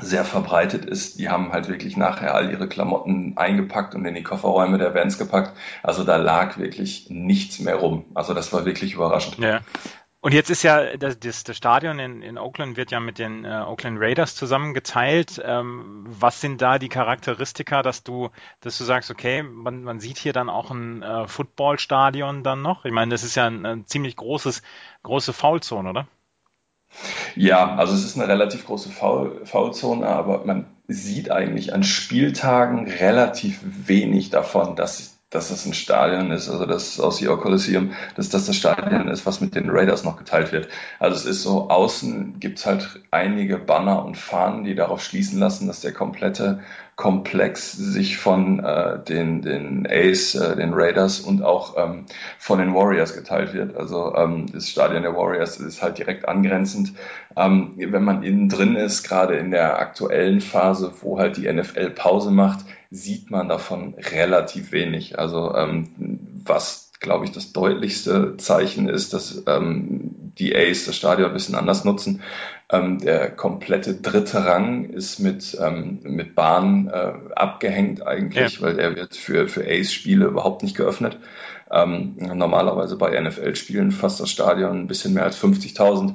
[0.00, 1.18] sehr verbreitet ist.
[1.18, 5.18] Die haben halt wirklich nachher all ihre Klamotten eingepackt und in die Kofferräume der Vans
[5.18, 5.56] gepackt.
[5.82, 8.06] Also da lag wirklich nichts mehr rum.
[8.14, 9.38] Also das war wirklich überraschend.
[9.38, 9.60] Ja.
[10.24, 13.44] Und jetzt ist ja das, das, das Stadion in, in Oakland wird ja mit den
[13.44, 15.42] äh, Oakland Raiders zusammengeteilt.
[15.44, 18.30] Ähm, was sind da die Charakteristika, dass du,
[18.60, 22.84] dass du sagst, okay, man, man sieht hier dann auch ein äh, Footballstadion dann noch?
[22.84, 24.62] Ich meine, das ist ja ein, ein ziemlich großes,
[25.02, 26.06] große Foulzone, oder?
[27.34, 33.60] Ja, also es ist eine relativ große Foulzone, aber man sieht eigentlich an Spieltagen relativ
[33.62, 38.46] wenig davon, dass, dass es ein Stadion ist, also das aus York Coliseum, dass das
[38.46, 40.68] das Stadion ist, was mit den Raiders noch geteilt wird.
[40.98, 45.66] Also es ist so, außen gibt's halt einige Banner und Fahnen, die darauf schließen lassen,
[45.66, 46.60] dass der komplette
[46.96, 52.04] Komplex sich von äh, den, den Ace, äh, den Raiders und auch ähm,
[52.38, 53.74] von den Warriors geteilt wird.
[53.76, 56.92] Also ähm, das Stadion der Warriors ist halt direkt angrenzend.
[57.34, 61.90] Ähm, wenn man innen drin ist, gerade in der aktuellen Phase, wo halt die NFL
[61.90, 65.18] Pause macht, sieht man davon relativ wenig.
[65.18, 71.28] Also ähm, was glaube ich, das deutlichste Zeichen ist, dass ähm, die Ace das Stadion
[71.28, 72.22] ein bisschen anders nutzen.
[72.70, 78.60] Ähm, der komplette dritte Rang ist mit, ähm, mit Bahn äh, abgehängt eigentlich, ja.
[78.62, 81.18] weil der wird für, für Ace-Spiele überhaupt nicht geöffnet.
[81.70, 86.14] Ähm, normalerweise bei NFL-Spielen fasst das Stadion ein bisschen mehr als 50.000.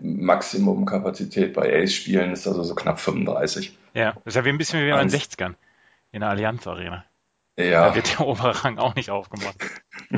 [0.00, 3.76] Maximumkapazität bei Ace-Spielen ist also so knapp 35.
[3.94, 5.54] Ja, das ist ja wie ein bisschen wie bei den 60ern
[6.12, 7.04] in der Allianz Arena.
[7.58, 7.88] Ja.
[7.88, 9.56] Da wird der obere Rang auch nicht aufgemacht.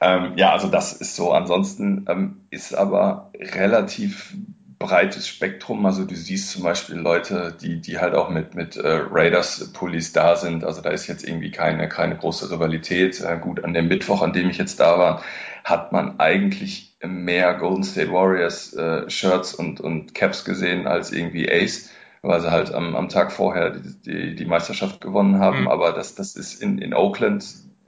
[0.00, 1.32] ähm, ja, also das ist so.
[1.32, 4.34] Ansonsten ähm, ist aber relativ
[4.78, 5.84] breites Spektrum.
[5.84, 10.36] Also du siehst zum Beispiel Leute, die, die halt auch mit, mit äh, Raiders-Pullis da
[10.36, 10.64] sind.
[10.64, 13.20] Also da ist jetzt irgendwie keine, keine große Rivalität.
[13.20, 15.22] Äh, gut, an dem Mittwoch, an dem ich jetzt da war,
[15.64, 21.50] hat man eigentlich mehr Golden State Warriors äh, Shirts und, und Caps gesehen als irgendwie
[21.50, 21.90] Ace.
[22.22, 25.62] Weil sie halt am, am Tag vorher die, die, die Meisterschaft gewonnen haben.
[25.62, 25.68] Mhm.
[25.68, 27.44] Aber das, das ist in, in Oakland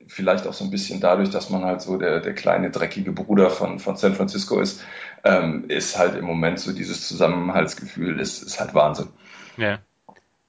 [0.07, 3.49] vielleicht auch so ein bisschen dadurch, dass man halt so der, der kleine dreckige Bruder
[3.51, 4.85] von, von San Francisco ist,
[5.25, 9.09] ähm, ist halt im Moment so dieses Zusammenhaltsgefühl, ist, ist halt Wahnsinn.
[9.57, 9.79] Ja.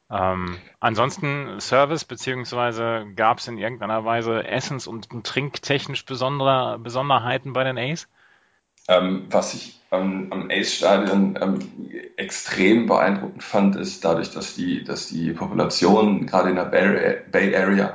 [0.09, 7.63] Ähm, ansonsten Service, beziehungsweise gab es in irgendeiner Weise essens- und trinktechnisch besondere Besonderheiten bei
[7.63, 8.07] den Ace?
[8.87, 11.59] Ähm, was ich am, am Ace-Stadion ähm,
[12.18, 17.93] extrem beeindruckend fand, ist dadurch, dass die, dass die Population gerade in der Bay Area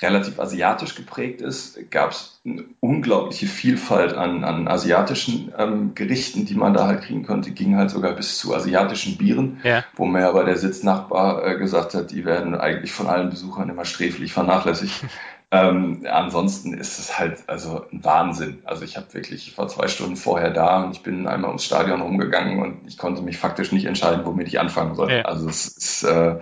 [0.00, 6.54] relativ asiatisch geprägt ist, gab es eine unglaubliche Vielfalt an, an asiatischen ähm, Gerichten, die
[6.54, 7.50] man da halt kriegen konnte.
[7.50, 9.84] Ging halt sogar bis zu asiatischen Bieren, ja.
[9.96, 13.84] wo mir aber der Sitznachbar äh, gesagt hat, die werden eigentlich von allen Besuchern immer
[13.84, 15.04] sträflich vernachlässigt.
[15.50, 18.58] Ähm, ansonsten ist es halt also ein Wahnsinn.
[18.64, 21.64] Also ich habe wirklich, ich war zwei Stunden vorher da und ich bin einmal ums
[21.64, 25.10] Stadion rumgegangen und ich konnte mich faktisch nicht entscheiden, womit ich anfangen soll.
[25.10, 25.22] Ja.
[25.22, 26.38] Also es ist, äh,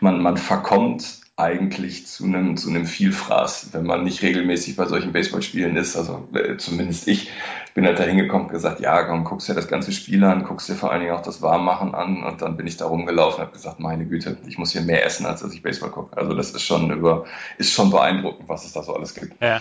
[0.00, 5.12] man, man verkommt eigentlich zu einem, zu einem Vielfraß, wenn man nicht regelmäßig bei solchen
[5.12, 5.96] Baseballspielen ist.
[5.96, 7.30] Also äh, zumindest ich
[7.74, 10.68] bin halt da hingekommen und gesagt, ja, komm, guckst dir das ganze Spiel an, guckst
[10.68, 13.46] dir vor allen Dingen auch das Warmmachen an und dann bin ich da rumgelaufen und
[13.46, 16.16] habe gesagt, meine Güte, ich muss hier mehr essen, als dass ich Baseball gucke.
[16.16, 17.24] Also das ist schon über,
[17.58, 19.40] ist schon beeindruckend, was es da so alles gibt.
[19.42, 19.60] Ja.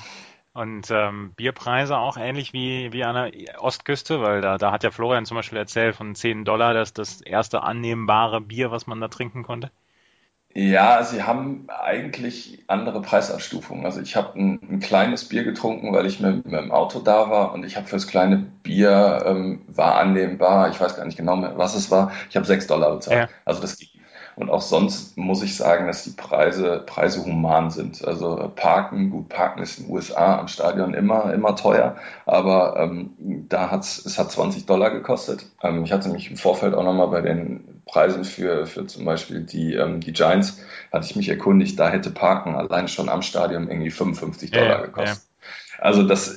[0.52, 4.92] Und ähm, Bierpreise auch ähnlich wie, wie an der Ostküste, weil da, da hat ja
[4.92, 9.08] Florian zum Beispiel erzählt von 10 Dollar, das das erste annehmbare Bier, was man da
[9.08, 9.72] trinken konnte.
[10.56, 13.86] Ja, sie haben eigentlich andere Preisabstufungen.
[13.86, 17.30] Also ich habe ein, ein, kleines Bier getrunken, weil ich mit, mit dem Auto da
[17.30, 21.36] war und ich habe fürs kleine Bier ähm, war annehmbar, ich weiß gar nicht genau
[21.36, 22.12] mehr, was es war.
[22.30, 23.30] Ich habe sechs Dollar bezahlt.
[23.30, 23.36] Ja.
[23.46, 23.78] Also das.
[24.40, 28.06] Und auch sonst muss ich sagen, dass die Preise, Preise human sind.
[28.06, 33.12] Also Parken, gut, Parken ist in den USA am Stadion immer, immer teuer, aber ähm,
[33.50, 35.46] da hat's, es hat 20 Dollar gekostet.
[35.62, 39.42] Ähm, ich hatte mich im Vorfeld auch nochmal bei den Preisen für, für zum Beispiel
[39.42, 40.62] die, ähm, die Giants,
[40.94, 44.86] hatte ich mich erkundigt, da hätte Parken allein schon am Stadion irgendwie 55 Dollar ja,
[44.86, 45.29] gekostet.
[45.80, 46.36] Also das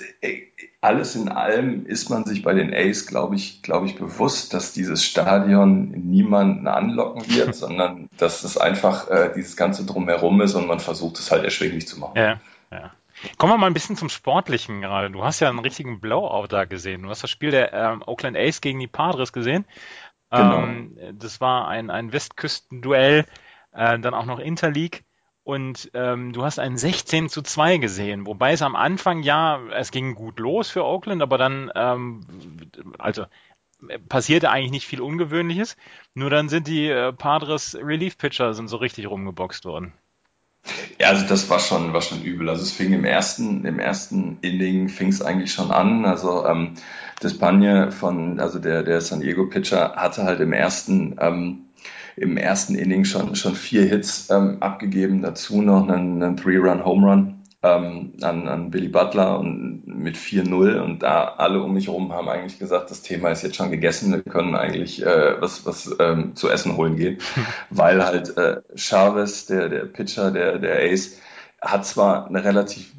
[0.82, 4.72] alles in allem ist man sich bei den A's, glaube ich, glaube ich, bewusst, dass
[4.72, 10.66] dieses Stadion niemanden anlocken wird, sondern dass es einfach äh, dieses ganze drumherum ist und
[10.66, 12.16] man versucht es halt erschwinglich zu machen.
[12.16, 12.40] Ja,
[12.70, 12.90] ja.
[13.38, 15.08] Kommen wir mal ein bisschen zum Sportlichen gerade.
[15.08, 17.02] Du hast ja einen richtigen Blowout da gesehen.
[17.02, 19.64] Du hast das Spiel der ähm, Oakland A's gegen die Padres gesehen.
[20.32, 20.62] Genau.
[20.64, 23.26] Ähm, das war ein, ein Westküstenduell,
[23.72, 25.00] äh, dann auch noch Interleague
[25.44, 29.90] und ähm, du hast ein 16 zu 2 gesehen, wobei es am Anfang ja, es
[29.90, 32.20] ging gut los für Oakland, aber dann, ähm,
[32.98, 33.26] also
[34.08, 35.76] passierte eigentlich nicht viel Ungewöhnliches,
[36.14, 39.92] nur dann sind die äh, Padres Relief Pitcher sind so richtig rumgeboxt worden.
[41.00, 42.48] Ja, also das war schon, war schon übel.
[42.48, 46.04] Also es fing im ersten, im ersten Inning fing es eigentlich schon an.
[46.04, 46.74] Also ähm,
[47.20, 51.64] Despagne von, also der, der San Diego Pitcher hatte halt im ersten ähm,
[52.16, 58.14] im ersten Inning schon, schon vier Hits ähm, abgegeben, dazu noch einen, einen Three-Run-Home-Run ähm,
[58.22, 62.58] an, an Billy Butler und mit 4-0 und da alle um mich herum haben eigentlich
[62.58, 66.48] gesagt, das Thema ist jetzt schon gegessen, wir können eigentlich äh, was, was ähm, zu
[66.50, 67.18] essen holen gehen,
[67.70, 71.18] weil halt äh, Chavez, der, der Pitcher, der, der Ace,
[71.60, 72.92] hat zwar eine relativ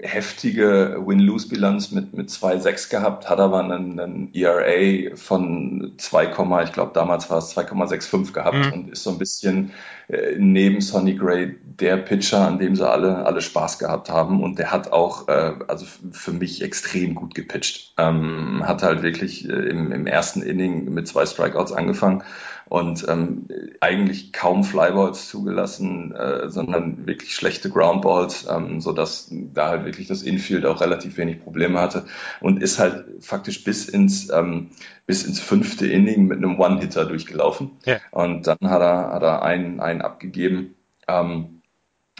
[0.00, 6.32] heftige Win-Lose-Bilanz mit, mit 2,6 gehabt, hat aber einen, einen ERA von 2,
[6.64, 8.72] ich glaube damals war es 2,65 gehabt mhm.
[8.72, 9.72] und ist so ein bisschen
[10.08, 14.58] äh, neben Sonny Gray der Pitcher, an dem sie alle, alle Spaß gehabt haben und
[14.58, 17.94] der hat auch, äh, also für mich extrem gut gepitcht.
[17.98, 22.22] Ähm, hat halt wirklich äh, im, im ersten Inning mit zwei Strikeouts angefangen
[22.68, 23.46] und ähm,
[23.80, 30.08] eigentlich kaum Flyballs zugelassen, äh, sondern wirklich schlechte Groundballs, ähm, so dass da halt wirklich
[30.08, 32.04] das Infield auch relativ wenig Probleme hatte
[32.40, 34.70] und ist halt faktisch bis ins ähm,
[35.06, 37.98] bis ins fünfte Inning mit einem One-Hitter durchgelaufen ja.
[38.10, 40.74] und dann hat er hat er einen einen abgegeben.
[41.06, 41.60] Ähm,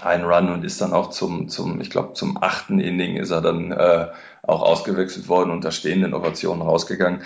[0.03, 3.41] einen Run und ist dann auch zum, zum ich glaube, zum achten Inning ist er
[3.41, 4.09] dann äh,
[4.43, 7.23] auch ausgewechselt worden und da stehenden Ovationen rausgegangen.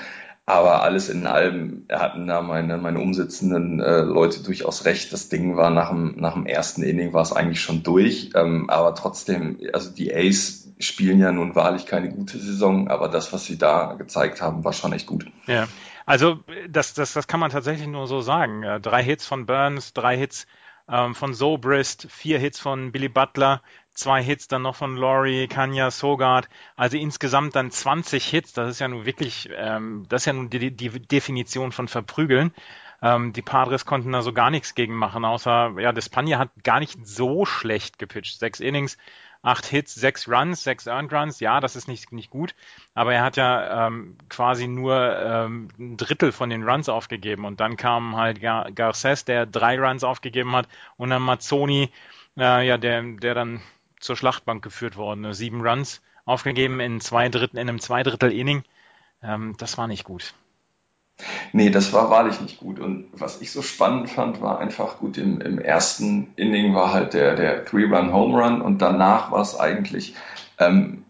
[0.49, 5.13] Aber alles in allem hatten da meine, meine umsitzenden äh, Leute durchaus recht.
[5.13, 8.31] Das Ding war nach dem, nach dem ersten Inning war es eigentlich schon durch.
[8.35, 13.31] Ähm, aber trotzdem, also die Ace spielen ja nun wahrlich keine gute Saison, aber das,
[13.35, 15.27] was sie da gezeigt haben, war schon echt gut.
[15.47, 15.69] Ja,
[16.07, 18.65] also das, das, das kann man tatsächlich nur so sagen.
[18.81, 20.47] Drei Hits von Burns, drei Hits
[20.89, 23.61] ähm, von Zobrist, vier Hits von Billy Butler,
[23.99, 28.79] zwei Hits dann noch von Laurie, Kanya, Sogard, also insgesamt dann 20 Hits, das ist
[28.79, 32.53] ja nun wirklich, ähm, das ist ja nun die, die Definition von verprügeln.
[33.01, 36.81] Ähm, die Padres konnten da so gar nichts gegen machen, außer, ja, Despania hat gar
[36.81, 38.39] nicht so schlecht gepitcht.
[38.39, 38.99] Sechs Innings,
[39.43, 41.41] acht Hits, sechs Runs, sechs Earned Runs.
[41.41, 42.55] Ja, das ist nicht, nicht gut,
[42.95, 47.61] aber er hat ja ähm, quasi nur ähm, ein Drittel von den Runs aufgegeben und
[47.61, 51.91] dann kam halt Gar Garces, der drei Runs aufgegeben hat und dann Mazzoni,
[52.37, 53.61] äh, ja, der, der dann
[54.01, 55.33] zur Schlachtbank geführt worden.
[55.33, 58.65] Sieben Runs aufgegeben in zwei Drittel, in einem Zweidrittel Inning.
[59.23, 60.35] Ähm, das war nicht gut.
[61.53, 62.79] Nee, das war wahrlich nicht gut.
[62.79, 67.15] Und was ich so spannend fand, war einfach gut, im, im ersten Inning war halt
[67.15, 70.15] der, der Three-Run-Home-Run und danach war es eigentlich
[70.59, 71.05] ähm,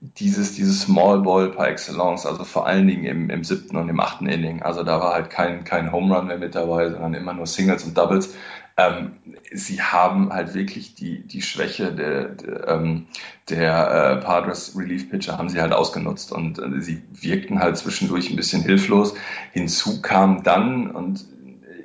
[0.00, 4.00] dieses, dieses Small Ball par excellence, also vor allen Dingen im, im siebten und im
[4.00, 4.62] achten Inning.
[4.62, 7.84] Also da war halt kein, kein Home Run mehr mit dabei, sondern immer nur Singles
[7.84, 8.34] und Doubles.
[8.78, 9.12] Ähm,
[9.52, 13.06] sie haben halt wirklich die, die Schwäche der, der, ähm,
[13.48, 18.28] der äh, Padres Relief Pitcher haben sie halt ausgenutzt und äh, sie wirkten halt zwischendurch
[18.28, 19.14] ein bisschen hilflos.
[19.52, 21.24] Hinzu kam dann und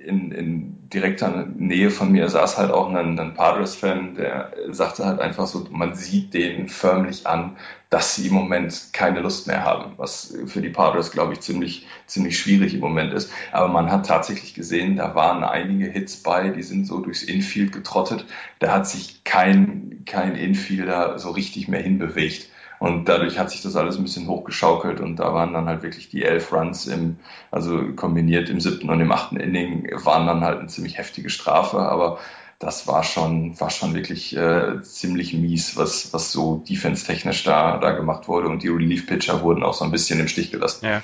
[0.06, 5.20] in, in direkter Nähe von mir saß halt auch ein, ein Padres-Fan, der sagte halt
[5.20, 7.58] einfach so, man sieht denen förmlich an,
[7.90, 11.88] dass sie im Moment keine Lust mehr haben, was für die Padres, glaube ich, ziemlich,
[12.08, 13.32] ziemlich schwierig im Moment ist.
[13.52, 17.72] Aber man hat tatsächlich gesehen, da waren einige Hits bei, die sind so durchs Infield
[17.72, 18.26] getrottet.
[18.60, 22.51] Da hat sich kein, kein Infielder so richtig mehr hinbewegt.
[22.82, 26.10] Und dadurch hat sich das alles ein bisschen hochgeschaukelt und da waren dann halt wirklich
[26.10, 27.20] die elf Runs im,
[27.52, 31.78] also kombiniert im siebten und im achten Inning, waren dann halt eine ziemlich heftige Strafe,
[31.78, 32.18] aber
[32.58, 37.92] das war schon, war schon wirklich äh, ziemlich mies, was, was so defense-technisch da, da
[37.92, 38.48] gemacht wurde.
[38.48, 40.84] Und die Relief-Pitcher wurden auch so ein bisschen im Stich gelassen.
[40.84, 41.04] Ja.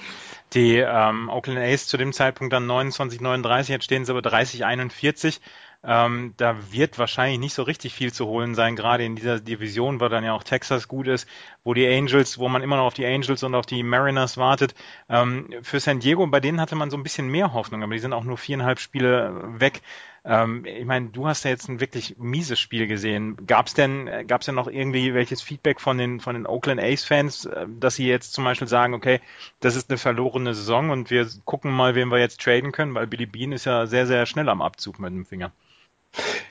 [0.54, 4.66] Die ähm, Oakland A's zu dem Zeitpunkt dann 29, 39, jetzt stehen sie aber 30,
[4.66, 5.42] 41.
[5.90, 10.02] Ähm, da wird wahrscheinlich nicht so richtig viel zu holen sein, gerade in dieser Division,
[10.02, 11.30] weil dann ja auch Texas gut ist,
[11.64, 14.76] wo die Angels, wo man immer noch auf die Angels und auf die Mariners wartet.
[15.10, 18.00] Ähm, für San Diego, bei denen hatte man so ein bisschen mehr Hoffnung, aber die
[18.00, 19.82] sind auch nur viereinhalb Spiele weg.
[20.26, 23.38] Ähm, ich meine, du hast ja jetzt ein wirklich mieses Spiel gesehen.
[23.48, 27.46] Gab es denn, gab's denn noch irgendwie welches Feedback von den, von den Oakland Ace-Fans,
[27.46, 29.22] äh, dass sie jetzt zum Beispiel sagen, okay,
[29.62, 33.08] das ist eine verlorene Saison und wir gucken mal, wen wir jetzt traden können, weil
[33.08, 35.54] Billy Bean ist ja sehr, sehr schnell am Abzug mit dem Finger.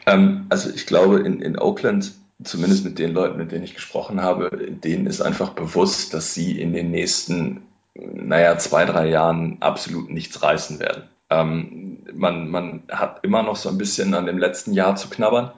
[0.06, 2.12] Ähm, also ich glaube, in, in Oakland
[2.42, 6.60] zumindest mit den Leuten, mit denen ich gesprochen habe, denen ist einfach bewusst, dass sie
[6.60, 7.62] in den nächsten,
[7.94, 11.04] naja, zwei, drei Jahren absolut nichts reißen werden.
[11.30, 15.52] Ähm, man, man hat immer noch so ein bisschen an dem letzten Jahr zu knabbern.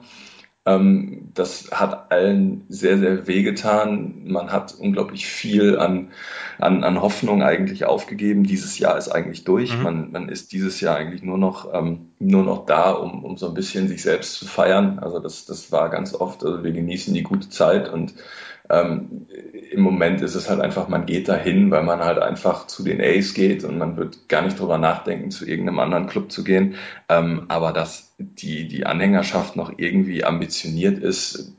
[0.65, 4.23] Ähm, das hat allen sehr, sehr wehgetan.
[4.25, 6.09] Man hat unglaublich viel an,
[6.57, 8.43] an, an Hoffnung eigentlich aufgegeben.
[8.43, 9.75] Dieses Jahr ist eigentlich durch.
[9.75, 9.83] Mhm.
[9.83, 13.47] Man, man ist dieses Jahr eigentlich nur noch, ähm, nur noch da, um, um so
[13.47, 14.99] ein bisschen sich selbst zu feiern.
[14.99, 18.13] Also das, das war ganz oft, also wir genießen die gute Zeit und
[18.69, 19.27] ähm,
[19.71, 23.01] Im Moment ist es halt einfach, man geht dahin, weil man halt einfach zu den
[23.01, 26.75] A's geht und man wird gar nicht drüber nachdenken, zu irgendeinem anderen Club zu gehen.
[27.07, 31.55] Ähm, aber dass die, die Anhängerschaft noch irgendwie ambitioniert ist,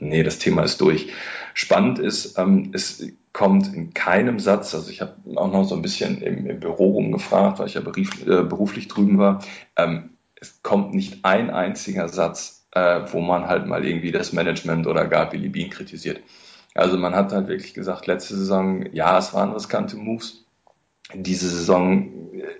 [0.00, 1.12] nee, das Thema ist durch.
[1.54, 5.82] Spannend ist, ähm, es kommt in keinem Satz, also ich habe auch noch so ein
[5.82, 9.44] bisschen im, im Büro rumgefragt, weil ich ja beruf, äh, beruflich drüben war,
[9.76, 10.10] ähm,
[10.40, 15.06] es kommt nicht ein einziger Satz äh, wo man halt mal irgendwie das Management oder
[15.06, 16.20] gar Billy Bean kritisiert.
[16.74, 20.44] Also man hat halt wirklich gesagt, letzte Saison, ja, es waren riskante Moves.
[21.14, 22.12] Diese Saison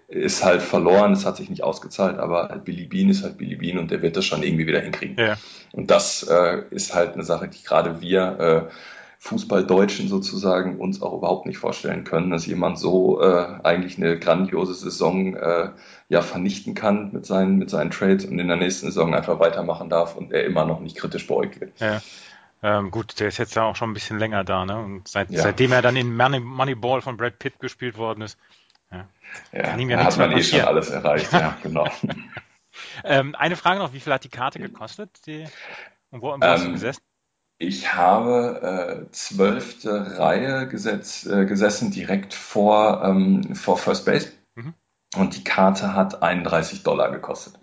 [0.09, 3.79] ist halt verloren, es hat sich nicht ausgezahlt, aber Billy Bean ist halt Billy Bean
[3.79, 5.17] und der wird das schon irgendwie wieder hinkriegen.
[5.19, 5.37] Ja.
[5.73, 8.73] Und das äh, ist halt eine Sache, die gerade wir äh,
[9.21, 14.75] Fußballdeutschen sozusagen uns auch überhaupt nicht vorstellen können, dass jemand so äh, eigentlich eine grandiose
[14.75, 15.71] Saison äh,
[16.09, 19.89] ja vernichten kann mit seinen, mit seinen Trades und in der nächsten Saison einfach weitermachen
[19.89, 21.79] darf und er immer noch nicht kritisch beäugt wird.
[21.81, 22.01] Ja.
[22.63, 24.79] Ähm, gut, der ist jetzt ja auch schon ein bisschen länger da, ne?
[24.79, 25.43] Und seit, ja.
[25.43, 28.39] seitdem er dann in Money, Moneyball von Brad Pitt gespielt worden ist,
[28.91, 29.09] ja,
[29.53, 31.89] ja kann ihm ja nichts hat man eh schon alles erreicht, ja, genau.
[33.05, 35.27] ähm, eine Frage noch, wie viel hat die Karte gekostet?
[35.27, 35.45] Die,
[36.11, 37.03] und wo, wo ähm, hast du ähm, gesessen?
[37.59, 44.29] Ich habe äh, zwölfte Reihe gesetz, äh, gesessen, direkt vor, ähm, vor First Base.
[44.55, 44.75] Mhm.
[45.17, 47.59] Und die Karte hat 31 Dollar gekostet.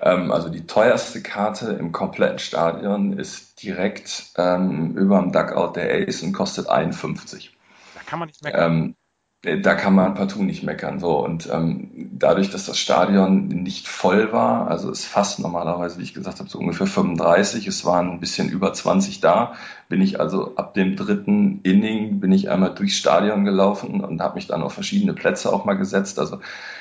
[0.00, 6.06] Ähm, also die teuerste Karte im kompletten Stadion ist direkt ähm, über dem Duckout der
[6.06, 7.56] Ace und kostet 51.
[7.94, 8.96] Da kann man nicht meckern.
[9.44, 10.98] Ähm, da kann man partout nicht meckern.
[11.00, 16.02] So und ähm, dadurch, dass das Stadion nicht voll war, also es fast normalerweise, wie
[16.02, 19.54] ich gesagt habe, so ungefähr 35, es waren ein bisschen über 20 da,
[19.88, 24.36] bin ich also ab dem dritten Inning bin ich einmal durchs Stadion gelaufen und habe
[24.36, 26.18] mich dann auf verschiedene Plätze auch mal gesetzt.
[26.18, 26.40] Also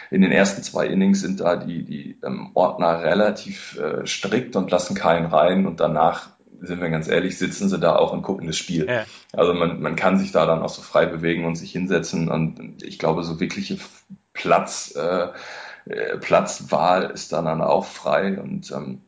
[0.09, 4.71] in den ersten zwei Innings sind da die die ähm, Ordner relativ äh, strikt und
[4.71, 6.29] lassen keinen rein und danach
[6.65, 8.87] sind wir ganz ehrlich, sitzen sie da auch und gucken das Spiel.
[8.87, 9.05] Ja.
[9.33, 12.83] Also man, man kann sich da dann auch so frei bewegen und sich hinsetzen und
[12.83, 13.77] ich glaube, so wirkliche
[14.33, 15.27] Platz, äh,
[15.85, 19.01] äh, Platzwahl ist dann, dann auch frei und ähm,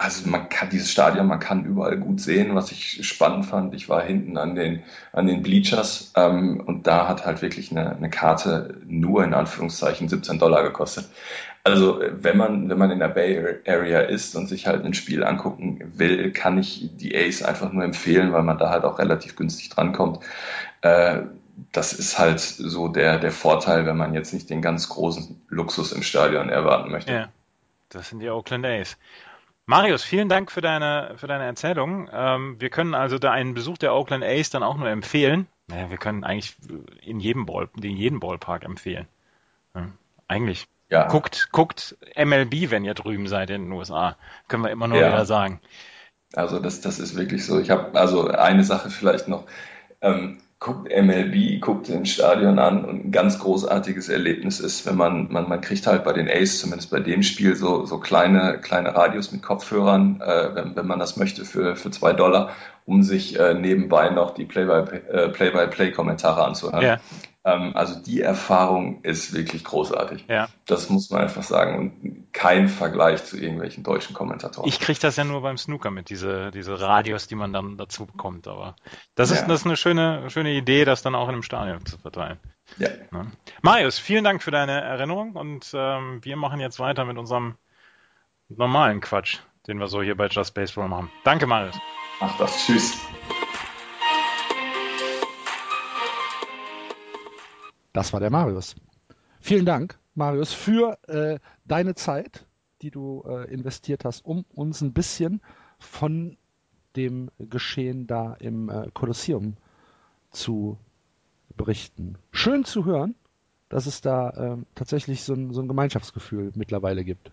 [0.00, 3.74] also man kann dieses Stadion, man kann überall gut sehen, was ich spannend fand.
[3.74, 4.82] Ich war hinten an den,
[5.12, 10.08] an den Bleachers ähm, und da hat halt wirklich eine, eine Karte nur in Anführungszeichen
[10.08, 11.04] 17 Dollar gekostet.
[11.62, 15.24] Also wenn man, wenn man in der Bay Area ist und sich halt ein Spiel
[15.24, 19.36] angucken will, kann ich die Ace einfach nur empfehlen, weil man da halt auch relativ
[19.36, 20.20] günstig drankommt.
[20.80, 21.22] Äh,
[21.72, 25.92] das ist halt so der, der Vorteil, wenn man jetzt nicht den ganz großen Luxus
[25.92, 27.12] im Stadion erwarten möchte.
[27.12, 27.28] Ja,
[27.90, 28.96] das sind die Oakland A's.
[29.66, 32.08] Marius, vielen Dank für deine, für deine Erzählung.
[32.12, 35.46] Ähm, wir können also da einen Besuch der Oakland A's dann auch nur empfehlen.
[35.68, 36.56] Naja, wir können eigentlich
[37.02, 39.06] in jedem, Ball, in jedem Ballpark empfehlen.
[39.74, 39.88] Ja,
[40.26, 40.66] eigentlich.
[40.90, 41.06] Ja.
[41.06, 44.16] Guckt, guckt MLB, wenn ihr drüben seid in den USA.
[44.48, 45.08] Können wir immer nur ja.
[45.08, 45.60] wieder sagen.
[46.34, 47.60] Also das, das ist wirklich so.
[47.60, 49.44] Ich habe also eine Sache vielleicht noch.
[50.00, 55.32] Ähm, guckt MLB, guckt den Stadion an und ein ganz großartiges Erlebnis ist, wenn man,
[55.32, 58.94] man, man kriegt halt bei den Ace, zumindest bei dem Spiel, so, so kleine, kleine
[58.94, 62.50] Radios mit Kopfhörern, äh, wenn, wenn man das möchte, für, für zwei Dollar,
[62.84, 66.82] um sich äh, nebenbei noch die Play-by-Play-Kommentare äh, anzuhören.
[66.82, 66.98] Ja.
[67.42, 70.26] Ähm, also die Erfahrung ist wirklich großartig.
[70.28, 70.48] Ja.
[70.66, 74.68] Das muss man einfach sagen und kein Vergleich zu irgendwelchen deutschen Kommentatoren.
[74.68, 78.04] Ich kriege das ja nur beim Snooker mit, diese, diese Radios, die man dann dazu
[78.06, 78.46] bekommt.
[78.46, 78.76] Aber
[79.14, 79.46] das ist, ja.
[79.46, 82.38] das ist eine schöne, schöne Idee, das dann auch in einem Stadion zu verteilen.
[82.78, 82.88] Ja.
[83.12, 83.26] ja.
[83.62, 87.56] Marius, vielen Dank für deine Erinnerung und ähm, wir machen jetzt weiter mit unserem
[88.48, 89.38] normalen Quatsch,
[89.70, 91.10] den wir so hier bei Just Baseball machen.
[91.22, 91.78] Danke, Marius.
[92.18, 92.98] Ach das, tschüss.
[97.92, 98.74] Das war der Marius.
[99.40, 102.46] Vielen Dank, Marius, für äh, deine Zeit,
[102.82, 105.40] die du äh, investiert hast, um uns ein bisschen
[105.78, 106.36] von
[106.96, 109.56] dem Geschehen da im äh, Kolosseum
[110.30, 110.78] zu
[111.56, 112.18] berichten.
[112.32, 113.14] Schön zu hören,
[113.68, 117.30] dass es da ähm, tatsächlich so ein, so ein Gemeinschaftsgefühl mittlerweile gibt.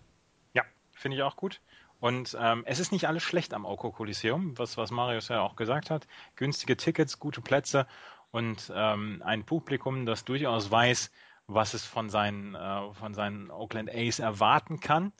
[0.54, 0.62] Ja,
[0.92, 1.60] finde ich auch gut.
[2.00, 5.56] Und ähm, es ist nicht alles schlecht am Auko Coliseum, was, was Marius ja auch
[5.56, 6.06] gesagt hat.
[6.36, 7.86] Günstige Tickets, gute Plätze
[8.30, 11.10] und ähm, ein Publikum, das durchaus weiß,
[11.48, 15.12] was es von seinen, äh, von seinen Oakland A's erwarten kann.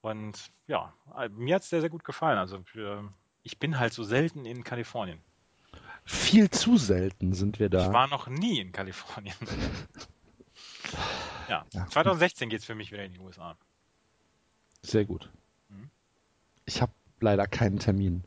[0.00, 0.92] Und ja,
[1.30, 2.38] mir hat es sehr, sehr gut gefallen.
[2.38, 3.12] Also für,
[3.42, 5.20] ich bin halt so selten in Kalifornien.
[6.04, 7.86] Viel zu selten sind wir da.
[7.86, 9.36] Ich war noch nie in Kalifornien.
[11.48, 13.56] ja, ja, 2016 geht es für mich wieder in die USA.
[14.82, 15.30] Sehr gut.
[16.66, 18.24] Ich habe leider keinen Termin.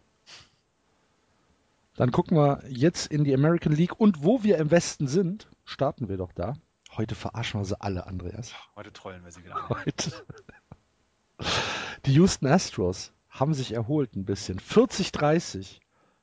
[1.96, 6.10] Dann gucken wir jetzt in die American League und wo wir im Westen sind, starten
[6.10, 6.54] wir doch da.
[6.96, 8.54] Heute verarschen wir sie alle, Andreas.
[8.76, 9.70] Heute trollen wir sie wieder.
[9.70, 10.12] Heute.
[12.06, 14.60] Die Houston Astros haben sich erholt ein bisschen.
[14.60, 15.80] 40-30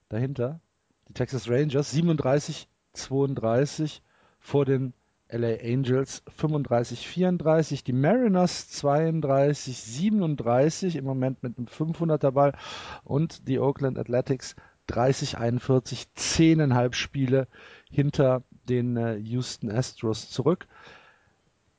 [0.08, 0.60] dahinter.
[1.08, 4.00] Die Texas Rangers 37-32
[4.38, 4.94] vor den
[5.36, 7.84] LA Angels 35-34.
[7.84, 12.56] Die Mariners 32-37 im Moment mit einem 500er Ball.
[13.04, 14.56] Und die Oakland Athletics
[14.86, 17.48] 30, 41, 10,5 Spiele
[17.90, 20.66] hinter den äh, Houston Astros zurück.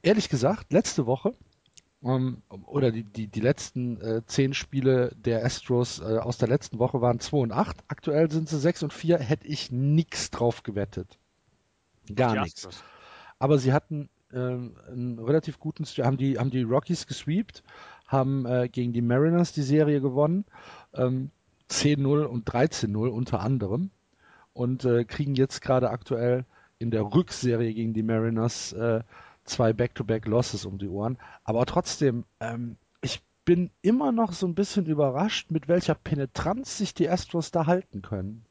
[0.02, 1.34] Ehrlich gesagt, letzte Woche
[2.04, 6.80] ähm, oder die, die, die letzten äh, zehn Spiele der Astros äh, aus der letzten
[6.80, 7.84] Woche waren 2 und 8.
[7.88, 9.18] Aktuell sind sie 6 und 4.
[9.18, 11.18] Hätte ich nichts drauf gewettet.
[12.14, 12.84] Gar nichts.
[13.46, 17.62] Aber sie hatten äh, einen relativ guten, haben die, haben die Rockies gesweept,
[18.08, 20.46] haben äh, gegen die Mariners die Serie gewonnen.
[20.96, 21.30] Ähm,
[21.70, 23.92] 10-0 und 13-0 unter anderem
[24.54, 26.46] und äh, kriegen jetzt gerade aktuell
[26.80, 29.04] in der Rückserie gegen die Mariners äh,
[29.44, 31.20] zwei Back-to-Back-Losses um die Ohren.
[31.44, 36.96] Aber trotzdem, ähm, ich bin immer noch so ein bisschen überrascht, mit welcher Penetranz sich
[36.96, 38.44] die Astros da halten können.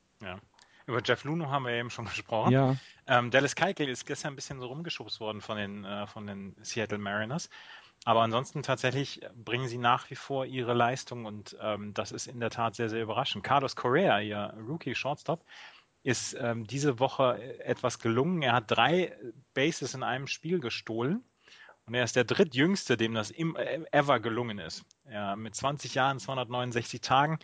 [0.86, 2.52] Über Jeff Luno haben wir eben schon gesprochen.
[2.52, 2.76] Ja.
[3.06, 6.56] Ähm, Dallas Keuchel ist gestern ein bisschen so rumgeschubst worden von den, äh, von den
[6.62, 7.48] Seattle Mariners.
[8.04, 12.38] Aber ansonsten tatsächlich bringen sie nach wie vor ihre Leistung und ähm, das ist in
[12.38, 13.44] der Tat sehr, sehr überraschend.
[13.44, 15.42] Carlos Correa, ihr Rookie Shortstop,
[16.02, 18.42] ist ähm, diese Woche etwas gelungen.
[18.42, 19.16] Er hat drei
[19.54, 21.24] Bases in einem Spiel gestohlen
[21.86, 24.84] und er ist der drittjüngste, dem das im, äh, ever gelungen ist.
[25.10, 27.38] Ja, mit 20 Jahren, 269 Tagen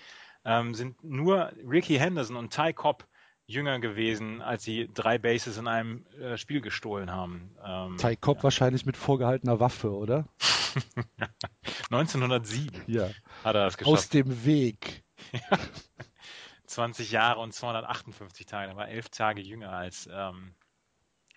[0.45, 3.07] ähm, sind nur Ricky Henderson und Ty Cobb
[3.51, 7.51] jünger gewesen, als sie drei Bases in einem äh, Spiel gestohlen haben.
[7.65, 8.45] Ähm, Ty Cobb ja.
[8.45, 10.29] wahrscheinlich mit vorgehaltener Waffe, oder?
[11.91, 13.09] 1907 ja.
[13.45, 13.93] hat er das geschafft.
[13.93, 15.03] Aus dem Weg.
[16.67, 18.71] 20 Jahre und 258 Tage.
[18.71, 20.55] Er war elf Tage jünger als ähm,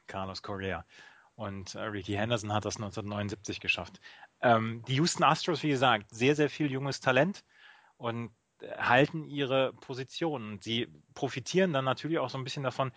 [0.05, 0.85] Carlos Correa.
[1.35, 3.99] Und äh, Ricky Henderson hat das 1979 geschafft.
[4.41, 7.43] Ähm, die Houston Astros, wie gesagt, sehr, sehr viel junges Talent.
[7.97, 8.31] Und
[8.77, 10.59] halten ihre Positionen.
[10.61, 12.91] Sie profitieren dann natürlich auch so ein bisschen davon,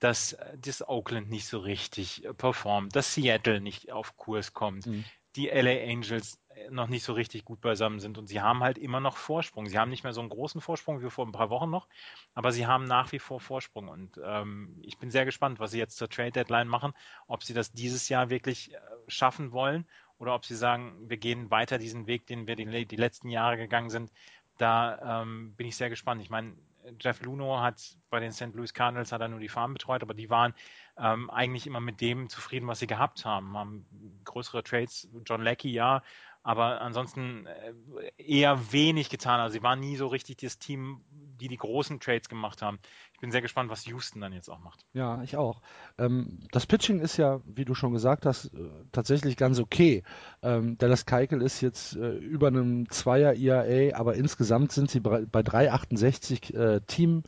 [0.00, 4.86] dass das Oakland nicht so richtig performt, dass Seattle nicht auf Kurs kommt.
[4.86, 5.04] Mhm.
[5.36, 6.38] die LA Angels
[6.70, 9.66] noch nicht so richtig gut beisammen sind und sie haben halt immer noch Vorsprung.
[9.66, 11.88] Sie haben nicht mehr so einen großen Vorsprung wie vor ein paar Wochen noch,
[12.34, 15.78] aber sie haben nach wie vor Vorsprung und ähm, ich bin sehr gespannt, was sie
[15.78, 16.92] jetzt zur Trade Deadline machen,
[17.26, 18.78] ob sie das dieses Jahr wirklich äh,
[19.08, 19.86] schaffen wollen
[20.18, 23.56] oder ob sie sagen, wir gehen weiter diesen Weg, den wir die, die letzten Jahre
[23.56, 24.12] gegangen sind.
[24.58, 26.22] Da ähm, bin ich sehr gespannt.
[26.22, 26.54] Ich meine,
[27.00, 28.54] Jeff Luno hat bei den St.
[28.54, 30.54] Louis Cardinals hat er nur die Farm betreut, aber die waren
[30.98, 33.56] ähm, eigentlich immer mit dem zufrieden, was sie gehabt haben.
[33.56, 33.86] Haben
[34.24, 36.02] größere Trades, John Leckie ja,
[36.44, 39.40] aber ansonsten äh, eher wenig getan.
[39.40, 41.00] Also sie waren nie so richtig das Team,
[41.40, 42.78] die die großen Trades gemacht haben.
[43.14, 44.84] Ich bin sehr gespannt, was Houston dann jetzt auch macht.
[44.92, 45.62] Ja, ich auch.
[45.96, 50.02] Ähm, das Pitching ist ja, wie du schon gesagt hast, äh, tatsächlich ganz okay.
[50.42, 55.22] Ähm, Dallas Keikel ist jetzt äh, über einem Zweier IAA, aber insgesamt sind sie bei
[55.22, 57.24] 3,68 äh, Team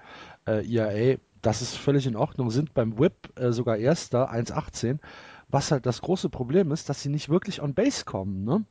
[0.46, 1.16] IAA.
[1.42, 5.00] Das ist völlig in Ordnung, sind beim Whip sogar Erster, 1,18.
[5.48, 8.44] Was halt das große Problem ist, dass sie nicht wirklich on Base kommen.
[8.44, 8.64] Ne?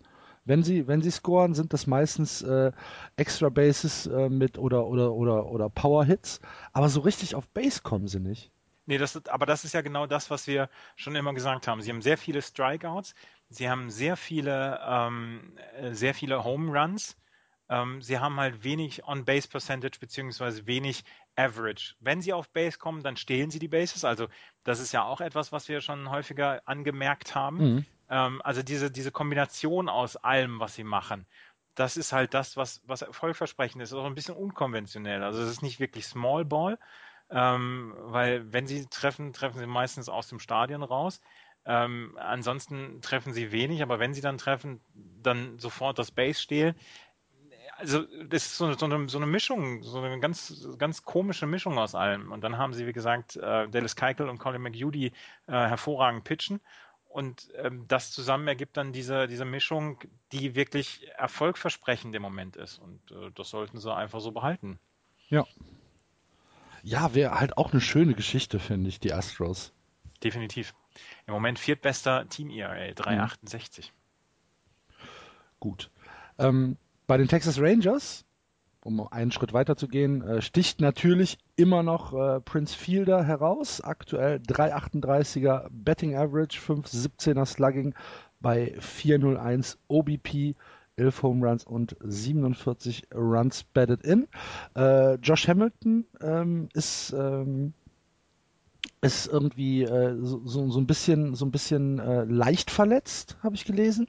[0.45, 2.71] Wenn sie, wenn sie scoren, sind das meistens äh,
[3.15, 6.39] Extra Bases äh, mit oder oder oder oder Power Hits,
[6.71, 8.51] aber so richtig auf Base kommen sie nicht.
[8.85, 11.81] Nee, das, aber das ist ja genau das, was wir schon immer gesagt haben.
[11.81, 13.15] Sie haben sehr viele Strikeouts,
[13.49, 15.57] sie haben sehr viele, ähm,
[15.91, 17.17] sehr viele Home Runs,
[17.67, 21.03] ähm, sie haben halt wenig On-Base Percentage beziehungsweise wenig
[21.35, 21.95] Average.
[21.99, 24.05] Wenn sie auf Base kommen, dann stehlen sie die Bases.
[24.05, 24.27] Also
[24.63, 27.57] das ist ja auch etwas, was wir schon häufiger angemerkt haben.
[27.57, 27.85] Mhm.
[28.09, 31.25] Ähm, also diese, diese Kombination aus allem, was sie machen,
[31.75, 33.93] das ist halt das, was, was erfolgversprechend ist.
[33.93, 35.23] Auch ein bisschen unkonventionell.
[35.23, 36.79] Also es ist nicht wirklich Small Ball,
[37.29, 41.21] ähm, weil wenn sie treffen, treffen sie meistens aus dem Stadion raus.
[41.65, 46.75] Ähm, ansonsten treffen sie wenig, aber wenn sie dann treffen, dann sofort das Base stehlen.
[47.77, 51.77] Also das ist so, so, eine, so eine Mischung, so eine ganz, ganz komische Mischung
[51.77, 52.31] aus allem.
[52.31, 55.11] Und dann haben sie, wie gesagt, äh, Dallas Keuchel und Colin McHugh, äh,
[55.47, 56.61] hervorragend pitchen.
[57.15, 59.99] Und ähm, das zusammen ergibt dann diese, diese Mischung,
[60.33, 62.77] die wirklich erfolgversprechend im Moment ist.
[62.77, 64.79] Und äh, das sollten sie einfach so behalten.
[65.29, 65.45] Ja.
[66.83, 69.71] Ja, wäre halt auch eine schöne Geschichte, finde ich, die Astros.
[70.25, 70.75] Definitiv.
[71.25, 73.93] Im Moment viertbester Team ERA, 368.
[73.93, 75.05] Mhm.
[75.61, 75.91] Gut.
[76.37, 76.75] Ähm,
[77.07, 78.24] bei den Texas Rangers
[78.85, 83.81] um einen Schritt weiter zu gehen, äh, sticht natürlich immer noch äh, Prince Fielder heraus.
[83.81, 87.95] Aktuell 3,38er Betting Average, 5,17er Slugging
[88.39, 90.55] bei 4,01 OBP.
[90.97, 94.29] 11 Home Runs und 47 Runs batted in.
[94.77, 97.73] Äh, Josh Hamilton ähm, ist, ähm,
[99.01, 103.55] ist irgendwie äh, so, so, so, ein bisschen, so ein bisschen äh, leicht verletzt, habe
[103.55, 104.07] ich gelesen.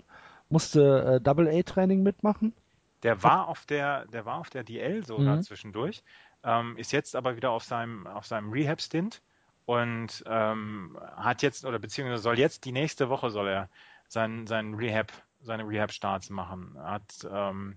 [0.49, 2.53] Musste äh, Double A Training mitmachen.
[3.03, 5.43] Der war auf der, der war auf der DL sogar mhm.
[5.43, 6.03] zwischendurch,
[6.43, 9.23] ähm, ist jetzt aber wieder auf seinem, auf seinem Rehab-Stint
[9.65, 13.69] und ähm, hat jetzt oder beziehungsweise soll jetzt die nächste Woche soll er
[14.09, 16.77] seinen, seinen Rehab, seine Rehab-Starts machen.
[16.79, 17.77] Hat ähm,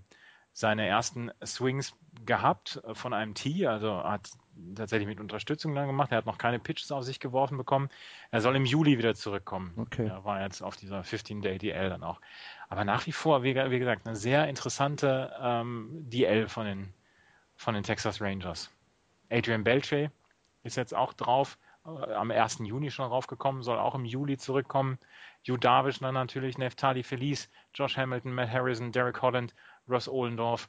[0.52, 1.94] seine ersten Swings
[2.24, 4.30] gehabt von einem Tee, also hat
[4.74, 6.10] tatsächlich mit Unterstützung dann gemacht.
[6.10, 7.88] Er hat noch keine Pitches auf sich geworfen bekommen.
[8.30, 9.72] Er soll im Juli wieder zurückkommen.
[9.76, 10.06] Okay.
[10.06, 12.20] Er war jetzt auf dieser 15-Day DL dann auch.
[12.70, 16.94] Aber nach wie vor, wie, wie gesagt, eine sehr interessante ähm, DL von den,
[17.56, 18.70] von den Texas Rangers.
[19.28, 20.12] Adrian Beltre
[20.62, 22.60] ist jetzt auch drauf, äh, am 1.
[22.60, 24.98] Juni schon raufgekommen, soll auch im Juli zurückkommen.
[25.48, 29.52] Hugh Darvish dann natürlich, Neftali Felice, Josh Hamilton, Matt Harrison, Derek Holland,
[29.88, 30.68] Ross Ohlendorf,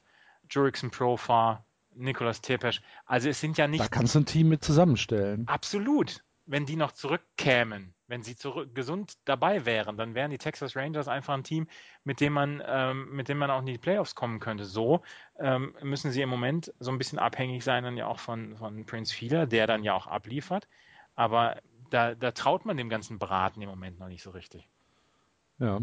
[0.50, 1.64] Jurickson Profar,
[1.94, 2.82] Nicolas Tepesch.
[3.06, 3.84] Also es sind ja nicht.
[3.84, 5.46] Da kannst du ein Team mit zusammenstellen.
[5.46, 6.24] Absolut.
[6.46, 11.08] Wenn die noch zurückkämen, wenn sie zurück, gesund dabei wären, dann wären die Texas Rangers
[11.08, 11.66] einfach ein Team,
[12.04, 14.66] mit dem man, ähm, mit dem man auch in die Playoffs kommen könnte.
[14.66, 15.00] So
[15.38, 18.84] ähm, müssen sie im Moment so ein bisschen abhängig sein dann ja auch von, von
[18.84, 20.68] Prince Fielder, der dann ja auch abliefert.
[21.14, 21.56] Aber
[21.88, 24.68] da, da traut man dem ganzen Braten im Moment noch nicht so richtig.
[25.58, 25.80] Ja.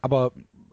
[0.00, 0.32] Aber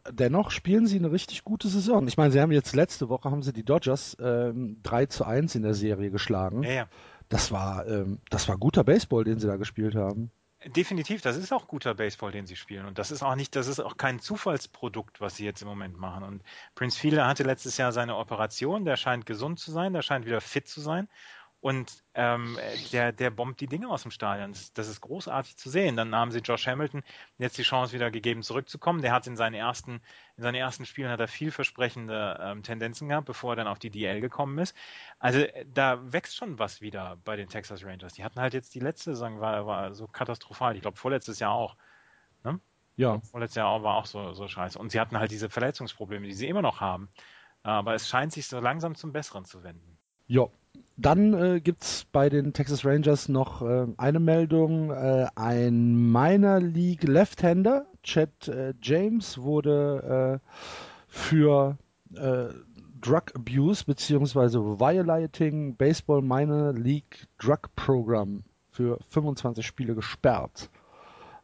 [0.10, 2.08] dennoch spielen sie eine richtig gute Saison.
[2.08, 5.56] Ich meine, sie haben jetzt letzte Woche haben sie die Dodgers ähm, 3 zu 1
[5.56, 6.64] in der Serie geschlagen.
[6.64, 6.88] Ja, ja.
[7.28, 10.32] Das war, ähm, das war guter Baseball, den sie da gespielt haben.
[10.68, 12.86] Definitiv, das ist auch guter Baseball, den sie spielen.
[12.88, 16.00] Und das ist auch nicht, das ist auch kein Zufallsprodukt, was sie jetzt im Moment
[16.00, 16.24] machen.
[16.24, 16.44] Und
[16.74, 20.42] Prince Fielder hatte letztes Jahr seine Operation, der scheint gesund zu sein, der scheint wieder
[20.42, 21.08] fit zu sein.
[21.66, 22.60] Und ähm,
[22.92, 24.52] der, der bombt die Dinge aus dem Stadion.
[24.52, 25.98] Das, das, ist großartig zu sehen.
[25.98, 27.02] Dann haben sie Josh Hamilton
[27.40, 29.02] jetzt die Chance wieder gegeben, zurückzukommen.
[29.02, 30.00] Der hat in seinen ersten,
[30.38, 33.90] in seinen ersten Spielen hat er vielversprechende ähm, Tendenzen gehabt, bevor er dann auf die
[33.90, 34.76] DL gekommen ist.
[35.18, 35.44] Also
[35.74, 38.14] da wächst schon was wieder bei den Texas Rangers.
[38.14, 40.76] Die hatten halt jetzt die letzte Saison war, war so katastrophal.
[40.76, 41.78] Ich glaube vorletztes Jahr auch.
[42.44, 42.60] Ne?
[42.96, 43.22] Ja.
[43.22, 44.78] Vorletztes Jahr war auch so, so scheiße.
[44.78, 47.10] Und sie hatten halt diese Verletzungsprobleme, die sie immer noch haben.
[47.64, 49.98] Aber es scheint sich so langsam zum Besseren zu wenden.
[50.28, 50.48] Ja,
[50.98, 54.92] dann äh, gibt es bei den Texas Rangers noch äh, eine Meldung.
[54.92, 60.50] Äh, ein Minor League Left-Hander, Chad äh, James wurde äh,
[61.08, 61.78] für
[62.16, 62.48] äh,
[63.02, 64.80] Drug Abuse bzw.
[64.80, 70.70] Violating Baseball Minor League Drug Program für 25 Spiele gesperrt.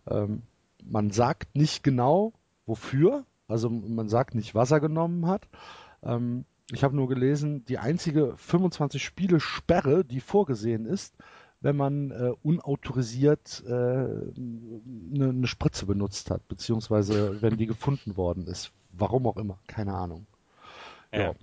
[0.10, 0.44] Ähm,
[0.84, 2.34] man sagt nicht genau,
[2.66, 3.26] wofür.
[3.48, 5.48] Also man sagt nicht, was er genommen hat.
[6.04, 11.16] Ähm, ich habe nur gelesen, die einzige 25 Spiele Sperre, die vorgesehen ist,
[11.60, 18.48] wenn man äh, unautorisiert äh, eine, eine Spritze benutzt hat, beziehungsweise wenn die gefunden worden
[18.48, 18.72] ist.
[18.92, 20.26] Warum auch immer, keine Ahnung.
[21.14, 21.34] Ja.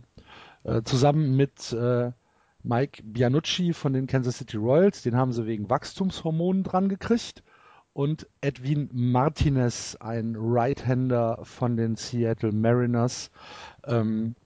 [0.64, 0.78] ja.
[0.78, 2.10] Äh, zusammen mit äh,
[2.62, 7.42] Mike Bianucci von den Kansas City Royals, den haben sie wegen Wachstumshormonen dran gekriegt.
[7.92, 13.30] Und Edwin Martinez, ein Right-Hander von den Seattle Mariners,
[13.84, 14.36] ähm,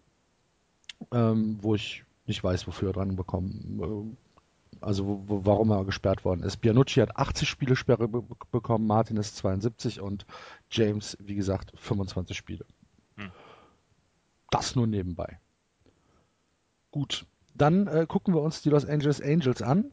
[1.13, 4.17] ähm, wo ich nicht weiß, wofür er dran bekommen.
[4.81, 6.59] Äh, also wo, wo, warum er gesperrt worden ist.
[6.59, 10.27] Bianucci hat 80 Spiele Sperre be bekommen, Martinez 72 und
[10.71, 12.67] James, wie gesagt, 25 Spiele.
[13.17, 13.31] Hm.
[14.51, 15.39] Das nur nebenbei.
[16.91, 19.93] Gut, dann äh, gucken wir uns die Los Angeles Angels an.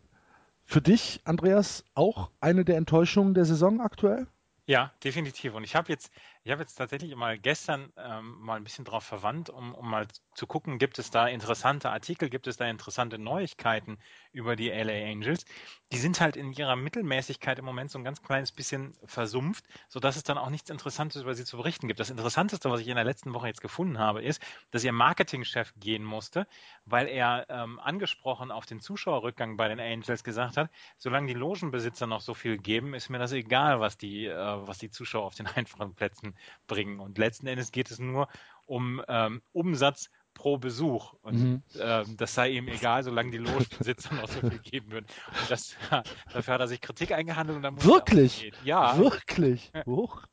[0.65, 4.27] Für dich, Andreas, auch eine der Enttäuschungen der Saison aktuell?
[4.69, 5.55] Ja, definitiv.
[5.55, 6.11] Und ich habe jetzt,
[6.43, 10.07] ich habe jetzt tatsächlich mal gestern ähm, mal ein bisschen drauf verwandt, um, um mal
[10.33, 13.97] zu gucken, gibt es da interessante Artikel, gibt es da interessante Neuigkeiten
[14.31, 15.45] über die LA Angels.
[15.91, 20.15] Die sind halt in ihrer Mittelmäßigkeit im Moment so ein ganz kleines bisschen versumpft, sodass
[20.15, 21.99] es dann auch nichts Interessantes über sie zu berichten gibt.
[21.99, 24.41] Das Interessanteste, was ich in der letzten Woche jetzt gefunden habe, ist,
[24.71, 26.47] dass ihr Marketingchef gehen musste,
[26.85, 32.07] weil er ähm, angesprochen auf den Zuschauerrückgang bei den Angels gesagt hat, solange die Logenbesitzer
[32.07, 35.35] noch so viel geben, ist mir das egal, was die, äh, was die Zuschauer auf
[35.35, 36.28] den einfachen Plätzen
[36.67, 36.99] bringen.
[36.99, 38.27] Und letzten Endes geht es nur
[38.65, 41.13] um ähm, Umsatz pro Besuch.
[41.21, 41.63] Und mhm.
[41.79, 45.05] ähm, das sei ihm egal, solange die Logenbesitzer noch so viel geben würden.
[45.27, 45.75] Und das,
[46.33, 48.51] dafür hat er sich Kritik eingehandelt und dann muss Wirklich?
[48.63, 48.97] Ja.
[48.97, 49.71] Wirklich?
[49.85, 50.23] Hoch.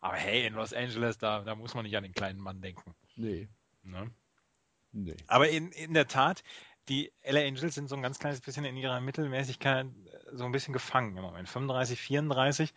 [0.00, 2.94] Aber hey, in Los Angeles, da, da muss man nicht an den kleinen Mann denken.
[3.16, 3.48] Nee.
[3.82, 4.10] Ne?
[4.92, 5.16] Nee.
[5.26, 6.44] Aber in, in der Tat,
[6.88, 9.86] die LA Angels sind so ein ganz kleines bisschen in ihrer Mittelmäßigkeit
[10.32, 11.48] so ein bisschen gefangen im Moment.
[11.48, 12.74] 35, 34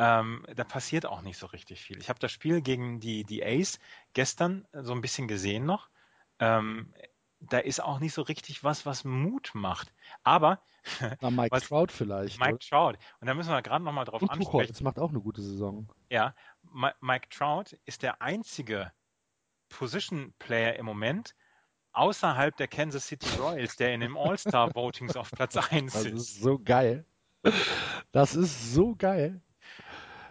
[0.00, 1.98] ähm, da passiert auch nicht so richtig viel.
[1.98, 3.78] Ich habe das Spiel gegen die, die Ace
[4.14, 5.90] gestern so ein bisschen gesehen noch.
[6.38, 6.94] Ähm,
[7.38, 9.92] da ist auch nicht so richtig was, was Mut macht.
[10.22, 10.62] Aber.
[11.20, 12.40] Na, Mike was, Trout vielleicht.
[12.40, 12.58] Mike oder?
[12.60, 12.98] Trout.
[13.20, 14.68] Und da müssen wir gerade nochmal drauf Und ansprechen.
[14.68, 15.86] Das macht auch eine gute Saison.
[16.08, 16.34] Ja,
[17.02, 18.92] Mike Trout ist der einzige
[19.68, 21.34] Position Player im Moment
[21.92, 26.04] außerhalb der Kansas City Royals, der in den All-Star-Votings auf Platz 1 ist.
[26.06, 27.04] Das ist so geil.
[28.12, 29.42] Das ist so geil.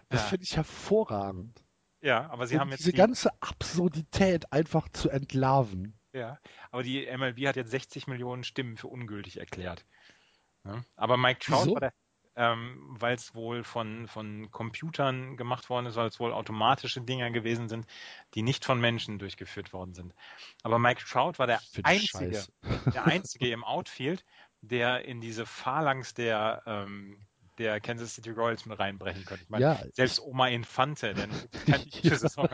[0.10, 0.28] Das ja.
[0.28, 1.64] finde ich hervorragend.
[2.02, 2.98] Ja, aber sie um haben jetzt diese die...
[2.98, 6.00] ganze Absurdität einfach zu entlarven.
[6.14, 6.40] Ja,
[6.72, 9.86] aber die MLB hat jetzt 60 Millionen Stimmen für ungültig erklärt.
[10.66, 10.84] Ja?
[10.96, 11.94] Aber Mike Trout war der,
[12.36, 17.32] ähm, weil es wohl von, von Computern gemacht worden ist, weil es wohl automatische Dinger
[17.32, 17.86] gewesen sind,
[18.34, 20.16] die nicht von Menschen durchgeführt worden sind.
[20.64, 22.44] Aber Mike Trout war der einzige,
[22.94, 24.26] der einzige im Outfield,
[24.62, 27.28] der in diese Phalanx der ähm,
[27.60, 29.42] der Kansas City Royals mit reinbrechen können.
[29.44, 31.30] Ich meine, ja, selbst Oma Infante, denn
[32.02, 32.16] ja.
[32.16, 32.48] Saison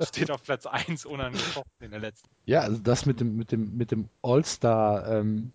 [0.00, 2.28] steht auf Platz 1 unangefochten in der letzten.
[2.44, 5.52] Ja, also das mit dem, mit dem, mit dem All-Star ähm,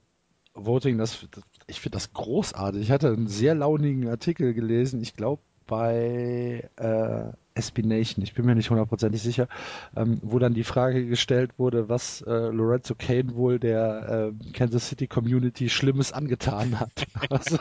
[0.56, 2.82] Voting, das, das ich finde das großartig.
[2.82, 8.46] Ich hatte einen sehr launigen Artikel gelesen, ich glaube bei äh, SB Nation, ich bin
[8.46, 9.48] mir nicht hundertprozentig sicher,
[9.96, 14.90] ähm, wo dann die Frage gestellt wurde, was äh, Lorenzo Kane wohl der äh, Kansas
[14.90, 17.08] City Community Schlimmes angetan hat.
[17.30, 17.60] also,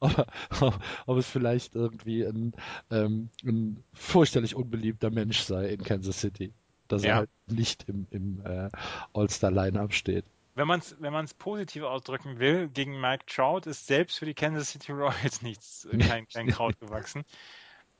[0.00, 0.26] ob,
[0.60, 2.52] ob, ob, es vielleicht irgendwie ein,
[2.90, 6.52] ähm, ein fürchterlich unbeliebter Mensch sei in Kansas City,
[6.88, 7.10] dass ja.
[7.10, 8.70] er halt nicht im, im äh,
[9.12, 10.24] All-Star-Line-Up steht
[10.56, 14.34] wenn man es wenn man's positiv ausdrücken will, gegen Mike Trout ist selbst für die
[14.34, 17.24] Kansas City Royals nichts, kein, kein Kraut gewachsen.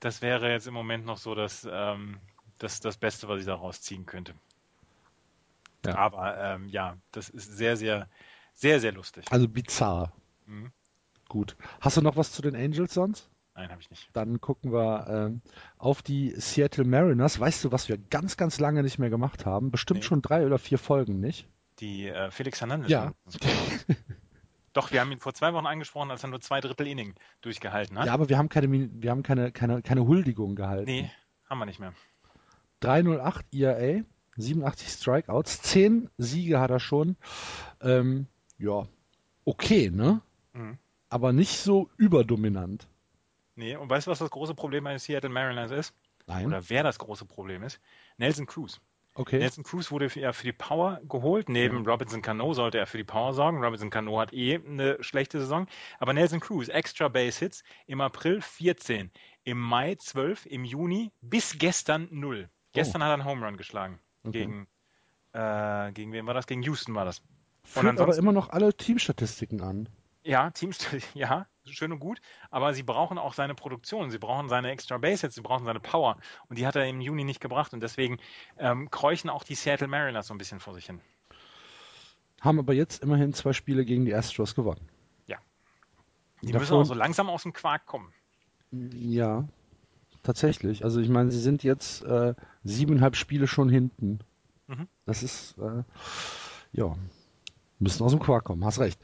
[0.01, 2.19] Das wäre jetzt im Moment noch so das, ähm,
[2.59, 4.35] das, das Beste, was ich daraus ziehen könnte.
[5.87, 5.97] Ja.
[5.97, 8.09] Aber ähm, ja, das ist sehr, sehr,
[8.55, 9.27] sehr, sehr lustig.
[9.31, 10.13] Also bizarr.
[10.47, 10.73] Mhm.
[11.29, 11.57] Gut.
[11.81, 13.31] Hast du noch was zu den Angels sonst?
[13.55, 14.09] Nein, habe ich nicht.
[14.13, 15.41] Dann gucken wir ähm,
[15.79, 17.39] auf die Seattle Mariners.
[17.39, 19.71] Weißt du, was wir ganz, ganz lange nicht mehr gemacht haben?
[19.71, 20.07] Bestimmt nee.
[20.07, 21.47] schon drei oder vier Folgen, nicht?
[21.79, 22.91] Die äh, Felix Hernandez.
[22.91, 23.13] Ja.
[24.75, 27.99] Doch, wir haben ihn vor zwei Wochen angesprochen, als er nur zwei Drittel Inning durchgehalten
[27.99, 28.07] hat.
[28.07, 30.91] Ja, aber wir haben keine, wir haben keine, keine, keine Huldigung gehalten.
[30.91, 31.11] Nee,
[31.49, 31.95] haben wir nicht mehr.
[32.81, 34.03] 308 ERA,
[34.37, 37.17] 87 Strikeouts, 10 Siege hat er schon.
[37.81, 38.27] Ähm,
[38.59, 38.83] ja,
[39.45, 40.21] okay, ne?
[40.53, 40.77] Mhm.
[41.09, 42.89] Aber nicht so überdominant.
[43.55, 45.95] Nee, und weißt du, was das große Problem bei Seattle Mariners ist?
[46.27, 46.47] Nein.
[46.47, 47.81] Oder wer das große Problem ist?
[48.17, 48.81] Nelson Cruz.
[49.17, 49.39] Okay.
[49.39, 51.49] Nelson Cruz wurde ja für die Power geholt.
[51.49, 51.87] Neben mhm.
[51.87, 53.63] Robinson Cano sollte er für die Power sorgen.
[53.63, 55.69] Robinson Cano hat eh eine schlechte Saison.
[56.01, 59.13] Aber Nelson Cruz, extra Base Hits, im April 14,
[59.45, 62.49] im Mai 12, im Juni bis gestern 0.
[62.73, 64.01] Gestern hat er einen Home Run geschlagen.
[64.25, 64.41] Okay.
[64.41, 64.67] Gegen,
[65.33, 66.47] äh, gegen wen war das?
[66.47, 67.23] Gegen Houston war das.
[67.63, 69.89] Führt aber immer noch alle Teamstatistiken an.
[70.25, 70.79] Ja, Teams,
[71.15, 72.21] ja, schön und gut,
[72.51, 76.17] aber sie brauchen auch seine Produktion, sie brauchen seine Extra Base sie brauchen seine Power
[76.49, 78.19] und die hat er im Juni nicht gebracht und deswegen
[78.59, 81.01] ähm, kräuchen auch die Seattle Mariners so ein bisschen vor sich hin.
[82.41, 84.89] Haben aber jetzt immerhin zwei Spiele gegen die Astros gewonnen.
[86.45, 88.13] Die Davon- müssen auch so langsam aus dem Quark kommen.
[88.71, 89.49] Ja,
[90.23, 90.85] tatsächlich.
[90.85, 92.35] Also ich meine, sie sind jetzt äh,
[92.65, 94.19] siebeneinhalb Spiele schon hinten.
[94.67, 94.89] Mhm.
[95.07, 95.83] Das ist, äh,
[96.73, 96.95] ja,
[97.79, 99.01] müssen aus dem Quark kommen, hast recht.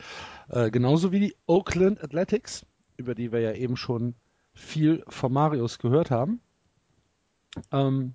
[0.51, 2.67] Äh, genauso wie die Oakland Athletics,
[2.97, 4.15] über die wir ja eben schon
[4.53, 6.41] viel von Marius gehört haben.
[7.71, 8.15] Ähm,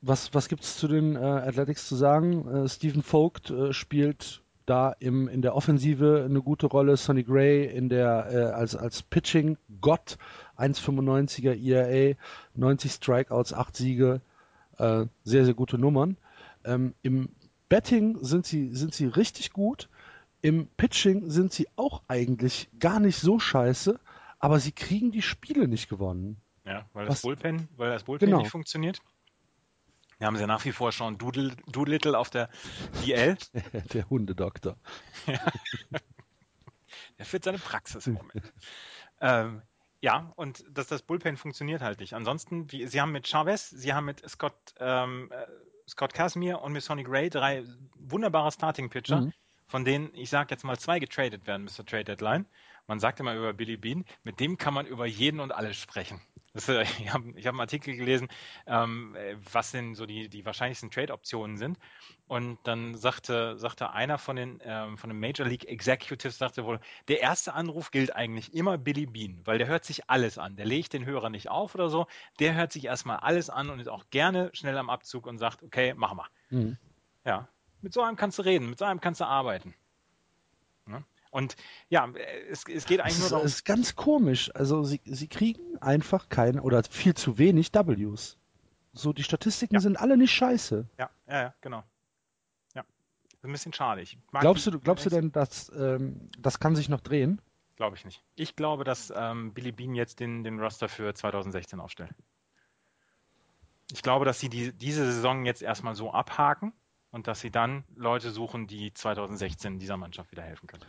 [0.00, 2.48] was was gibt es zu den äh, Athletics zu sagen?
[2.48, 6.96] Äh, Stephen Vogt äh, spielt da im, in der Offensive eine gute Rolle.
[6.96, 10.18] Sonny Gray in der, äh, als, als Pitching-Gott,
[10.58, 12.16] 1,95er ERA,
[12.54, 14.20] 90 Strikeouts, 8 Siege,
[14.78, 16.16] äh, sehr, sehr gute Nummern.
[16.64, 17.28] Ähm, Im
[17.68, 19.88] Betting sind sie, sind sie richtig gut.
[20.42, 23.98] Im Pitching sind sie auch eigentlich gar nicht so scheiße,
[24.38, 26.40] aber sie kriegen die Spiele nicht gewonnen.
[26.64, 28.40] Ja, weil Was- das Bullpen, weil das Bullpen Genau.
[28.42, 29.00] nicht funktioniert.
[30.18, 32.48] Da haben sie nach wie vor schon Doodle, Doolittle auf der
[33.04, 33.36] DL.
[33.92, 34.76] der Hundedoktor.
[37.18, 38.52] Der führt seine Praxis im Moment.
[39.20, 39.62] ähm,
[40.00, 42.12] ja, und das, das Bullpen funktioniert halt nicht.
[42.14, 45.46] Ansonsten, wie, sie haben mit Chavez, sie haben mit Scott, ähm, äh,
[45.88, 47.64] Scott Casimir und mit Sonny Gray drei
[47.96, 49.32] wunderbare Starting-Pitcher, Mhm.
[49.66, 52.46] Von denen, ich sage jetzt mal, zwei getradet werden bis zur Trade Deadline.
[52.86, 56.20] Man sagt immer über Billy Bean, mit dem kann man über jeden und alles sprechen.
[56.56, 58.28] Das, äh, ich habe hab einen Artikel gelesen,
[58.66, 61.78] ähm, äh, was denn so die, die wahrscheinlichsten Trade-Optionen sind.
[62.28, 66.80] Und dann sagte, sagte einer von den, ähm, von den Major League Executives, sagte wohl,
[67.08, 70.56] der erste Anruf gilt eigentlich immer Billy Bean, weil der hört sich alles an.
[70.56, 72.06] Der legt den Hörer nicht auf oder so.
[72.38, 75.62] Der hört sich erstmal alles an und ist auch gerne schnell am Abzug und sagt,
[75.62, 76.28] okay, machen wir.
[76.48, 76.78] Mhm.
[77.26, 77.48] Ja,
[77.82, 79.74] mit so einem kannst du reden, mit so einem kannst du arbeiten.
[80.86, 81.04] Ne?
[81.30, 81.56] Und
[81.88, 82.08] ja,
[82.50, 83.46] es, es geht eigentlich Das nur darum.
[83.46, 84.50] ist ganz komisch.
[84.54, 88.38] Also sie, sie kriegen einfach keine oder viel zu wenig Ws.
[88.92, 89.80] So, die Statistiken Ja.
[89.80, 90.88] sind alle nicht scheiße.
[90.98, 91.82] Ja, ja, ja, genau.
[92.74, 92.84] Ja.
[93.32, 94.02] Das ein bisschen schade.
[94.32, 97.40] Glaubst du, glaubst du denn, dass ähm, das kann sich noch drehen?
[97.76, 98.22] Glaube ich nicht.
[98.36, 102.14] Ich glaube, dass ähm, Billy Bean jetzt den, den Roster für 2016 aufstellt.
[103.92, 106.72] Ich glaube, dass sie die, diese Saison jetzt erstmal so abhaken
[107.16, 110.84] und dass sie dann Leute suchen, die 2016 dieser Mannschaft wieder helfen können.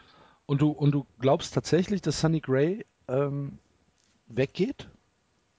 [0.45, 3.59] Und du, und du glaubst tatsächlich, dass Sonny Gray ähm,
[4.27, 4.89] weggeht?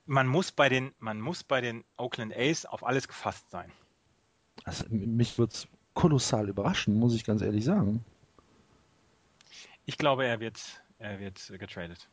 [0.05, 3.73] Man muss bei den, man muss bei den Oakland A's auf alles gefasst sein.
[4.65, 8.05] Also, mich würde es kolossal überraschen, muss ich ganz ehrlich sagen.
[9.87, 12.11] Ich glaube, er wird, er wird getradet.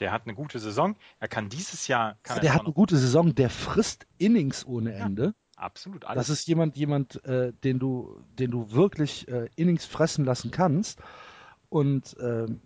[0.00, 0.96] Der hat eine gute Saison.
[1.18, 4.92] Er kann dieses Jahr, kann der er hat eine gute Saison, der frisst Innings ohne
[4.92, 5.34] Ende.
[5.56, 6.26] Absolut alles.
[6.26, 11.00] Das ist jemand, jemand, äh, den du, den du wirklich äh, Innings fressen lassen kannst.
[11.68, 12.60] Und ähm,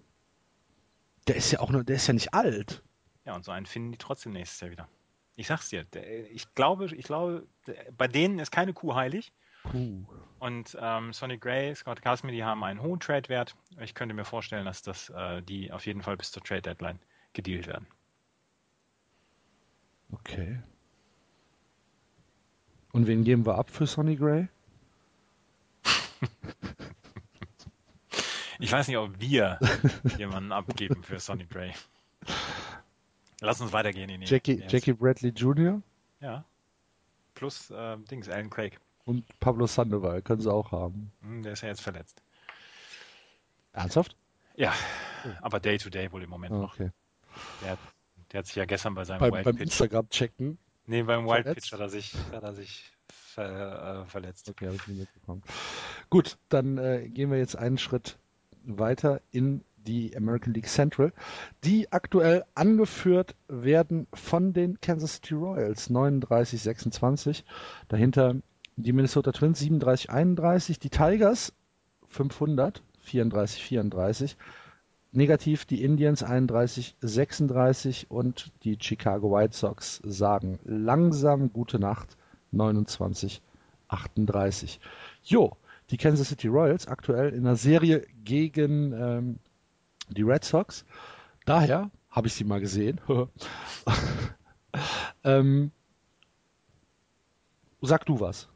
[1.26, 2.82] der ist ja auch noch, der ist ja nicht alt.
[3.24, 4.88] Ja, und so einen finden die trotzdem nächstes Jahr wieder.
[5.36, 9.32] Ich sag's dir, der, ich glaube, ich glaube, der, bei denen ist keine Kuh heilig.
[9.62, 10.04] Puh.
[10.38, 13.54] Und ähm, Sonny Gray, Scott Casimir, die haben einen hohen Trade-Wert.
[13.80, 16.98] Ich könnte mir vorstellen, dass das äh, die auf jeden Fall bis zur Trade-Deadline
[17.34, 17.86] gedealt werden.
[20.12, 20.60] Okay.
[22.92, 24.48] Und wen geben wir ab für Sonny Gray?
[28.62, 29.58] Ich weiß nicht, ob wir
[30.18, 31.72] jemanden abgeben für Sonny Gray.
[33.40, 35.80] Lass uns weitergehen in die Jackie, Jackie Bradley Jr.
[36.20, 36.44] Ja.
[37.34, 38.78] Plus äh, Dings, Alan Craig.
[39.06, 41.10] und Pablo Sandoval können sie auch haben.
[41.22, 42.20] Hm, der ist ja jetzt verletzt.
[43.72, 44.14] Ernsthaft?
[44.56, 44.74] Ja,
[45.40, 46.74] aber Day-to-Day wohl im Moment Ah, noch.
[46.74, 46.90] okay.
[47.62, 47.78] Der, hat-
[48.32, 49.72] der hat sich ja gestern bei seinem Beim, Wild beim Pitch.
[50.90, 51.54] Nee, beim Wild Verletzt?
[51.54, 54.50] Pitch hat er sich, hat er sich ver, äh, verletzt.
[54.50, 55.42] Okay, habe ich nicht mitbekommen.
[56.10, 58.18] Gut, dann äh, gehen wir jetzt einen Schritt
[58.64, 61.12] weiter in die American League Central,
[61.62, 67.44] die aktuell angeführt werden von den Kansas City Royals 39-26.
[67.86, 68.34] Dahinter
[68.74, 71.52] die Minnesota Twins 37-31, die Tigers
[72.08, 74.36] 500 34-34.
[75.12, 82.16] Negativ die Indians 31-36 und die Chicago White Sox sagen langsam gute Nacht
[82.52, 84.78] 29-38.
[85.24, 85.56] Jo,
[85.90, 89.40] die Kansas City Royals aktuell in einer Serie gegen ähm,
[90.10, 90.84] die Red Sox.
[91.44, 93.00] Daher habe ich sie mal gesehen.
[95.24, 95.72] ähm,
[97.82, 98.48] sag du was.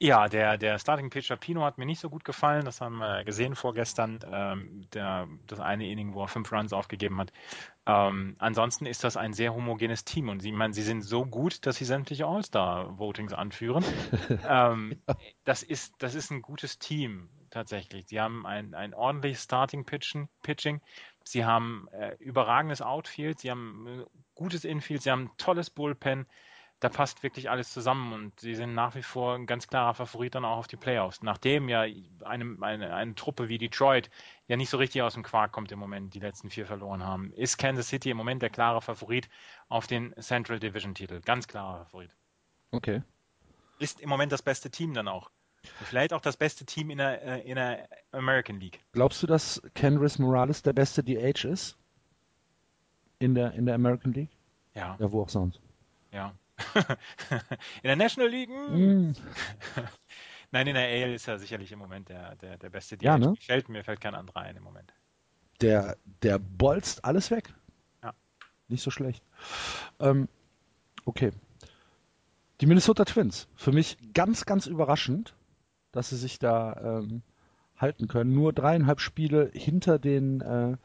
[0.00, 2.64] Ja, der, der Starting Pitcher Pino hat mir nicht so gut gefallen.
[2.64, 4.18] Das haben wir gesehen vorgestern.
[4.30, 7.32] Ähm, der, das eine Inning, wo er fünf Runs aufgegeben hat.
[7.86, 11.24] Ähm, ansonsten ist das ein sehr homogenes Team und sie, ich meine, sie sind so
[11.24, 13.84] gut, dass sie sämtliche All-Star-Votings anführen.
[14.48, 15.00] ähm,
[15.44, 18.06] das, ist, das ist ein gutes Team tatsächlich.
[18.08, 20.28] Sie haben ein, ein ordentliches Starting-Pitching.
[20.42, 20.80] Pitching.
[21.22, 24.04] Sie haben äh, überragendes Outfield, sie haben äh,
[24.34, 26.26] gutes Infield, sie haben ein tolles Bullpen
[26.84, 30.34] da passt wirklich alles zusammen und sie sind nach wie vor ein ganz klarer Favorit
[30.34, 31.22] dann auch auf die Playoffs.
[31.22, 31.86] Nachdem ja
[32.24, 34.10] eine, eine, eine Truppe wie Detroit
[34.48, 37.32] ja nicht so richtig aus dem Quark kommt im Moment, die letzten vier verloren haben,
[37.32, 39.30] ist Kansas City im Moment der klare Favorit
[39.68, 41.22] auf den Central Division Titel.
[41.22, 42.10] Ganz klarer Favorit.
[42.70, 43.02] Okay.
[43.78, 45.30] Ist im Moment das beste Team dann auch.
[45.84, 48.80] Vielleicht auch das beste Team in der, äh, in der American League.
[48.92, 51.78] Glaubst du, dass Kenris Morales der beste DH ist?
[53.20, 54.36] In der, in der American League?
[54.74, 54.98] Ja.
[54.98, 55.58] Ja, wo auch sonst.
[56.12, 56.34] Ja.
[57.82, 58.50] in der National League?
[58.50, 59.12] Mm.
[60.50, 63.02] Nein, in der AL ist er sicherlich im Moment der, der, der beste DH.
[63.02, 63.34] Ja, ne?
[63.40, 64.92] fällt, mir fällt kein anderer ein im Moment.
[65.60, 67.52] Der, der bolzt alles weg.
[68.02, 68.12] Ja.
[68.68, 69.24] Nicht so schlecht.
[69.98, 70.28] Ähm,
[71.04, 71.32] okay.
[72.60, 73.48] Die Minnesota Twins.
[73.56, 75.34] Für mich ganz, ganz überraschend,
[75.90, 77.22] dass sie sich da ähm,
[77.76, 78.32] halten können.
[78.32, 80.76] Nur dreieinhalb Spiele hinter den äh,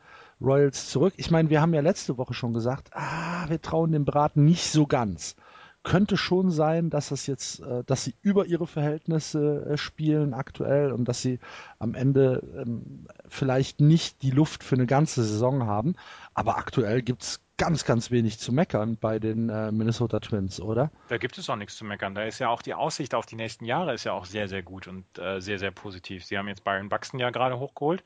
[0.42, 1.14] Royals zurück.
[1.18, 4.72] Ich meine, wir haben ja letzte Woche schon gesagt, ah, wir trauen dem Braten nicht
[4.72, 5.36] so ganz
[5.84, 10.92] könnte schon sein, dass das jetzt, äh, dass sie über ihre Verhältnisse äh, spielen aktuell
[10.92, 11.40] und dass sie
[11.80, 15.96] am Ende ähm, vielleicht nicht die Luft für eine ganze Saison haben.
[16.34, 20.92] Aber aktuell gibt es ganz, ganz wenig zu meckern bei den äh, Minnesota Twins, oder?
[21.08, 22.14] Da gibt es auch nichts zu meckern.
[22.14, 24.64] Da ist ja auch die Aussicht auf die nächsten Jahre ist ja auch sehr, sehr
[24.64, 25.06] gut und
[25.40, 26.24] sehr, sehr positiv.
[26.24, 28.04] Sie haben jetzt Byron Buxton ja gerade hochgeholt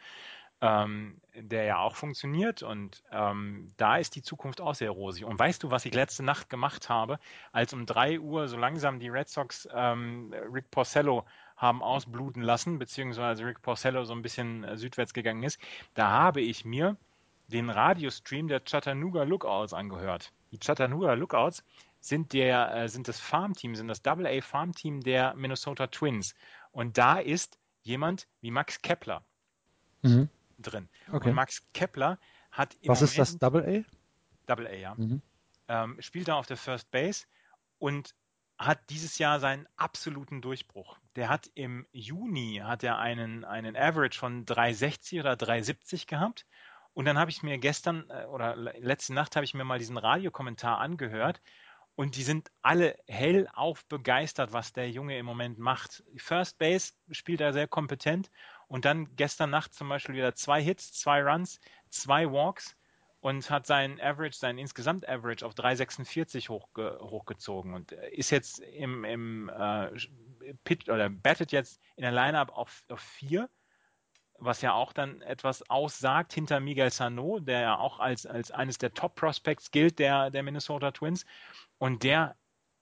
[0.64, 5.26] ähm, der ja auch funktioniert und ähm, da ist die Zukunft auch sehr rosig.
[5.26, 7.20] Und weißt du, was ich letzte Nacht gemacht habe,
[7.52, 11.26] als um drei Uhr so langsam die Red Sox ähm, Rick Porcello
[11.58, 15.60] haben ausbluten lassen, beziehungsweise Rick Porcello so ein bisschen äh, südwärts gegangen ist,
[15.96, 16.96] da habe ich mir
[17.48, 20.32] den Radiostream der Chattanooga Lookouts angehört.
[20.54, 21.66] Die Chattanooga Lookouts
[22.00, 26.36] sind der, äh, sind das Farmteam, sind das Double A Farmteam der Minnesota Twins.
[26.72, 29.24] Und da ist jemand wie Max Kepler.
[30.04, 30.90] Mhm drin.
[31.12, 31.30] Okay.
[31.30, 32.20] Und Max Kepler
[32.52, 33.84] hat im Was Moment, ist das Double A?
[34.46, 34.96] Double A, ja.
[34.96, 35.22] Mhm.
[35.68, 37.26] Ähm, spielt da auf der First Base
[37.80, 38.16] und
[38.58, 41.00] hat dieses Jahr seinen absoluten Durchbruch.
[41.16, 46.46] Der hat im Juni hat er einen, einen Average von 360 oder 370 gehabt.
[46.94, 49.98] Und dann habe ich mir gestern äh, oder letzte Nacht habe ich mir mal diesen
[49.98, 51.42] Radiokommentar angehört
[51.96, 56.04] und die sind alle hellauf begeistert, was der Junge im Moment macht.
[56.18, 58.32] First Base spielt er sehr kompetent
[58.74, 62.76] und dann gestern Nacht zum Beispiel wieder zwei Hits, zwei Runs, zwei Walks
[63.20, 69.06] und hat seinen Average, seinen insgesamt Average auf 3,46 hochge hochgezogen und ist jetzt im,
[69.06, 69.92] im äh,
[70.64, 73.48] Pitch oder battet jetzt in der Lineup auf, auf vier,
[74.40, 78.80] was ja auch dann etwas aussagt hinter Miguel Sano, der ja auch als, als eines
[78.80, 81.28] der Top Prospects gilt der, der Minnesota Twins
[81.78, 82.36] und der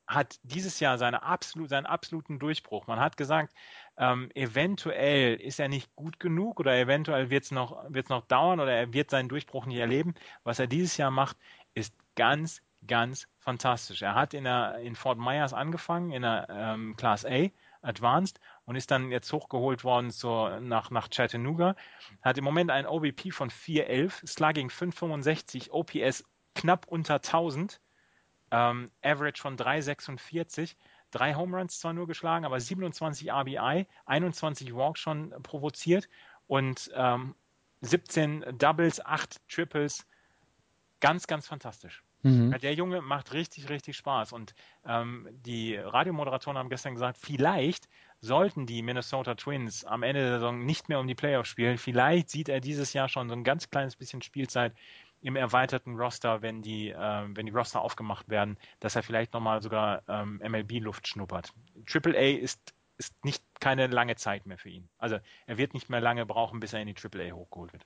[0.08, 2.88] hat dieses Jahr seine absolut, seinen absoluten Durchbruch.
[2.88, 3.54] Man hat gesagt,
[4.02, 8.60] ähm, eventuell ist er nicht gut genug oder eventuell wird es noch, wird's noch dauern
[8.60, 10.16] oder er wird seinen Durchbruch nicht erleben.
[10.44, 11.38] Was er dieses Jahr macht,
[11.76, 14.02] ist ganz, ganz fantastisch.
[14.02, 17.50] Er hat in, der, in Fort Myers angefangen, in der ähm, Class A,
[17.84, 21.76] Advanced, und ist dann jetzt hochgeholt worden zur, nach, nach Chattanooga.
[22.24, 26.24] Hat im Moment ein OBP von 411, Slugging 565, OPS
[26.56, 27.80] knapp unter 1000
[28.50, 30.76] ähm, Average von 3,46.
[31.12, 36.10] Drei Home Runs zwar nur geschlagen, aber 27 RBI, 21 Walks schon provoziert
[36.48, 37.36] und ähm,
[37.82, 40.06] 17 Doubles, 8 Triples.
[41.00, 42.04] Ganz, ganz fantastisch.
[42.24, 42.56] Mhm.
[42.62, 44.34] Der Junge macht richtig, richtig Spaß.
[44.34, 44.54] Und
[44.86, 47.90] ähm, die Radiomoderatoren haben gestern gesagt, vielleicht
[48.20, 51.80] sollten die Minnesota Twins am Ende der Saison nicht mehr um die Playoffs spielen.
[51.80, 54.76] Vielleicht sieht er dieses Jahr schon so ein ganz kleines bisschen Spielzeit
[55.22, 59.62] im erweiterten Roster, wenn die, äh, wenn die Roster aufgemacht werden, dass er vielleicht nochmal
[59.62, 61.54] sogar ähm, MLB-Luft schnuppert.
[61.86, 64.90] Triple A ist, ist nicht keine lange Zeit mehr für ihn.
[64.98, 67.86] Also er wird nicht mehr lange brauchen, bis er in die Triple A hochgeholt wird.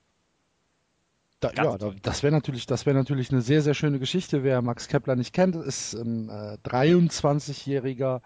[1.40, 4.42] Da, ja, da, das wäre natürlich, das wäre natürlich eine sehr, sehr schöne Geschichte.
[4.42, 8.22] Wer Max Kepler nicht kennt, ist ein äh, 23-jähriger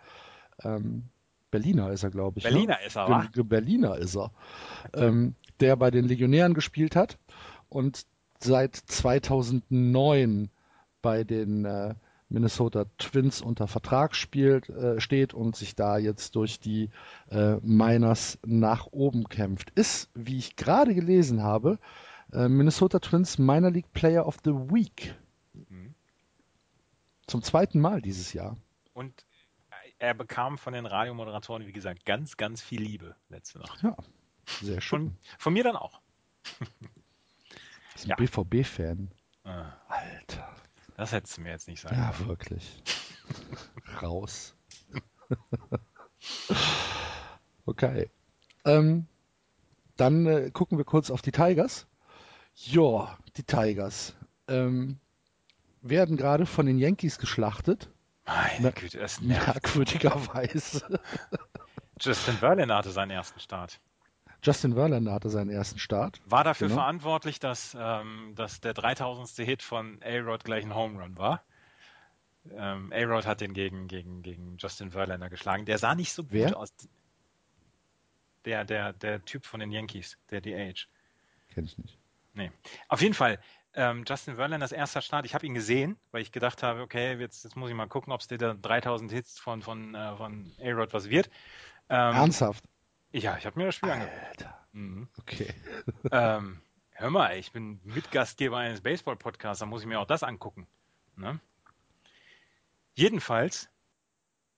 [0.62, 1.08] ähm,
[1.50, 2.44] Berliner ist er, glaube ich.
[2.44, 2.50] Ne?
[2.50, 2.86] Berliner ne?
[2.86, 3.44] ist er?
[3.44, 4.30] Berliner ist er.
[4.94, 7.18] Ähm, der bei den Legionären gespielt hat
[7.68, 8.06] und
[8.42, 10.50] seit 2009
[11.02, 11.94] bei den äh,
[12.28, 16.90] Minnesota Twins unter Vertrag spielt, äh, steht und sich da jetzt durch die
[17.30, 19.70] äh, Miners nach oben kämpft.
[19.70, 21.78] Ist, wie ich gerade gelesen habe,
[22.32, 25.14] äh, Minnesota Twins Minor League Player of the Week.
[25.52, 25.94] Mhm.
[27.26, 28.56] Zum zweiten Mal dieses Jahr.
[28.92, 29.26] Und
[29.98, 33.82] er bekam von den Radiomoderatoren, wie gesagt, ganz, ganz viel Liebe letzte Nacht.
[33.82, 33.96] Ja,
[34.62, 35.10] sehr schön.
[35.10, 36.00] Von, von mir dann auch.
[38.00, 38.16] ist ein ja.
[38.16, 39.10] BVB-Fan.
[39.44, 39.72] Ah.
[40.96, 41.96] Das hättest du mir jetzt nicht sagen.
[41.96, 42.82] Ja, wirklich.
[44.02, 44.54] Raus.
[47.66, 48.10] okay.
[48.64, 49.06] Ähm,
[49.96, 51.86] dann äh, gucken wir kurz auf die Tigers.
[52.54, 54.14] Ja, die Tigers
[54.48, 54.98] ähm,
[55.80, 57.88] werden gerade von den Yankees geschlachtet.
[58.26, 59.22] Meine Na- Güte, nervt.
[59.22, 61.00] Merkwürdigerweise.
[61.98, 63.80] Justin Verlander hatte seinen ersten Start.
[64.42, 66.20] Justin Verlander hatte seinen ersten Start.
[66.24, 66.80] War dafür Genau.
[66.80, 69.46] verantwortlich, dass, ähm, dass der 3000.
[69.46, 71.42] Hit von A-Rod gleich ein Home Run war.
[72.50, 75.66] Ähm, A-Rod hat den gegen, gegen, gegen Justin Verlander geschlagen.
[75.66, 76.56] Der sah nicht so gut Wer?
[76.56, 76.72] aus.
[78.46, 80.86] Der, der, der Typ von den Yankees, der DH.
[81.52, 81.98] Kenn ich nicht.
[82.32, 82.50] Nee.
[82.88, 83.38] Auf jeden Fall,
[83.74, 87.44] ähm, Justin Verlanders erster Start, ich habe ihn gesehen, weil ich gedacht habe, okay, jetzt,
[87.44, 90.92] jetzt muss ich mal gucken, ob es der 3000 Hits von, von, äh, von A-Rod
[90.94, 91.28] was wird.
[91.88, 92.64] Ähm, Ernsthaft?
[93.12, 94.26] Ja, ich habe mir das Spiel angeguckt.
[94.28, 94.66] Alter.
[94.72, 95.08] Mhm.
[95.18, 95.52] Okay.
[96.12, 96.60] ähm,
[96.92, 100.66] hör mal, ich bin Mitgastgeber eines Baseball-Podcasts, da muss ich mir auch das angucken.
[101.16, 101.40] Ne?
[102.94, 103.68] Jedenfalls,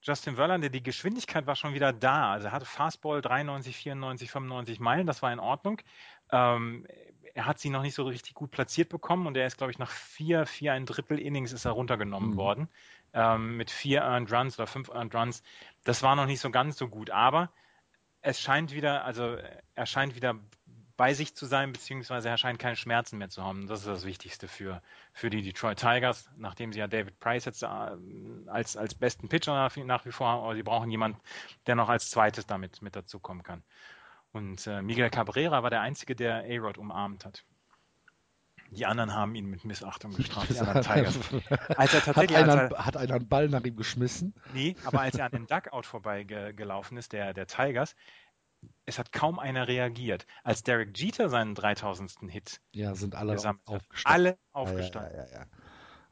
[0.02, 2.32] Justin Verlander, die Geschwindigkeit war schon wieder da.
[2.32, 5.80] Also er hatte Fastball 93, 94, 95 Meilen, das war in Ordnung.
[6.30, 6.86] Ähm,
[7.34, 9.78] er hat sie noch nicht so richtig gut platziert bekommen und er ist, glaube ich,
[9.78, 12.36] nach vier, vier ein Drittel Innings ist er runtergenommen Mhm.
[12.36, 12.68] worden.
[13.14, 15.42] Ähm, mit vier Earned Runs oder fünf Earned Runs.
[15.84, 17.50] Das war noch nicht so ganz so gut, aber
[18.22, 19.36] es scheint wieder, also
[19.74, 20.36] er scheint wieder
[20.96, 23.66] bei sich zu sein, beziehungsweise er scheint keine Schmerzen mehr zu haben.
[23.66, 24.82] Das ist das Wichtigste für,
[25.12, 27.66] für die Detroit Tigers, nachdem sie ja David Price jetzt äh,
[28.46, 31.20] als, als besten Pitcher nach, nach wie vor haben, aber sie brauchen jemanden,
[31.66, 33.62] der noch als zweites damit mit dazukommen kann.
[34.32, 37.44] Und äh, Miguel Cabrera war der Einzige, der A-Rod umarmt hat.
[38.74, 40.50] Die anderen haben ihn mit Missachtung gestraft.
[40.50, 41.16] die anderen Tigers.
[41.76, 44.34] Als er hat, tatsächlich, als einer, er, hat einer einen Ball nach ihm geschmissen?
[44.54, 47.94] Nee, aber als er an dem Duckout vorbeigelaufen ist, der, der Tigers,
[48.86, 50.26] es hat kaum einer reagiert.
[50.44, 52.12] Als Derek Jeter seinen 3000.
[52.28, 54.26] Hit Ja, sind alle gesammelt hat, aufgestanden.
[54.26, 55.16] alle aufgestanden.
[55.16, 55.46] Ja, ja.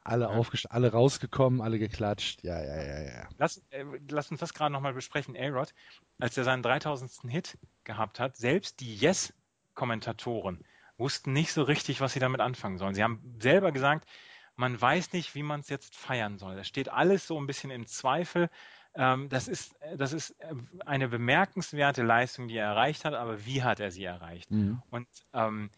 [0.03, 0.41] Alle Ja.
[0.69, 2.43] alle rausgekommen, alle geklatscht.
[2.43, 3.29] Ja, ja, ja, ja.
[3.37, 5.35] Lass, äh, lass uns das gerade nochmal besprechen.
[5.37, 5.73] A-Rod,
[6.19, 7.11] als er seinen 3000.
[7.31, 10.63] Hit gehabt hat, selbst die Yes-Kommentatoren
[11.01, 12.95] wussten nicht so richtig, was sie damit anfangen sollen.
[12.95, 14.07] Sie haben selber gesagt,
[14.55, 16.55] man weiß nicht, wie man es jetzt feiern soll.
[16.55, 18.49] Das steht alles so ein bisschen im Zweifel.
[18.93, 20.53] Ähm, das, ist, das ist äh,
[20.85, 24.51] eine bemerkenswerte Leistung, die er erreicht hat, aber wie hat er sie erreicht?
[24.51, 24.81] Mhm.
[24.89, 25.69] Und ähm,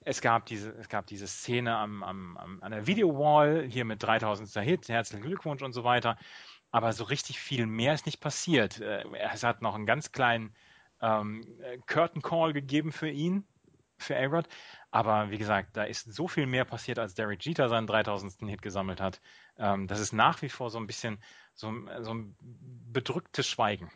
[0.00, 4.52] es gab diese, es gab diese Szene am, am, an der Video-Wall, hier mit 3000.
[4.64, 6.16] Hit, herzlichen Glückwunsch und so weiter.
[6.70, 8.80] Aber so richtig viel mehr ist nicht passiert.
[8.80, 10.54] Äh, Es hat noch einen ganz kleinen
[11.00, 13.46] ähm, äh, Curtain Call gegeben für ihn,
[13.98, 14.48] für A-Rod.
[14.90, 18.48] Aber wie gesagt, da ist so viel mehr passiert, als Derek Jeter seinen 3000.
[18.48, 19.20] Hit gesammelt hat.
[19.58, 21.18] Ähm, das ist nach wie vor so ein bisschen
[21.54, 22.36] so, so ein
[22.92, 23.90] bedrücktes Schweigen,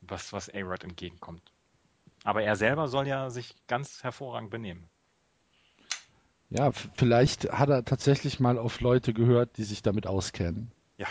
[0.00, 1.42] was, was A-Rod entgegenkommt.
[2.24, 4.88] Aber er selber soll ja sich ganz hervorragend benehmen.
[6.50, 10.70] Ja, vielleicht hat er tatsächlich mal auf Leute gehört, die sich damit auskennen.
[10.98, 11.06] Ja.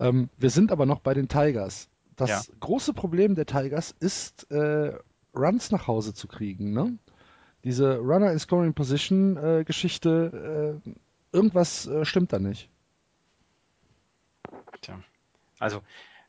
[0.00, 1.88] Ähm, wir sind aber noch bei den Tigers.
[2.16, 2.54] Das Ja.
[2.60, 4.96] große Problem der Tigers ist, äh,
[5.34, 6.72] Runs nach Hause zu kriegen.
[6.72, 6.96] Ne?
[7.64, 10.90] Diese Runner in Scoring Position äh, Geschichte, äh,
[11.32, 12.68] irgendwas äh, stimmt da nicht.
[14.82, 15.00] Tja.
[15.58, 15.80] Also,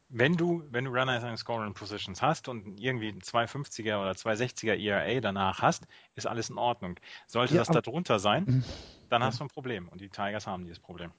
[0.10, 4.76] wenn du, wenn du Runner in Scoring Positions hast und irgendwie ein 250er oder 260er
[4.78, 6.96] ERA danach hast, ist alles in Ordnung.
[7.28, 8.64] Sollte Ja, das aber- darunter sein,
[9.10, 9.90] dann hast du ein Problem.
[9.90, 11.12] Und die Tigers haben dieses Problem.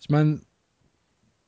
[0.00, 0.40] Ich meine,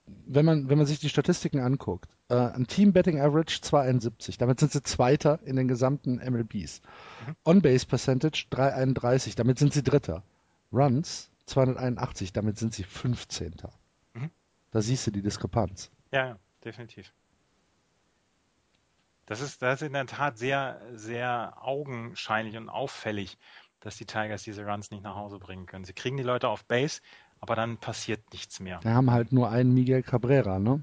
[0.06, 4.60] wenn man, wenn man sich die Statistiken anguckt, äh, ein Team Betting Average 271, damit
[4.60, 6.82] sind sie Zweiter in den gesamten MLBs.
[7.26, 7.36] Mhm.
[7.44, 10.22] On-Base Percentage 331, damit sind sie Dritter.
[10.72, 13.54] Runs 281, damit sind sie 15.
[14.14, 14.30] Mhm.
[14.70, 15.90] Da siehst du die Diskrepanz.
[16.10, 17.12] Ja, definitiv.
[19.26, 23.38] Das ist, das ist in der Tat sehr, sehr augenscheinlich und auffällig,
[23.80, 25.84] dass die Tigers diese Runs nicht nach Hause bringen können.
[25.84, 27.00] Sie kriegen die Leute auf Base,
[27.40, 28.80] aber dann passiert nichts mehr.
[28.82, 30.82] Wir haben halt nur einen Miguel Cabrera, ne?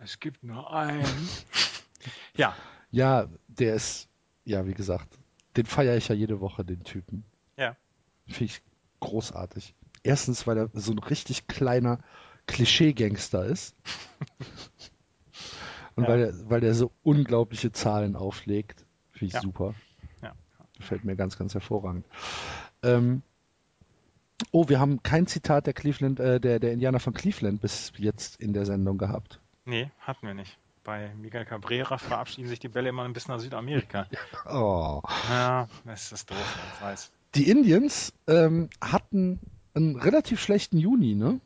[0.00, 1.04] Es gibt nur einen.
[2.36, 2.54] ja,
[2.90, 4.08] Ja, der ist,
[4.44, 5.18] ja, wie gesagt,
[5.56, 7.24] den feiere ich ja jede Woche, den Typen.
[7.56, 7.76] Ja.
[8.26, 8.62] Finde ich
[9.00, 9.74] großartig.
[10.02, 11.98] Erstens, weil er so ein richtig kleiner
[12.46, 13.74] Klischee-Gangster ist.
[15.94, 16.08] Und Ja.
[16.08, 18.84] weil, er, weil er so unglaubliche Zahlen auflegt.
[19.12, 19.40] Finde ich Ja.
[19.40, 19.74] super.
[20.22, 20.34] Ja.
[20.78, 22.06] Gefällt mir ganz, ganz hervorragend.
[22.82, 23.22] Ähm,
[24.50, 28.40] oh, wir haben kein Zitat der Cleveland, äh, der, der Indianer von Cleveland bis jetzt
[28.40, 29.40] in der Sendung gehabt.
[29.64, 30.58] nee, hatten wir nicht.
[30.84, 34.06] Bei Miguel Cabrera verabschieden sich die Bälle immer ein bisschen nach Südamerika.
[34.46, 35.00] Oh.
[35.30, 37.12] Ja, das ist doof, ich weiß.
[37.36, 39.38] Die Indians ähm, hatten
[39.74, 41.40] einen relativ schlechten Juni, ne?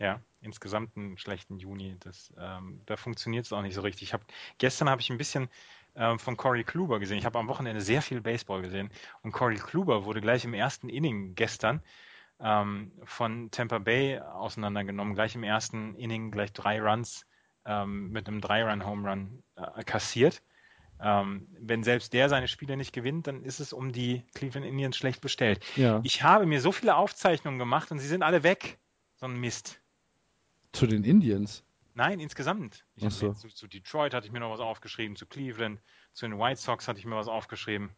[0.00, 1.96] Ja, insgesamt einen schlechten Juni.
[2.00, 4.02] Das, ähm, da funktioniert es auch nicht so richtig.
[4.02, 4.22] Ich hab,
[4.58, 5.48] gestern habe ich ein bisschen
[5.94, 7.18] ähm, von Corey Kluber gesehen.
[7.18, 8.90] Ich habe am Wochenende sehr viel Baseball gesehen.
[9.22, 11.80] Und Corey Kluber wurde gleich im ersten Inning gestern
[12.40, 15.14] ähm, von Tampa Bay auseinandergenommen.
[15.14, 17.26] Gleich im ersten Inning gleich drei Runs
[17.66, 20.42] ähm, mit einem Drei-Run-Home-Run äh, kassiert.
[21.00, 24.96] Ähm, wenn selbst der seine Spiele nicht gewinnt, dann ist es um die Cleveland Indians
[24.96, 25.64] schlecht bestellt.
[25.76, 26.00] Ja.
[26.04, 28.78] Ich habe mir so viele Aufzeichnungen gemacht und sie sind alle weg.
[29.16, 29.80] So ein Mist.
[30.72, 31.64] Zu den Indians.
[31.94, 32.84] Nein, insgesamt.
[32.96, 33.32] Ich so.
[33.32, 35.80] zu, zu Detroit hatte ich mir noch was aufgeschrieben, zu Cleveland,
[36.12, 37.90] zu den White Sox hatte ich mir was aufgeschrieben.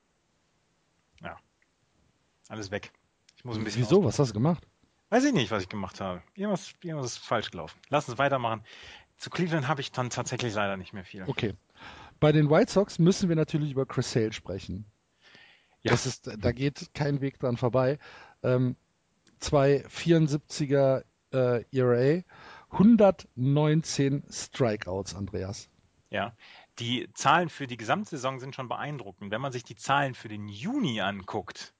[1.22, 1.38] Ja.
[2.48, 2.92] Alles weg.
[3.46, 3.82] Muss ein bisschen.
[3.82, 4.00] Wieso?
[4.00, 4.66] aus- Was hast du gemacht?
[5.08, 6.22] Weiß ich nicht, was ich gemacht habe.
[6.34, 7.78] Irgendwas, irgendwas ist falsch gelaufen.
[7.88, 8.62] Lass uns weitermachen.
[9.18, 11.22] Zu Cleveland habe ich dann tatsächlich leider nicht mehr viel.
[11.26, 11.54] Okay.
[12.18, 14.84] Bei den White Sox müssen wir natürlich über Chris Sale sprechen.
[15.82, 15.92] Ja.
[15.92, 17.98] Das ist, da geht kein Weg dran vorbei.
[18.42, 18.74] Ähm,
[19.38, 22.22] zwei 74er äh, ERA,
[22.70, 25.68] 119 Strikeouts, Andreas.
[26.10, 26.36] Ja.
[26.78, 29.30] Die Zahlen für die Gesamtsaison sind schon beeindruckend.
[29.30, 31.74] Wenn man sich die Zahlen für den Juni anguckt,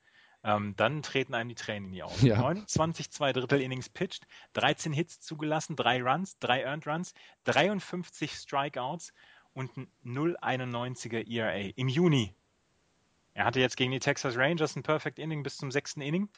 [0.47, 2.25] ähm, dann treten einem die Tränen in die Augen.
[2.25, 2.39] Ja.
[2.39, 7.15] 29 zwei Drittel Innings pitched, 13 Hits zugelassen, 3 Runs, 3 Earned Runs,
[7.45, 9.13] 53 Strikeouts
[9.55, 12.33] und ein 0,91er ERA im Juni.
[13.35, 16.29] Er hatte jetzt gegen die Texas Rangers ein Perfect Inning bis zum sechsten Inning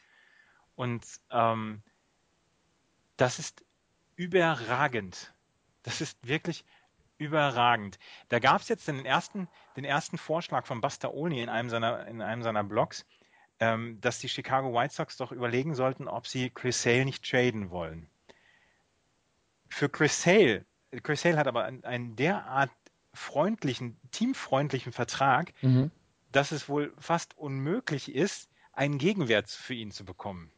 [0.74, 1.82] und ähm,
[3.18, 3.62] das ist
[4.16, 5.34] überragend.
[5.82, 6.64] Das ist wirklich
[7.18, 7.98] überragend.
[8.30, 12.06] Da gab es jetzt den ersten, den ersten Vorschlag von Buster Olney in einem seiner,
[12.06, 13.04] in einem seiner Blogs,
[13.60, 17.70] ähm, dass die Chicago White Sox doch überlegen sollten, ob sie Chris Sale nicht traden
[17.70, 18.08] wollen.
[19.68, 20.64] Für Chris Sale,
[21.02, 22.70] Chris Sale hat aber einen, einen derart
[23.12, 25.90] freundlichen, teamfreundlichen Vertrag, Mhm.
[26.32, 30.52] dass es wohl fast unmöglich ist, einen Gegenwert für ihn zu bekommen.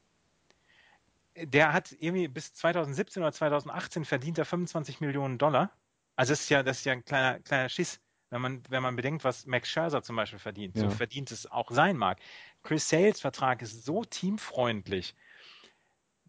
[1.37, 5.71] Der hat irgendwie bis 2017 oder 2018 verdient er 25 Millionen Dollar.
[6.17, 8.97] Also das ist ja, das ist ja ein kleiner, kleiner Schiss, wenn man, wenn man
[8.97, 10.77] bedenkt, was Max Scherzer zum Beispiel verdient.
[10.77, 10.85] Ja.
[10.85, 12.19] So verdient es auch sein mag.
[12.63, 15.15] Chris Sales Vertrag ist so teamfreundlich,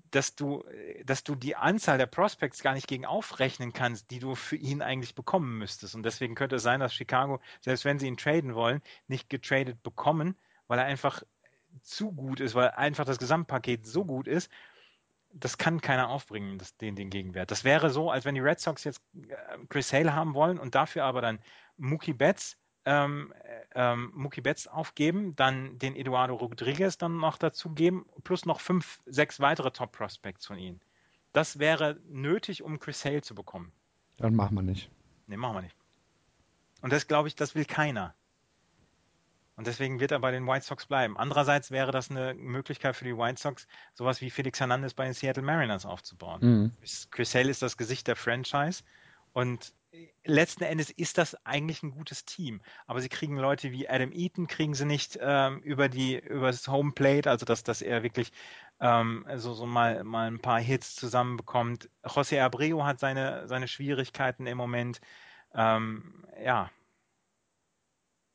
[0.09, 0.65] dass du,
[1.05, 4.81] dass du die Anzahl der Prospects gar nicht gegen aufrechnen kannst, die du für ihn
[4.81, 5.95] eigentlich bekommen müsstest.
[5.95, 9.81] Und deswegen könnte es sein, dass Chicago, selbst wenn sie ihn traden wollen, nicht getradet
[9.83, 10.35] bekommen,
[10.67, 11.23] weil er einfach
[11.81, 14.51] zu gut ist, weil einfach das Gesamtpaket so gut ist,
[15.33, 17.51] das kann keiner aufbringen, das, den, den Gegenwert.
[17.51, 19.35] Das wäre so, als wenn die Red Sox jetzt äh,
[19.69, 21.39] Chris Hale haben wollen und dafür aber dann
[21.77, 23.33] Mookie Betts, ähm,
[23.75, 29.01] ähm, Mookie Betts aufgeben, dann den Eduardo Rodriguez dann noch dazu geben, plus noch fünf,
[29.05, 30.81] sechs weitere Top Prospects von ihnen.
[31.33, 33.71] Das wäre nötig, um Chris Hale zu bekommen.
[34.17, 34.89] Dann machen wir nicht.
[35.27, 35.75] Nee, machen wir nicht.
[36.81, 38.13] Und das glaube ich, das will keiner.
[39.55, 41.17] Und deswegen wird er bei den White Sox bleiben.
[41.17, 45.13] Andererseits wäre das eine Möglichkeit für die White Sox, sowas wie Felix Hernandez bei den
[45.13, 46.39] Seattle Mariners aufzubauen.
[46.41, 46.71] Mhm.
[47.11, 48.83] Chris Hale ist das Gesicht der Franchise
[49.33, 49.73] und
[50.23, 52.61] letzten Endes ist das eigentlich ein gutes Team.
[52.87, 56.67] Aber sie kriegen Leute wie Adam Eaton, kriegen sie nicht ähm, über die über das
[56.67, 58.31] Homeplate, also dass, dass er wirklich
[58.79, 61.89] ähm, so, so mal, mal ein paar Hits zusammenbekommt.
[62.03, 65.01] José Abreu hat seine, seine Schwierigkeiten im Moment.
[65.53, 66.71] Ähm, ja.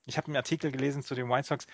[0.04, 1.66] Ich habe einen Artikel gelesen zu den White Sox,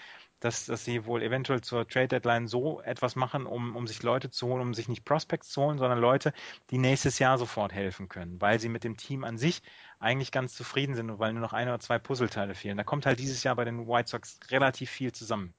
[0.44, 4.31] dass, dass sie wohl eventuell zur Trade Deadline so etwas machen, um, um sich Leute
[4.31, 6.32] zu holen, um sich nicht Prospects zu holen, sondern Leute,
[6.70, 9.62] die nächstes Jahr sofort helfen können, weil sie mit dem Team an sich
[10.01, 12.77] eigentlich ganz zufrieden sind und weil nur noch ein oder zwei Puzzleteile fehlen.
[12.77, 15.55] Da kommt halt dieses Jahr bei den White Sox relativ viel zusammen.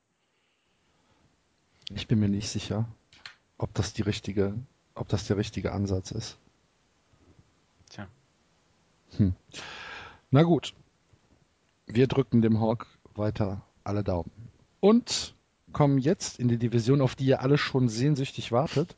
[1.89, 2.87] Ich bin mir nicht sicher,
[3.57, 4.53] ob das die richtige,
[4.95, 6.37] ob das der richtige Ansatz ist.
[7.89, 8.07] Tja.
[9.17, 9.33] Hm.
[10.31, 10.73] Na gut.
[11.85, 14.52] Wir drücken dem Hawk weiter alle Daumen.
[14.83, 15.33] Und
[15.71, 18.97] kommen jetzt in die Division, auf die ihr alle schon sehnsüchtig wartet.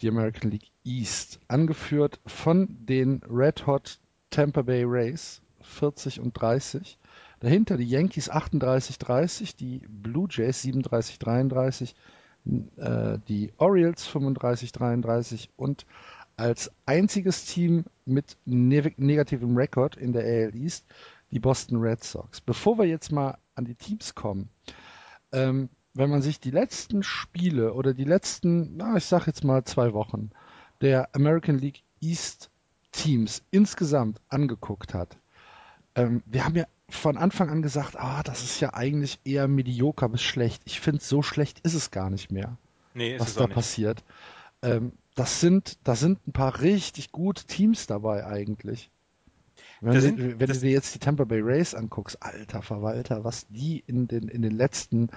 [0.00, 1.40] Die American League East.
[1.48, 3.98] Angeführt von den Red Hot
[4.30, 6.96] Tampa Bay Rays 40 und 30.
[7.40, 11.94] Dahinter die Yankees 38-30, die Blue Jays 37-33,
[12.76, 15.86] äh, die Orioles 35-33 und
[16.36, 20.86] als einziges Team mit ne negativem Rekord in der AL East
[21.32, 22.40] die Boston Red Sox.
[22.40, 24.48] Bevor wir jetzt mal an die Teams kommen,
[25.32, 29.64] ähm, wenn man sich die letzten Spiele oder die letzten, na, ich sag jetzt mal
[29.64, 30.30] zwei Wochen
[30.80, 32.50] der American League East
[32.92, 35.18] Teams insgesamt angeguckt hat,
[35.94, 40.08] ähm, wir haben ja von Anfang an gesagt, ah, das ist ja eigentlich eher medioker
[40.08, 40.62] bis schlecht.
[40.64, 42.56] Ich finde, so schlecht ist es gar nicht mehr,
[42.94, 44.02] Nee, was da passiert.
[44.62, 48.90] Ähm, das sind, da sind ein paar richtig gute Teams dabei eigentlich.
[49.80, 53.24] Wenn, Da du, wenn das- du dir jetzt die Tampa Bay Rays anguckst, alter Verwalter,
[53.24, 55.08] was die in den, in den letzten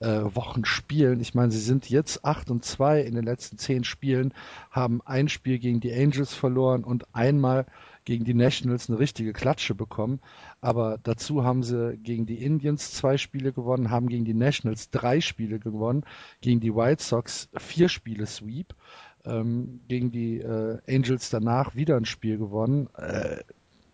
[0.00, 1.20] äh, Wochen spielen.
[1.20, 4.32] Ich meine, sie sind jetzt 8 und 2 in den letzten 10 Spielen,
[4.70, 7.66] haben ein Spiel gegen die Angels verloren und einmal
[8.04, 10.20] gegen die Nationals eine richtige Klatsche bekommen.
[10.60, 15.20] Aber dazu haben sie gegen die Indians zwei Spiele gewonnen, haben gegen die Nationals drei
[15.20, 16.04] Spiele gewonnen,
[16.40, 18.74] gegen die White Sox vier Spiele Sweep,
[19.24, 22.88] ähm, gegen die äh, Angels danach wieder ein Spiel gewonnen.
[22.96, 23.38] Äh,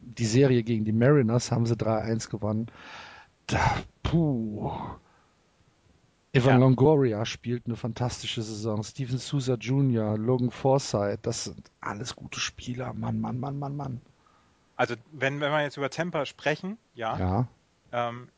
[0.01, 2.67] die Serie gegen die Mariners haben sie 3-1 gewonnen.
[3.47, 4.71] Da, puh.
[6.33, 6.57] Evan ja.
[6.59, 8.83] Longoria spielt eine fantastische Saison.
[8.83, 12.93] Steven Souza Jr., Logan Forsythe, das sind alles gute Spieler.
[12.93, 14.01] Mann, Mann, Mann, Mann, Mann.
[14.77, 17.19] Also, wenn, wenn wir jetzt über Temper sprechen, ja.
[17.19, 17.49] ja.
[17.91, 18.29] Ähm,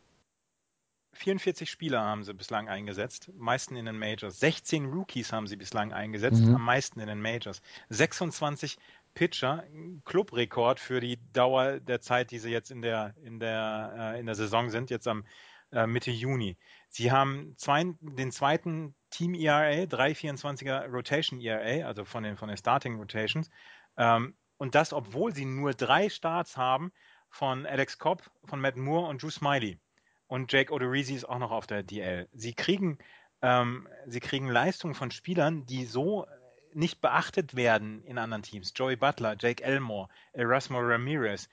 [1.13, 4.41] 44 Spieler haben sie bislang eingesetzt, meisten in den Majors.
[4.41, 6.55] 16 Rookies haben sie bislang eingesetzt, mhm.
[6.55, 7.61] am meisten in den Majors.
[7.91, 8.79] 26
[9.15, 9.65] Pitcher,
[10.05, 14.27] Clubrekord für die Dauer der Zeit, die sie jetzt in der, in der, äh, in
[14.27, 15.25] der Saison sind, jetzt am
[15.73, 16.57] äh, Mitte Juni.
[16.89, 22.57] Sie haben zwei, den zweiten Team ERA, 324er Rotation ERA, also von den, von den
[22.57, 23.51] Starting Rotations.
[23.97, 26.93] Ähm, und das, obwohl sie nur drei Starts haben
[27.29, 29.79] von Alex Cobb, von Matt Moore und Drew Smiley.
[30.27, 32.29] Und Jake Odorizzi ist auch noch auf der DL.
[32.33, 32.99] Sie kriegen,
[33.43, 36.27] ähm, sie kriegen Leistungen von Spielern, die so
[36.75, 38.73] nicht beachtet werden in anderen Teams.
[38.75, 41.49] Joey Butler, Jake Elmore, Erasmo Ramirez.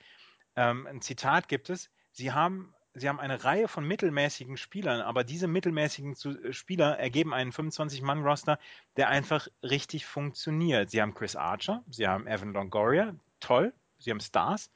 [0.56, 5.24] Ähm, ein Zitat gibt es, sie haben, sie haben eine Reihe von mittelmäßigen Spielern, aber
[5.24, 8.60] diese mittelmäßigen äh, Spieler ergeben einen 25-Mann-Roster,
[8.96, 10.90] der einfach richtig funktioniert.
[10.90, 14.72] Sie haben Chris Archer, sie haben Evan Longoria, toll, sie haben Stars,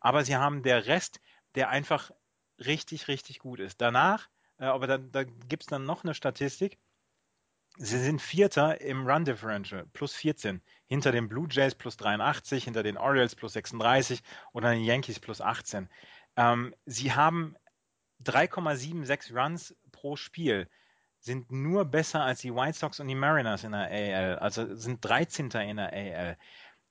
[0.00, 1.20] aber sie haben der Rest,
[1.54, 2.10] der einfach
[2.58, 3.80] richtig, richtig gut ist.
[3.80, 6.78] Danach, äh, aber da, da gibt es dann noch eine Statistik,
[7.76, 12.84] Sie sind Vierter im Run Differential, plus 14, hinter den Blue Jays plus 83, hinter
[12.84, 14.22] den Orioles plus 36
[14.52, 15.88] oder den Yankees plus 18.
[16.36, 17.56] Ähm, sie haben
[18.24, 20.68] 3,76 Runs pro Spiel,
[21.18, 25.04] sind nur besser als die White Sox und die Mariners in der AL, also sind
[25.04, 25.50] 13.
[25.50, 26.38] in der AL.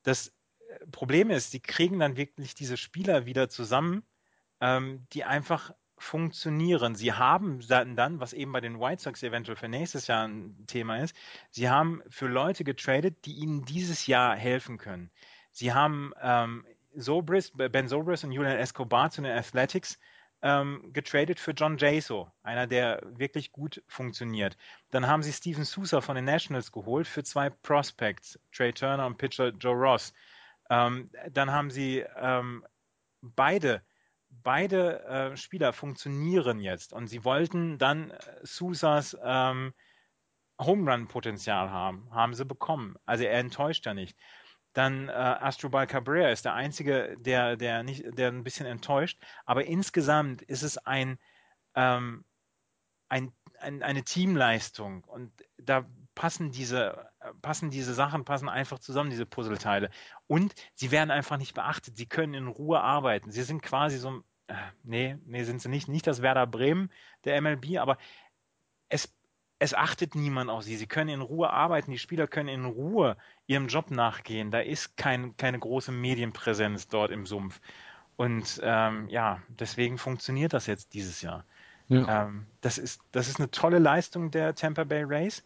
[0.04, 4.04] Das äh, Problem ist, sie kriegen dann wirklich diese Spieler wieder zusammen,
[4.60, 5.72] ähm, die einfach
[6.04, 6.96] funktionieren.
[6.96, 10.98] Sie haben dann, was eben bei den White Sox eventuell für nächstes Jahr ein Thema
[10.98, 11.16] ist,
[11.50, 15.10] sie haben für Leute getradet, die ihnen dieses Jahr helfen können.
[15.52, 16.66] Sie haben ähm,
[16.96, 19.98] Sobris, Ben Sobris und Julian Escobar zu den Athletics
[20.42, 24.58] ähm, getradet für John Jaso, einer, der wirklich gut funktioniert.
[24.92, 29.18] Dann haben sie Steven Sousa von den Nationals geholt für zwei Prospects, Trey Turner und
[29.18, 30.14] Pitcher Joe Ross.
[30.70, 32.66] Ähm, dann haben sie ähm,
[33.22, 33.82] beide
[34.44, 39.74] beide äh, Spieler funktionieren jetzt und sie wollten dann äh, Sousas ähm,
[40.60, 42.96] Home Run Potenzial haben, haben sie bekommen.
[43.06, 44.18] Also er enttäuscht ja nicht.
[44.74, 49.22] Dann äh, Astrobal Cabrera ist der einzige, der, der nicht, der ein bisschen enttäuscht.
[49.46, 51.20] Aber insgesamt ist es ein,
[51.76, 52.26] ähm,
[53.10, 57.10] ein, ein, eine Teamleistung und da passen diese,
[57.42, 59.90] passen diese Sachen, passen einfach zusammen, diese Puzzleteile.
[60.28, 61.98] Und sie werden einfach nicht beachtet.
[61.98, 63.32] Sie können in Ruhe arbeiten.
[63.32, 65.88] Sie sind quasi so, äh, nee, nee, sind sie nicht.
[65.88, 66.90] Nicht das Werder Bremen
[67.26, 67.98] der MLB, aber
[68.90, 69.14] es,
[69.60, 70.76] es achtet niemand auf sie.
[70.76, 71.92] Sie können in Ruhe arbeiten.
[71.92, 73.18] Die Spieler können in Ruhe
[73.48, 74.52] ihrem Job nachgehen.
[74.52, 77.62] Da ist kein, keine große Medienpräsenz dort im Sumpf.
[78.16, 81.46] Und ähm, ja, deswegen funktioniert das jetzt dieses Jahr.
[81.88, 82.26] Ja.
[82.26, 85.44] Ähm, das, ist, das ist eine tolle Leistung der Tampa Bay Rays.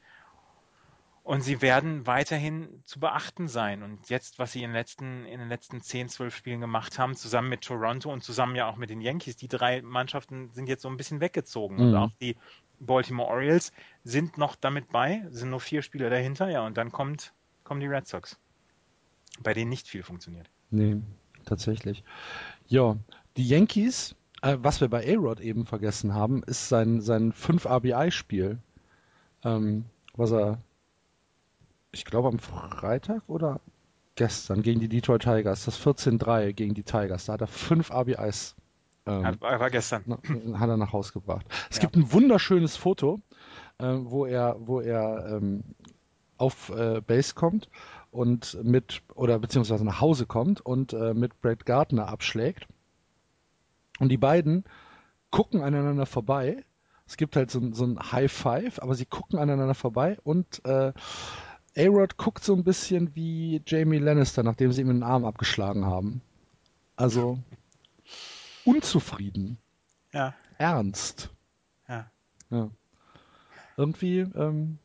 [1.28, 3.84] Und sie werden weiterhin zu beachten sein.
[3.84, 7.18] Und jetzt, was sie in den letzten, in den letzten 10, 12 Spielen gemacht haben,
[7.18, 10.84] zusammen mit Toronto und zusammen ja auch mit den Yankees, die drei Mannschaften sind jetzt
[10.84, 11.76] so ein bisschen weggezogen.
[11.76, 11.82] Mhm.
[11.82, 12.38] Und auch die
[12.80, 13.74] Baltimore Orioles
[14.06, 17.34] sind noch damit bei, sind nur vier Spieler dahinter, ja, und dann kommt,
[17.66, 18.40] kommen die Red Sox,
[19.42, 20.50] bei denen nicht viel funktioniert.
[20.72, 21.02] Nee,
[21.44, 22.06] tatsächlich.
[22.68, 22.96] Ja,
[23.36, 28.60] die Yankees, äh, was wir bei A-Rod eben vergessen haben, ist sein, sein 5-RBI-Spiel,
[29.44, 29.84] ähm,
[30.14, 30.62] was er
[31.92, 33.60] ich glaube am Freitag oder
[34.16, 37.26] gestern gegen die Detroit Tigers, das 14-3 gegen die Tigers.
[37.26, 38.56] Da hat er fünf RBIs.
[39.06, 40.04] Ähm, war gestern.
[40.60, 41.46] Hat er nach Hause gebracht.
[41.70, 41.84] Es ja.
[41.84, 43.22] gibt ein wunderschönes Foto,
[43.78, 45.64] äh, wo er, wo er ähm,
[46.38, 47.70] auf äh, Base kommt
[48.12, 52.68] und mit, oder beziehungsweise nach Hause kommt und äh, mit Brad Gardner abschlägt.
[54.00, 54.66] Und die beiden
[55.32, 56.64] gucken aneinander vorbei.
[57.08, 60.92] Es gibt halt so, so ein High Five, aber sie gucken aneinander vorbei und äh,
[61.78, 66.22] A-Rod guckt so ein bisschen wie Jamie Lannister, nachdem sie ihm den Arm abgeschlagen haben.
[66.96, 67.40] Also
[68.66, 69.58] unzufrieden.
[70.12, 70.34] Ja.
[70.58, 71.30] Ernst.
[71.88, 72.10] Ja.
[72.50, 72.70] ja.
[73.78, 74.80] Irgendwie, ähm,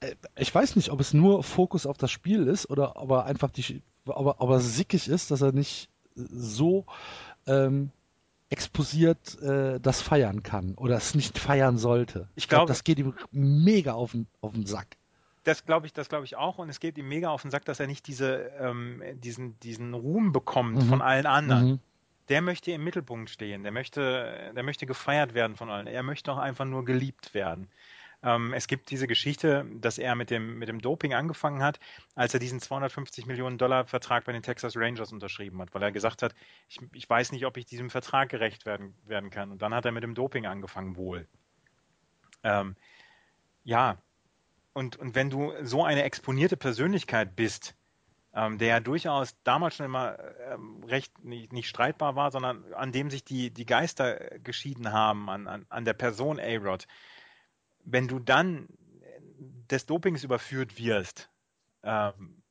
[0.00, 3.24] äh, ich weiß nicht, ob es nur Fokus auf das Spiel ist oder ob er
[3.24, 6.86] einfach die, aber, aber sickig ist, dass er nicht so
[7.46, 7.90] ähm,
[8.48, 12.28] exposiert äh, das feiern kann oder es nicht feiern sollte.
[12.34, 14.96] Ich, ich glaube, glaub, das geht ihm mega auf den, auf den Sack.
[15.44, 16.58] Das glaube ich, das glaube ich auch.
[16.58, 19.94] Und es geht ihm mega auf den Sack, dass er nicht diese, ähm, diesen, diesen
[19.94, 20.88] Ruhm bekommt Mhm.
[20.88, 21.68] von allen anderen.
[21.68, 21.78] Mhm.
[22.28, 23.62] Der möchte im Mittelpunkt stehen.
[23.62, 25.86] Der möchte, der möchte gefeiert werden von allen.
[25.86, 27.68] Er möchte auch einfach nur geliebt werden.
[28.22, 31.80] Ähm, es gibt diese Geschichte, dass er mit dem, mit dem Doping angefangen hat,
[32.14, 35.90] als er diesen 250 Millionen Dollar Vertrag bei den Texas Rangers unterschrieben hat, weil er
[35.90, 36.34] gesagt hat,
[36.68, 39.50] ich, ich weiß nicht, ob ich diesem Vertrag gerecht werden, werden kann.
[39.50, 41.26] Und dann hat er mit dem Doping angefangen, wohl.
[42.42, 42.76] Ähm,
[43.64, 43.96] ja,
[44.72, 47.74] und, und wenn du so eine exponierte Persönlichkeit bist,
[48.32, 50.18] ähm, der ja durchaus damals schon immer
[50.52, 55.28] ähm, recht nicht, nicht streitbar war, sondern an dem sich die, die Geister geschieden haben,
[55.28, 56.86] an, an, an der Person A-Rod,
[57.84, 58.68] wenn du dann
[59.70, 61.30] des Dopings überführt wirst,
[61.82, 62.42] ähm,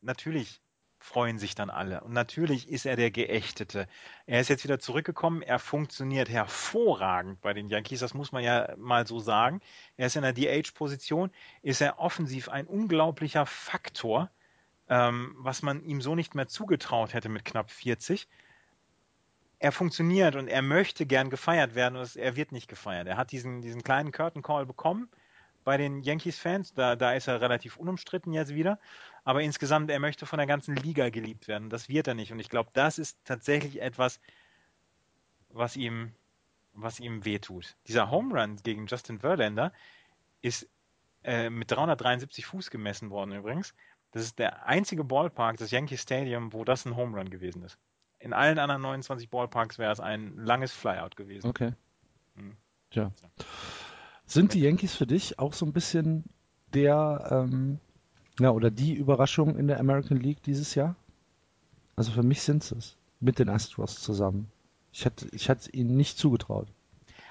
[0.00, 0.60] natürlich
[1.04, 2.00] freuen sich dann alle.
[2.00, 3.86] Und natürlich ist er der Geächtete.
[4.24, 5.42] Er ist jetzt wieder zurückgekommen.
[5.42, 8.00] Er funktioniert hervorragend bei den Yankees.
[8.00, 9.60] Das muss man ja mal so sagen.
[9.98, 14.30] Er ist in der DH-Position, ist er offensiv ein unglaublicher Faktor,
[14.88, 18.26] ähm, was man ihm so nicht mehr zugetraut hätte mit knapp 40.
[19.58, 23.06] Er funktioniert und er möchte gern gefeiert werden und er wird nicht gefeiert.
[23.06, 25.10] Er hat diesen, diesen kleinen Curtain Call bekommen
[25.64, 26.72] bei den Yankees-Fans.
[26.72, 28.78] Da, da ist er relativ unumstritten jetzt wieder.
[29.24, 31.70] Aber insgesamt, er möchte von der ganzen Liga geliebt werden.
[31.70, 32.30] Das wird er nicht.
[32.30, 34.20] Und ich glaube, das ist tatsächlich etwas,
[35.48, 36.12] was ihm,
[36.74, 37.76] was ihm wehtut.
[37.88, 39.72] Dieser Home Run gegen Justin Verlander
[40.42, 40.68] ist
[41.22, 43.74] äh, mit 373 Fuß gemessen worden übrigens.
[44.12, 47.78] Das ist der einzige Ballpark, das Yankee Stadium, wo das ein Home Run gewesen ist.
[48.18, 51.48] In allen anderen 29 Ballparks wäre es ein langes Flyout gewesen.
[51.48, 51.72] Okay.
[52.34, 52.56] Mhm.
[52.90, 53.10] Tja.
[54.26, 56.24] Sind die Yankees für dich auch so ein bisschen
[56.72, 57.80] der, ähm,
[58.40, 60.96] ja, oder die Überraschung in der American League dieses Jahr?
[61.96, 62.96] Also für mich sind es.
[63.20, 64.50] Mit den Astros zusammen.
[64.92, 66.68] Ich hätte, ich hätte ihnen nicht zugetraut.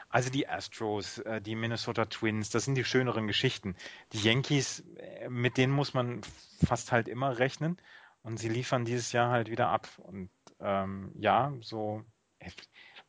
[0.10, 3.76] Also die Astros, äh, die Minnesota Twins, das sind die schöneren Geschichten.
[4.12, 6.22] Die Yankees, äh, mit denen muss man
[6.64, 7.78] fast halt immer rechnen
[8.22, 9.88] und sie liefern dieses Jahr halt wieder ab.
[9.98, 12.04] Und ähm, ja, so,
[12.40, 12.52] äh,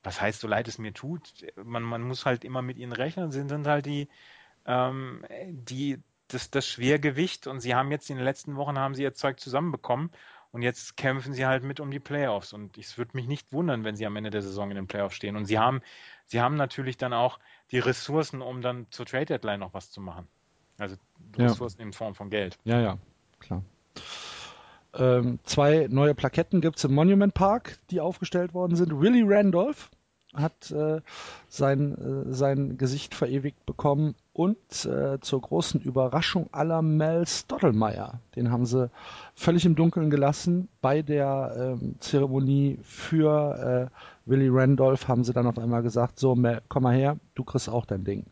[0.03, 3.31] was heißt, so leid es mir tut, man, man muss halt immer mit ihnen rechnen,
[3.31, 4.09] sie sind halt die,
[4.65, 9.03] ähm, die das, das Schwergewicht und sie haben jetzt in den letzten Wochen haben sie
[9.03, 10.11] ihr Zeug zusammenbekommen
[10.53, 13.85] und jetzt kämpfen sie halt mit um die Playoffs und es würde mich nicht wundern,
[13.85, 15.81] wenn sie am Ende der Saison in den Playoffs stehen und sie haben
[16.27, 17.39] sie haben natürlich dann auch
[17.71, 20.29] die Ressourcen, um dann zur Trade Deadline noch was zu machen.
[20.79, 20.97] Also
[21.37, 21.47] Ja.
[21.47, 22.59] Ressourcen in Form von Geld.
[22.65, 22.99] Ja, ja,
[23.41, 23.63] klar.
[24.97, 29.01] Ähm, zwei neue Plaketten gibt es im Monument Park, die aufgestellt worden sind.
[29.01, 29.91] Willie Randolph
[30.35, 31.01] hat äh,
[31.49, 38.19] sein, äh, sein Gesicht verewigt bekommen und äh, zur großen Überraschung aller Mel Stottlemyre.
[38.37, 38.91] Den haben sie
[39.35, 40.69] völlig im Dunkeln gelassen.
[40.81, 46.35] Bei der ähm, Zeremonie für äh, Willie Randolph haben sie dann auf einmal gesagt, so
[46.35, 48.25] Mel, komm mal her, du kriegst auch dein Ding.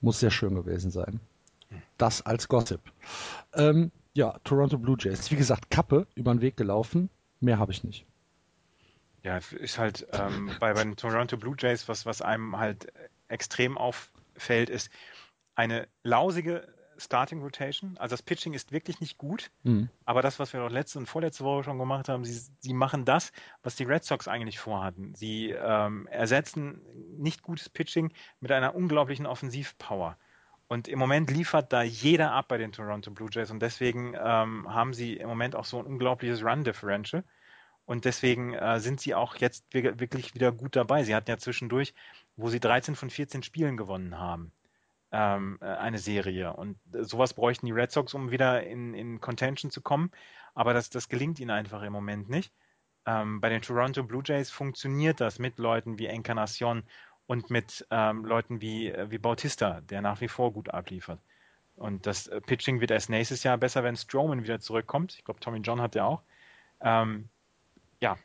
[0.00, 1.20] Muss sehr schön gewesen sein.
[1.98, 2.80] Das als Gossip.
[3.54, 5.30] Ähm, ja, Toronto Blue Jays.
[5.30, 7.10] Wie gesagt, Kappe über den Weg gelaufen.
[7.40, 8.06] Mehr habe ich nicht.
[9.26, 12.92] Ja, ist halt ähm, bei, bei den Toronto Blue Jays, was, was einem halt
[13.26, 14.88] extrem auffällt, ist
[15.56, 17.96] eine lausige Starting Rotation.
[17.98, 19.88] Also das Pitching ist wirklich nicht gut, Mhm.
[20.04, 23.04] aber das, was wir doch letzte und vorletzte Woche schon gemacht haben, sie, sie machen
[23.04, 23.32] das,
[23.64, 25.12] was die Red Sox eigentlich vorhatten.
[25.16, 26.80] Sie ähm, ersetzen
[27.18, 30.16] nicht gutes Pitching mit einer unglaublichen Offensivpower.
[30.68, 34.72] Und im Moment liefert da jeder ab bei den Toronto Blue Jays und deswegen ähm,
[34.72, 37.24] haben sie im Moment auch so ein unglaubliches Run-Differential.
[37.86, 41.04] Und deswegen äh, sind sie auch jetzt wir- wirklich wieder gut dabei.
[41.04, 41.94] Sie hatten ja zwischendurch,
[42.36, 44.52] wo sie 13 von 14 Spielen gewonnen haben,
[45.12, 46.52] ähm, äh, eine Serie.
[46.54, 50.10] Und äh, sowas bräuchten die Red Sox, um wieder in, in Contention zu kommen.
[50.54, 52.52] Aber das, das gelingt ihnen einfach im Moment nicht.
[53.06, 56.84] Ähm, bei den Toronto Blue Jays funktioniert das mit Leuten wie Encarnacion
[57.26, 61.20] und mit ähm, Leuten wie, äh, wie Bautista, der nach wie vor gut abliefert.
[61.76, 65.14] Und das Pitching wird erst nächstes Jahr besser, wenn Strowman wieder zurückkommt.
[65.18, 66.22] Ich glaube, Tommy John hat ja auch.
[66.80, 67.28] Ähm,
[68.00, 68.16] ja,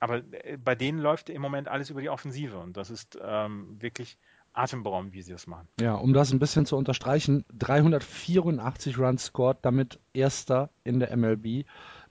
[0.00, 3.80] aber äh, bei denen läuft im Moment alles über die Offensive und das ist ähm,
[3.80, 4.18] wirklich
[4.52, 5.68] atemberaubend, wie sie das machen.
[5.80, 11.64] Ja, um das ein bisschen zu unterstreichen, 384 Runs scored, damit erster in der MLB.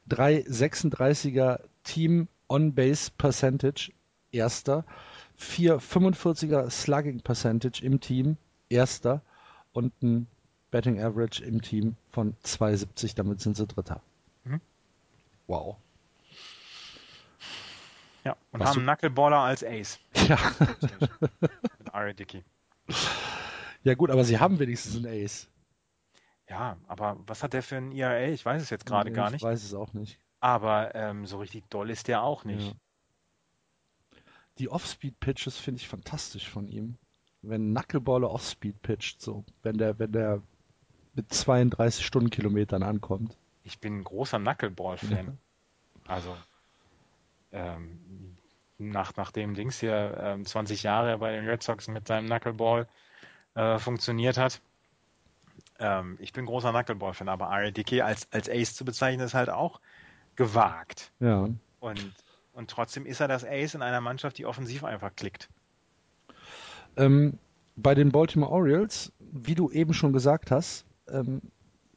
[0.10, 3.91] 336er Team On-Base Percentage,
[4.32, 4.86] erster.
[5.40, 8.38] 445er Slugging Percentage im Team,
[8.69, 9.22] erster.
[9.74, 10.28] Und ein
[10.72, 14.02] Betting Average im Team von 270, damit sind sie Dritter.
[14.45, 14.61] Mhm.
[15.48, 15.78] Wow.
[18.28, 20.38] Ja, und Was haben Knuckleballer als Ace Ja.
[21.94, 22.44] Ari Dickey.
[23.84, 25.48] ja gut, aber sie haben wenigstens einen Ace.
[26.49, 28.28] Ja, aber was hat der für ein ERA?
[28.28, 29.44] Ich weiß es jetzt gerade gar ich nicht.
[29.44, 30.20] weiß es auch nicht.
[30.41, 32.68] Aber ähm, so richtig doll ist der auch nicht.
[32.68, 32.74] Ja.
[34.60, 36.98] Die Off-Speed-Pitches finde ich fantastisch von ihm.
[37.41, 39.45] Wenn ein Knuckleballer Off-Speed pitcht, so.
[39.64, 40.41] Wenn der, wenn der
[41.14, 43.38] mit 32 Stundenkilometern ankommt.
[43.64, 45.28] Ich bin ein großer Knuckleball-Fan.
[45.28, 45.34] Ja.
[46.14, 46.36] Also
[47.57, 48.38] ähm,
[48.77, 52.88] nach, nach dem Dings hier ähm, 20 Jahre bei den Red Sox mit seinem Knuckleball
[53.55, 54.61] äh, funktioniert hat.
[55.79, 59.81] Ähm, ich bin großer Knuckleball-Fan, aber RDK als, als Ace zu bezeichnen ist halt auch
[60.35, 61.11] gewagt.
[61.19, 61.49] Ja.
[61.79, 62.13] Und,
[62.53, 65.49] und trotzdem ist er das Ace in einer Mannschaft, die offensiv einfach klickt.
[66.95, 67.38] Ähm,
[67.75, 71.41] bei den Baltimore Orioles, wie du eben schon gesagt hast, ähm,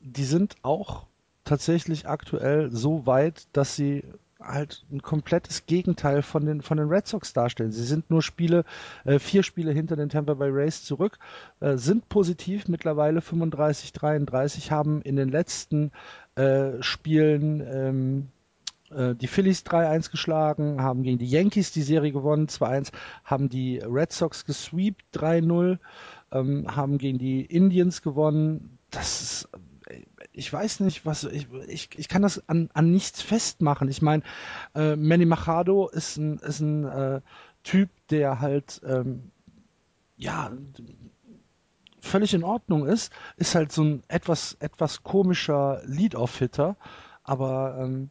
[0.01, 1.07] die sind auch
[1.45, 4.05] tatsächlich aktuell so weit, dass sie
[4.41, 7.73] halt ein komplettes Gegenteil von den, von den Red Sox darstellen.
[7.73, 8.65] Sie sind nur Spiele,
[9.05, 11.19] äh, vier Spiele hinter den Tampa Bay Rays zurück,
[11.61, 15.93] äh, sind positiv mittlerweile 35, 33, haben in den letzten
[16.37, 18.29] äh, Spielen ähm,
[18.91, 22.93] äh, die Phillies 3-1 geschlagen, haben gegen die Yankees die Serie gewonnen, 2-1,
[23.25, 25.79] haben die Red Sox gesweept 3-0,
[26.33, 28.79] ähm, haben gegen die Indians gewonnen.
[28.91, 29.49] Das ist
[30.33, 33.89] ich weiß nicht, was ich, ich, ich kann das an, an nichts festmachen.
[33.89, 34.23] Ich meine,
[34.75, 37.21] äh, Manny Machado ist ein, ist ein äh,
[37.63, 39.31] Typ, der halt ähm,
[40.17, 40.53] ja
[42.01, 46.77] völlig in Ordnung ist, ist halt so ein etwas etwas komischer Lead-off-Hitter,
[47.25, 48.11] aber ähm,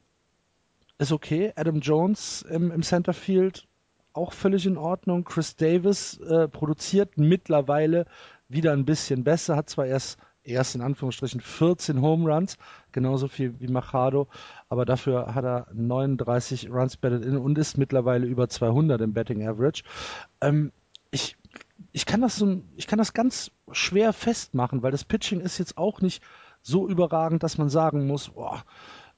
[0.98, 1.54] ist okay.
[1.56, 3.68] Adam Jones im, im Centerfield
[4.14, 5.24] auch völlig in Ordnung.
[5.24, 8.06] Chris Davis äh, produziert mittlerweile
[8.50, 10.18] wieder ein bisschen besser, hat zwar erst
[10.50, 12.58] erst in Anführungsstrichen 14 Home Runs,
[12.92, 14.28] genauso viel wie Machado,
[14.70, 19.48] aber dafür hat er 39 Runs batted in und ist mittlerweile über 200 im Betting
[19.48, 19.84] Average.
[20.42, 20.72] Ähm,
[21.12, 21.38] ich,
[21.92, 25.78] ich, kann das so, ich kann das ganz schwer festmachen, weil das Pitching ist jetzt
[25.78, 26.24] auch nicht
[26.62, 28.64] so überragend, dass man sagen muss, boah,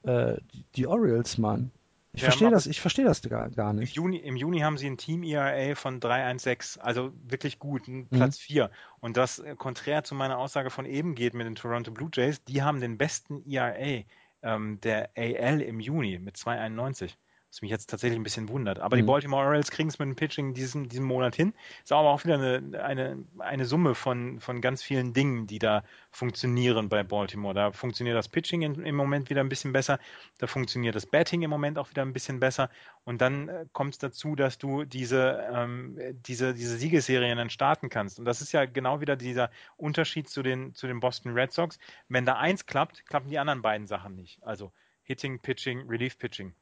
[0.02, 1.70] äh, die, die Orioles, Mann,
[2.14, 3.96] ich ja, verstehe das, ich verstehe das gar, gar nicht.
[3.96, 8.38] Im Juni, Im Juni, haben sie ein Team ERA von 3,16, also wirklich gut, Platz
[8.38, 8.42] mhm.
[8.42, 8.70] 4.
[9.00, 12.44] Und das äh, konträr zu meiner Aussage von eben geht mit den Toronto Blue Jays,
[12.44, 14.04] die haben den besten ERA
[14.42, 17.14] ähm, der AL im Juni mit 2,91
[17.52, 18.78] was mich jetzt tatsächlich ein bisschen wundert.
[18.78, 19.00] Aber mhm.
[19.00, 21.52] die Baltimore Orioles kriegen es mit dem Pitching diesen, diesen Monat hin.
[21.82, 25.84] Ist aber auch wieder eine, eine, eine Summe von, von ganz vielen Dingen, die da
[26.10, 27.52] funktionieren bei Baltimore.
[27.52, 29.98] Da funktioniert das Pitching in, im Moment wieder ein bisschen besser.
[30.38, 32.70] Da funktioniert das Batting im Moment auch wieder ein bisschen besser.
[33.04, 37.90] Und dann äh, kommt es dazu, dass du diese, ähm, diese, diese Siegesserien dann starten
[37.90, 38.18] kannst.
[38.18, 41.78] Und das ist ja genau wieder dieser Unterschied zu den, zu den Boston Red Sox.
[42.08, 44.42] Wenn da eins klappt, klappen die anderen beiden Sachen nicht.
[44.42, 44.72] Also
[45.02, 46.54] Hitting, Pitching, Relief Pitching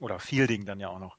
[0.00, 1.16] oder Fielding dann ja auch noch.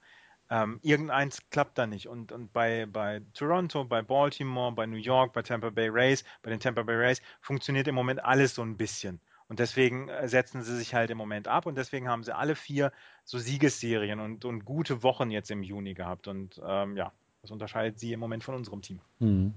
[0.50, 2.08] Ähm, irgendeins klappt da nicht.
[2.08, 6.50] Und, und bei, bei Toronto, bei Baltimore, bei New York, bei Tampa Bay Rays, bei
[6.50, 9.22] den Tampa Bay Rays funktioniert im Moment alles so ein bisschen.
[9.48, 12.56] Und deswegen äh, setzen sie sich halt im Moment ab und deswegen haben sie alle
[12.56, 12.92] vier
[13.24, 16.28] so Siegesserien und, und gute Wochen jetzt im Juni gehabt.
[16.28, 19.00] Und ähm, ja, das unterscheidet sie im Moment von unserem Team.
[19.20, 19.54] Hm.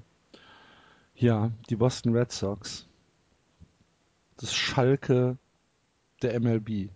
[1.17, 2.89] Ja, die Boston Red Sox.
[4.37, 5.39] Das Schalke
[6.23, 6.91] der MLB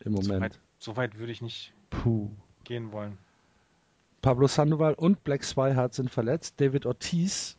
[0.00, 0.60] im Moment.
[0.78, 2.30] So weit würde ich nicht Puh.
[2.64, 3.18] gehen wollen.
[4.22, 6.60] Pablo Sandoval und Black Swihart sind verletzt.
[6.60, 7.56] David Ortiz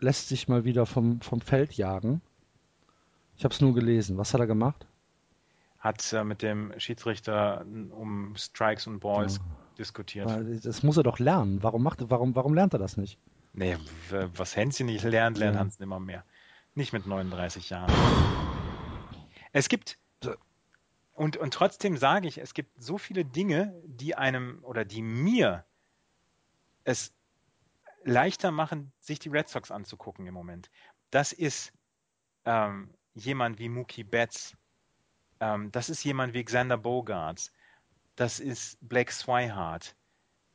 [0.00, 2.20] lässt sich mal wieder vom, vom Feld jagen.
[3.36, 4.16] Ich habe es nur gelesen.
[4.18, 4.86] Was hat er gemacht?
[5.78, 9.42] Hat äh, mit dem Schiedsrichter um Strikes und Balls ja.
[9.78, 10.30] diskutiert.
[10.64, 11.62] Das muss er doch lernen.
[11.62, 13.18] Warum, macht, warum, warum lernt er das nicht?
[13.52, 13.76] Nee,
[14.10, 15.60] was Hänschen nicht lernt, lernt ja.
[15.60, 16.24] Hans immer mehr.
[16.74, 17.92] Nicht mit 39 Jahren.
[19.52, 19.98] Es gibt
[21.14, 25.64] und, und trotzdem sage ich, es gibt so viele Dinge, die einem oder die mir
[26.82, 27.12] es
[28.02, 30.70] leichter machen, sich die Red Sox anzugucken im Moment.
[31.10, 31.72] Das ist
[32.44, 34.56] ähm, jemand wie Mookie Betts,
[35.38, 37.52] ähm, das ist jemand wie Xander Bogarts,
[38.16, 39.94] das ist Blake Swihart,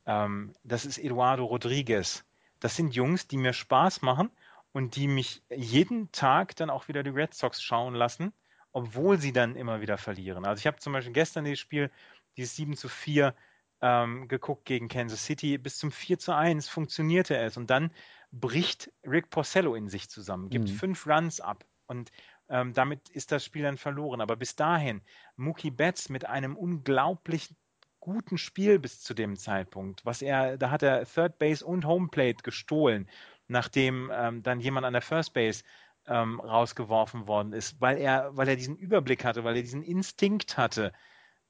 [0.04, 2.24] ähm, das ist Eduardo Rodriguez.
[2.60, 4.30] Das sind Jungs, die mir Spaß machen
[4.72, 8.34] und die mich jeden Tag dann auch wieder die Red Sox schauen lassen
[8.72, 10.44] obwohl sie dann immer wieder verlieren.
[10.44, 11.90] Also ich habe zum Beispiel gestern das Spiel,
[12.36, 13.34] dieses 7 zu 4
[13.82, 15.58] ähm, geguckt gegen Kansas City.
[15.58, 17.90] Bis zum 4 zu 1 funktionierte es und dann
[18.32, 20.74] bricht Rick Porcello in sich zusammen, gibt mhm.
[20.74, 22.12] fünf Runs ab und
[22.48, 24.20] ähm, damit ist das Spiel dann verloren.
[24.20, 25.02] Aber bis dahin,
[25.36, 27.54] Mookie Betts mit einem unglaublich
[28.00, 32.42] guten Spiel bis zu dem Zeitpunkt, was er, da hat er Third Base und Homeplate
[32.42, 33.08] gestohlen,
[33.46, 35.64] nachdem ähm, dann jemand an der First Base
[36.06, 40.56] ähm, rausgeworfen worden ist, weil er, weil er diesen Überblick hatte, weil er diesen Instinkt
[40.56, 40.92] hatte.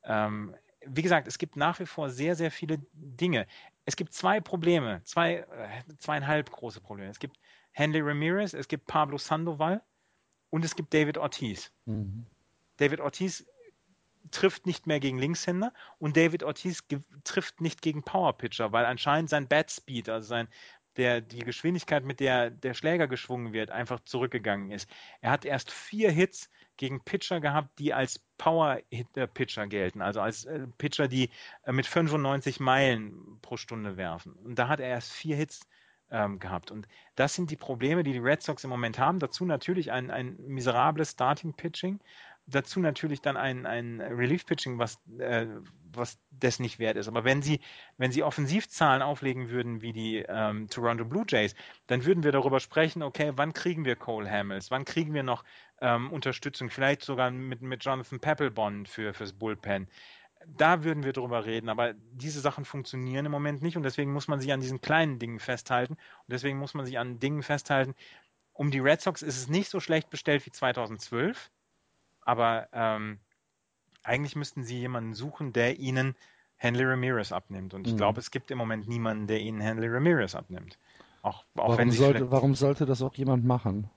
[0.05, 0.55] Ähm,
[0.87, 3.47] wie gesagt, es gibt nach wie vor sehr, sehr viele Dinge.
[3.85, 7.11] Es gibt zwei Probleme, zwei, äh, zweieinhalb große Probleme.
[7.11, 7.39] Es gibt
[7.73, 9.83] Henry Ramirez, es gibt Pablo Sandoval
[10.51, 11.73] und es gibt David Ortiz.
[11.85, 12.27] Mhm.
[12.79, 13.45] David Ortiz
[14.31, 16.85] trifft nicht mehr gegen Linkshänder und David Ortiz
[17.25, 20.49] trifft nicht gegen Powerpitcher, weil anscheinend sein Bat Speed, also sein
[21.01, 24.89] der, die Geschwindigkeit, mit der der Schläger geschwungen wird, einfach zurückgegangen ist.
[25.23, 30.67] Er hat erst vier Hits gegen Pitcher gehabt, die als Power-Pitcher gelten, also als äh,
[30.79, 31.31] Pitcher, die
[31.65, 34.33] äh, mit 95 Meilen pro Stunde werfen.
[34.33, 35.61] Und da hat er erst vier Hits
[36.11, 36.71] ähm, gehabt.
[36.71, 36.87] Und
[37.17, 39.19] das sind die Probleme, die die Red Sox im Moment haben.
[39.19, 42.01] Dazu natürlich ein, ein miserables Starting-Pitching
[42.51, 45.47] dazu natürlich dann ein, ein Relief-Pitching, was, äh,
[45.93, 47.09] was das nicht wert ist.
[47.09, 47.61] Aber wenn sie,
[47.97, 51.55] wenn sie Offensivzahlen auflegen würden wie die ähm, Toronto Blue Jays,
[51.87, 55.45] dann würden wir darüber sprechen, okay, wann kriegen wir Cole Hamels, wann kriegen wir noch
[55.81, 59.89] ähm, Unterstützung, vielleicht sogar mit, mit Jonathan Peppelbond für, fürs Bullpen.
[60.47, 64.27] Da würden wir drüber reden, aber diese Sachen funktionieren im Moment nicht und deswegen muss
[64.27, 67.95] man sich an diesen kleinen Dingen festhalten und deswegen muss man sich an Dingen festhalten.
[68.55, 71.51] Um die Red Sox ist es nicht so schlecht bestellt wie 2012
[72.23, 73.19] aber ähm,
[74.03, 76.15] eigentlich müssten sie jemanden suchen, der ihnen
[76.57, 77.75] Henley Ramirez abnimmt.
[77.75, 77.99] Und ich mhm.
[77.99, 80.79] glaube, es gibt im Moment niemanden, der ihnen Henley Ramirez abnimmt.
[81.23, 83.91] Auch, auch warum, wenn sollte, warum sollte das auch jemand machen?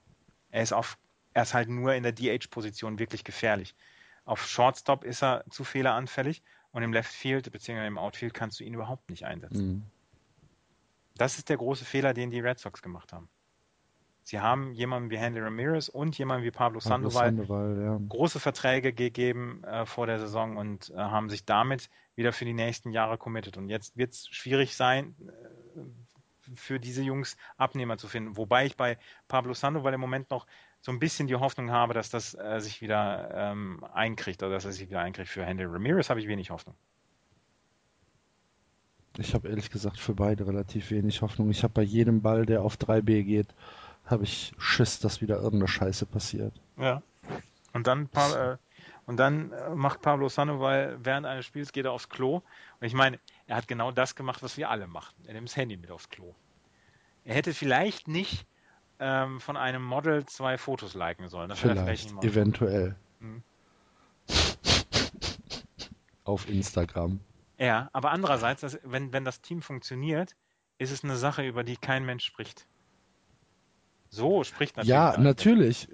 [0.52, 0.98] Er ist, auf,
[1.34, 3.76] er ist halt nur in der DH-Position wirklich gefährlich.
[4.26, 6.42] Auf Shortstop ist er zu fehleranfällig
[6.72, 7.86] und im Left Field bzw.
[7.86, 9.68] im Outfield kannst du ihn überhaupt nicht einsetzen.
[9.68, 9.84] Mhm.
[11.16, 13.30] Das ist der große Fehler, den die Red Sox gemacht haben.
[14.24, 18.00] Sie haben jemanden wie Henry Ramirez und jemanden wie Pablo, Pablo Sandoval, Sandoval ja.
[18.08, 22.54] große Verträge gegeben äh, vor der Saison und äh, haben sich damit wieder für die
[22.54, 23.58] nächsten Jahre committed.
[23.58, 25.82] Und jetzt wird es schwierig sein, äh,
[26.56, 28.38] für diese Jungs Abnehmer zu finden.
[28.38, 28.98] Wobei ich bei
[29.28, 30.46] Pablo Sandoval im Moment noch
[30.82, 34.66] so ein bisschen die Hoffnung habe, dass das äh, sich wieder ähm, einkriegt oder dass
[34.66, 35.30] er sich wieder einkriegt.
[35.30, 36.76] Für Henry Ramirez habe ich wenig Hoffnung.
[39.18, 41.50] Ich habe ehrlich gesagt für beide relativ wenig Hoffnung.
[41.52, 43.54] Ich habe bei jedem Ball, der auf 3B geht,
[44.14, 46.54] habe ich Schiss, dass wieder irgendeine Scheiße passiert.
[46.78, 47.02] Ja.
[47.74, 48.58] Und dann, äh,
[49.06, 52.38] und dann äh, macht Pablo Sandoval während eines Spiels geht er aufs Klo.
[52.80, 55.16] Und ich meine, er hat genau das gemacht, was wir alle machen.
[55.26, 56.34] Er nimmt das Handy mit aufs Klo.
[57.26, 58.46] Er hätte vielleicht nicht
[59.00, 61.50] ähm, von einem Model zwei Fotos liken sollen.
[61.50, 62.96] Das vielleicht, vielleicht eventuell.
[63.20, 63.44] Hm.
[66.24, 67.20] Auf Instagram.
[67.58, 70.36] Ja, aber andererseits, wenn, wenn das Team funktioniert,
[70.78, 72.68] ist es eine Sache, über die kein Mensch spricht.
[74.14, 74.90] So spricht natürlich.
[74.90, 75.24] Ja, an.
[75.24, 75.88] natürlich.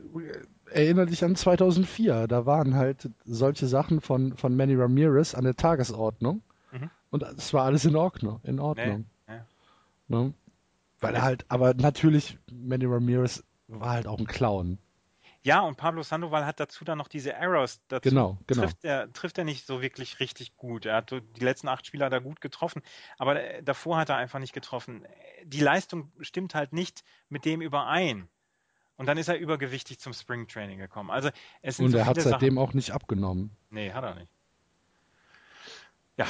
[0.72, 2.28] Erinnere dich an 2004.
[2.28, 6.42] Da waren halt solche Sachen von, von Manny Ramirez an der Tagesordnung.
[6.72, 6.90] Mhm.
[7.12, 8.42] Und es war alles in Ordnung.
[8.44, 9.06] In Ordnung.
[9.28, 9.36] Nee,
[10.08, 10.16] nee.
[10.18, 10.34] Ne?
[11.00, 14.80] Weil er halt, aber natürlich, Manny Ramirez war halt auch ein Clown.
[15.42, 17.80] Ja, und Pablo Sandoval hat dazu dann noch diese Arrows.
[17.88, 18.64] Dazu genau, genau.
[18.64, 20.86] Trifft er, trifft er nicht so wirklich richtig gut.
[20.86, 22.82] Er hat die letzten acht Spieler da gut getroffen,
[23.18, 25.06] aber davor hat er einfach nicht getroffen.
[25.46, 28.28] Die Leistung stimmt halt nicht mit dem überein.
[28.98, 31.10] Und dann ist er übergewichtig zum Springtraining gekommen.
[31.10, 31.30] Also
[31.62, 32.58] es sind und so er hat seitdem Sachen.
[32.58, 33.56] auch nicht abgenommen.
[33.70, 34.30] Nee, hat er nicht.
[36.18, 36.28] Ja,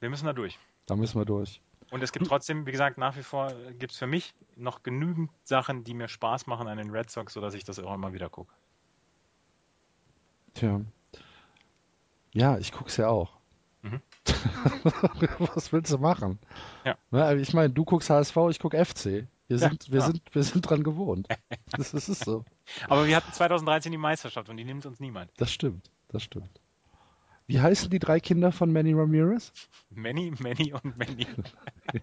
[0.00, 0.58] wir müssen da durch.
[0.84, 1.62] Da müssen wir durch.
[1.90, 5.30] Und es gibt trotzdem, wie gesagt, nach wie vor gibt es für mich noch genügend
[5.44, 8.28] Sachen, die mir Spaß machen an den Red Sox, sodass ich das auch immer wieder
[8.28, 8.52] gucke.
[10.54, 10.80] Tja.
[12.34, 13.38] Ja, ich gucke es ja auch.
[13.82, 14.02] Mhm.
[15.54, 16.38] Was willst du machen?
[16.84, 16.96] Ja.
[17.10, 19.26] Also ich meine, du guckst HSV, ich gucke FC.
[19.48, 20.06] Wir sind, ja, wir, ja.
[20.06, 21.28] sind, wir sind dran gewohnt.
[21.70, 22.44] Das ist so.
[22.88, 25.30] Aber wir hatten 2013 die Meisterschaft und die nimmt uns niemand.
[25.36, 26.60] Das stimmt, das stimmt.
[27.48, 29.52] Wie heißen die drei Kinder von Manny Ramirez?
[29.88, 31.26] Manny, Manny und Manny.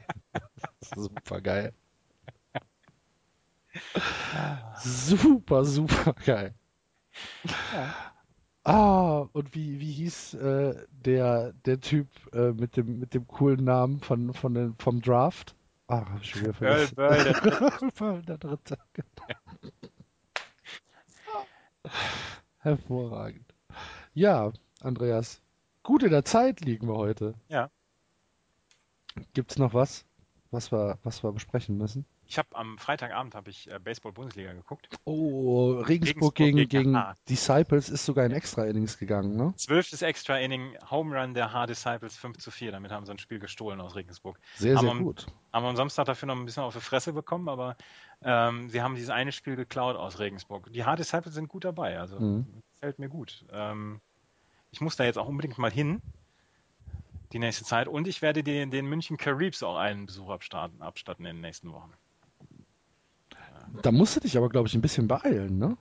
[0.96, 1.72] super geil.
[4.82, 6.56] super, super geil.
[7.72, 7.94] Ja.
[8.64, 13.66] Ah, und wie, wie hieß äh, der, der Typ äh, mit, dem, mit dem coolen
[13.66, 15.56] Namen von, von den, vom Draft?
[15.86, 16.96] Ah, hab ich schon wieder vergessen.
[16.96, 18.80] Böll, Böll, der Dritte.
[22.58, 23.54] Hervorragend.
[24.16, 24.52] Ja,
[24.82, 25.42] Andreas,
[25.84, 27.34] gut in der Zeit liegen wir heute.
[27.48, 27.70] Ja.
[29.34, 30.06] Gibt's noch was,
[30.52, 32.06] was wir, was wir besprechen müssen?
[32.28, 34.90] Ich habe am Freitagabend habe ich äh, Baseball-Bundesliga geguckt.
[35.04, 39.54] Oh, Regensburg, Regensburg gegen, gegen, gegen Disciples ist sogar in Extra-Innings gegangen, ne?
[39.58, 42.72] Zwölftes Extra-Inning, Home Run der H-Disciples 5 zu 4.
[42.72, 44.40] Damit haben sie ein Spiel gestohlen aus Regensburg.
[44.56, 45.28] Sehr, haben sehr gut.
[45.54, 47.78] Haben wir am Samstag dafür noch ein bisschen auf die Fresse bekommen, aber
[48.24, 50.72] ähm, sie haben dieses eine Spiel geklaut aus Regensburg.
[50.74, 52.48] Die H-Disciples sind gut dabei, also mhm.
[52.80, 53.46] fällt mir gut.
[53.52, 54.02] Ähm,
[54.76, 56.02] ich muss da jetzt auch unbedingt mal hin
[57.32, 61.26] die nächste Zeit und ich werde den, den München Caribs auch einen Besuch abstatten, abstatten
[61.26, 61.94] in den nächsten Wochen.
[63.82, 65.78] Da musst du dich aber, glaube ich, ein bisschen beeilen, ne?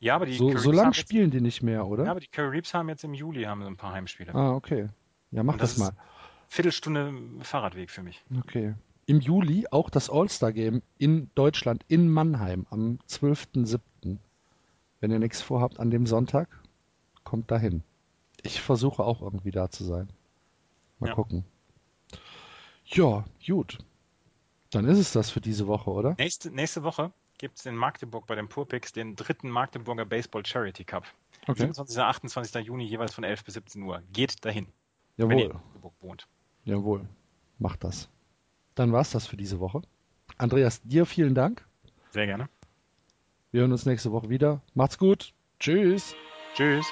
[0.00, 2.06] Ja, aber die so, so lang spielen die nicht mehr, oder?
[2.06, 4.34] Ja, aber die Caribs haben jetzt im Juli haben so ein paar Heimspiele.
[4.34, 4.88] Ah, okay.
[5.30, 5.92] Ja, mach das, das mal.
[6.48, 8.24] Viertelstunde Fahrradweg für mich.
[8.36, 8.74] Okay.
[9.06, 14.18] Im Juli auch das All-Star-Game in Deutschland, in Mannheim, am 12.07.
[14.98, 16.48] Wenn ihr nichts vorhabt an dem Sonntag,
[17.22, 17.84] kommt dahin.
[18.42, 20.08] Ich versuche auch irgendwie da zu sein.
[20.98, 21.14] Mal ja.
[21.14, 21.44] gucken.
[22.86, 23.78] Ja, gut.
[24.70, 26.14] Dann ist es das für diese Woche, oder?
[26.18, 30.84] Nächste, nächste Woche gibt es in Magdeburg bei den Purpicks den dritten Magdeburger Baseball Charity
[30.84, 31.04] Cup.
[31.42, 31.60] Okay.
[31.60, 31.96] 27.
[31.96, 32.66] und 28.
[32.66, 34.02] Juni jeweils von 11 bis 17 Uhr.
[34.12, 34.66] Geht dahin,
[35.16, 35.54] wenn ihr in Jawohl.
[35.54, 36.28] Magdeburg wohnt.
[36.64, 37.08] Jawohl.
[37.58, 38.08] Macht das.
[38.74, 39.82] Dann war's das für diese Woche.
[40.36, 41.66] Andreas, dir vielen Dank.
[42.10, 42.48] Sehr gerne.
[43.50, 44.60] Wir hören uns nächste Woche wieder.
[44.74, 45.32] Macht's gut.
[45.58, 46.14] Tschüss.
[46.54, 46.86] Tschüss.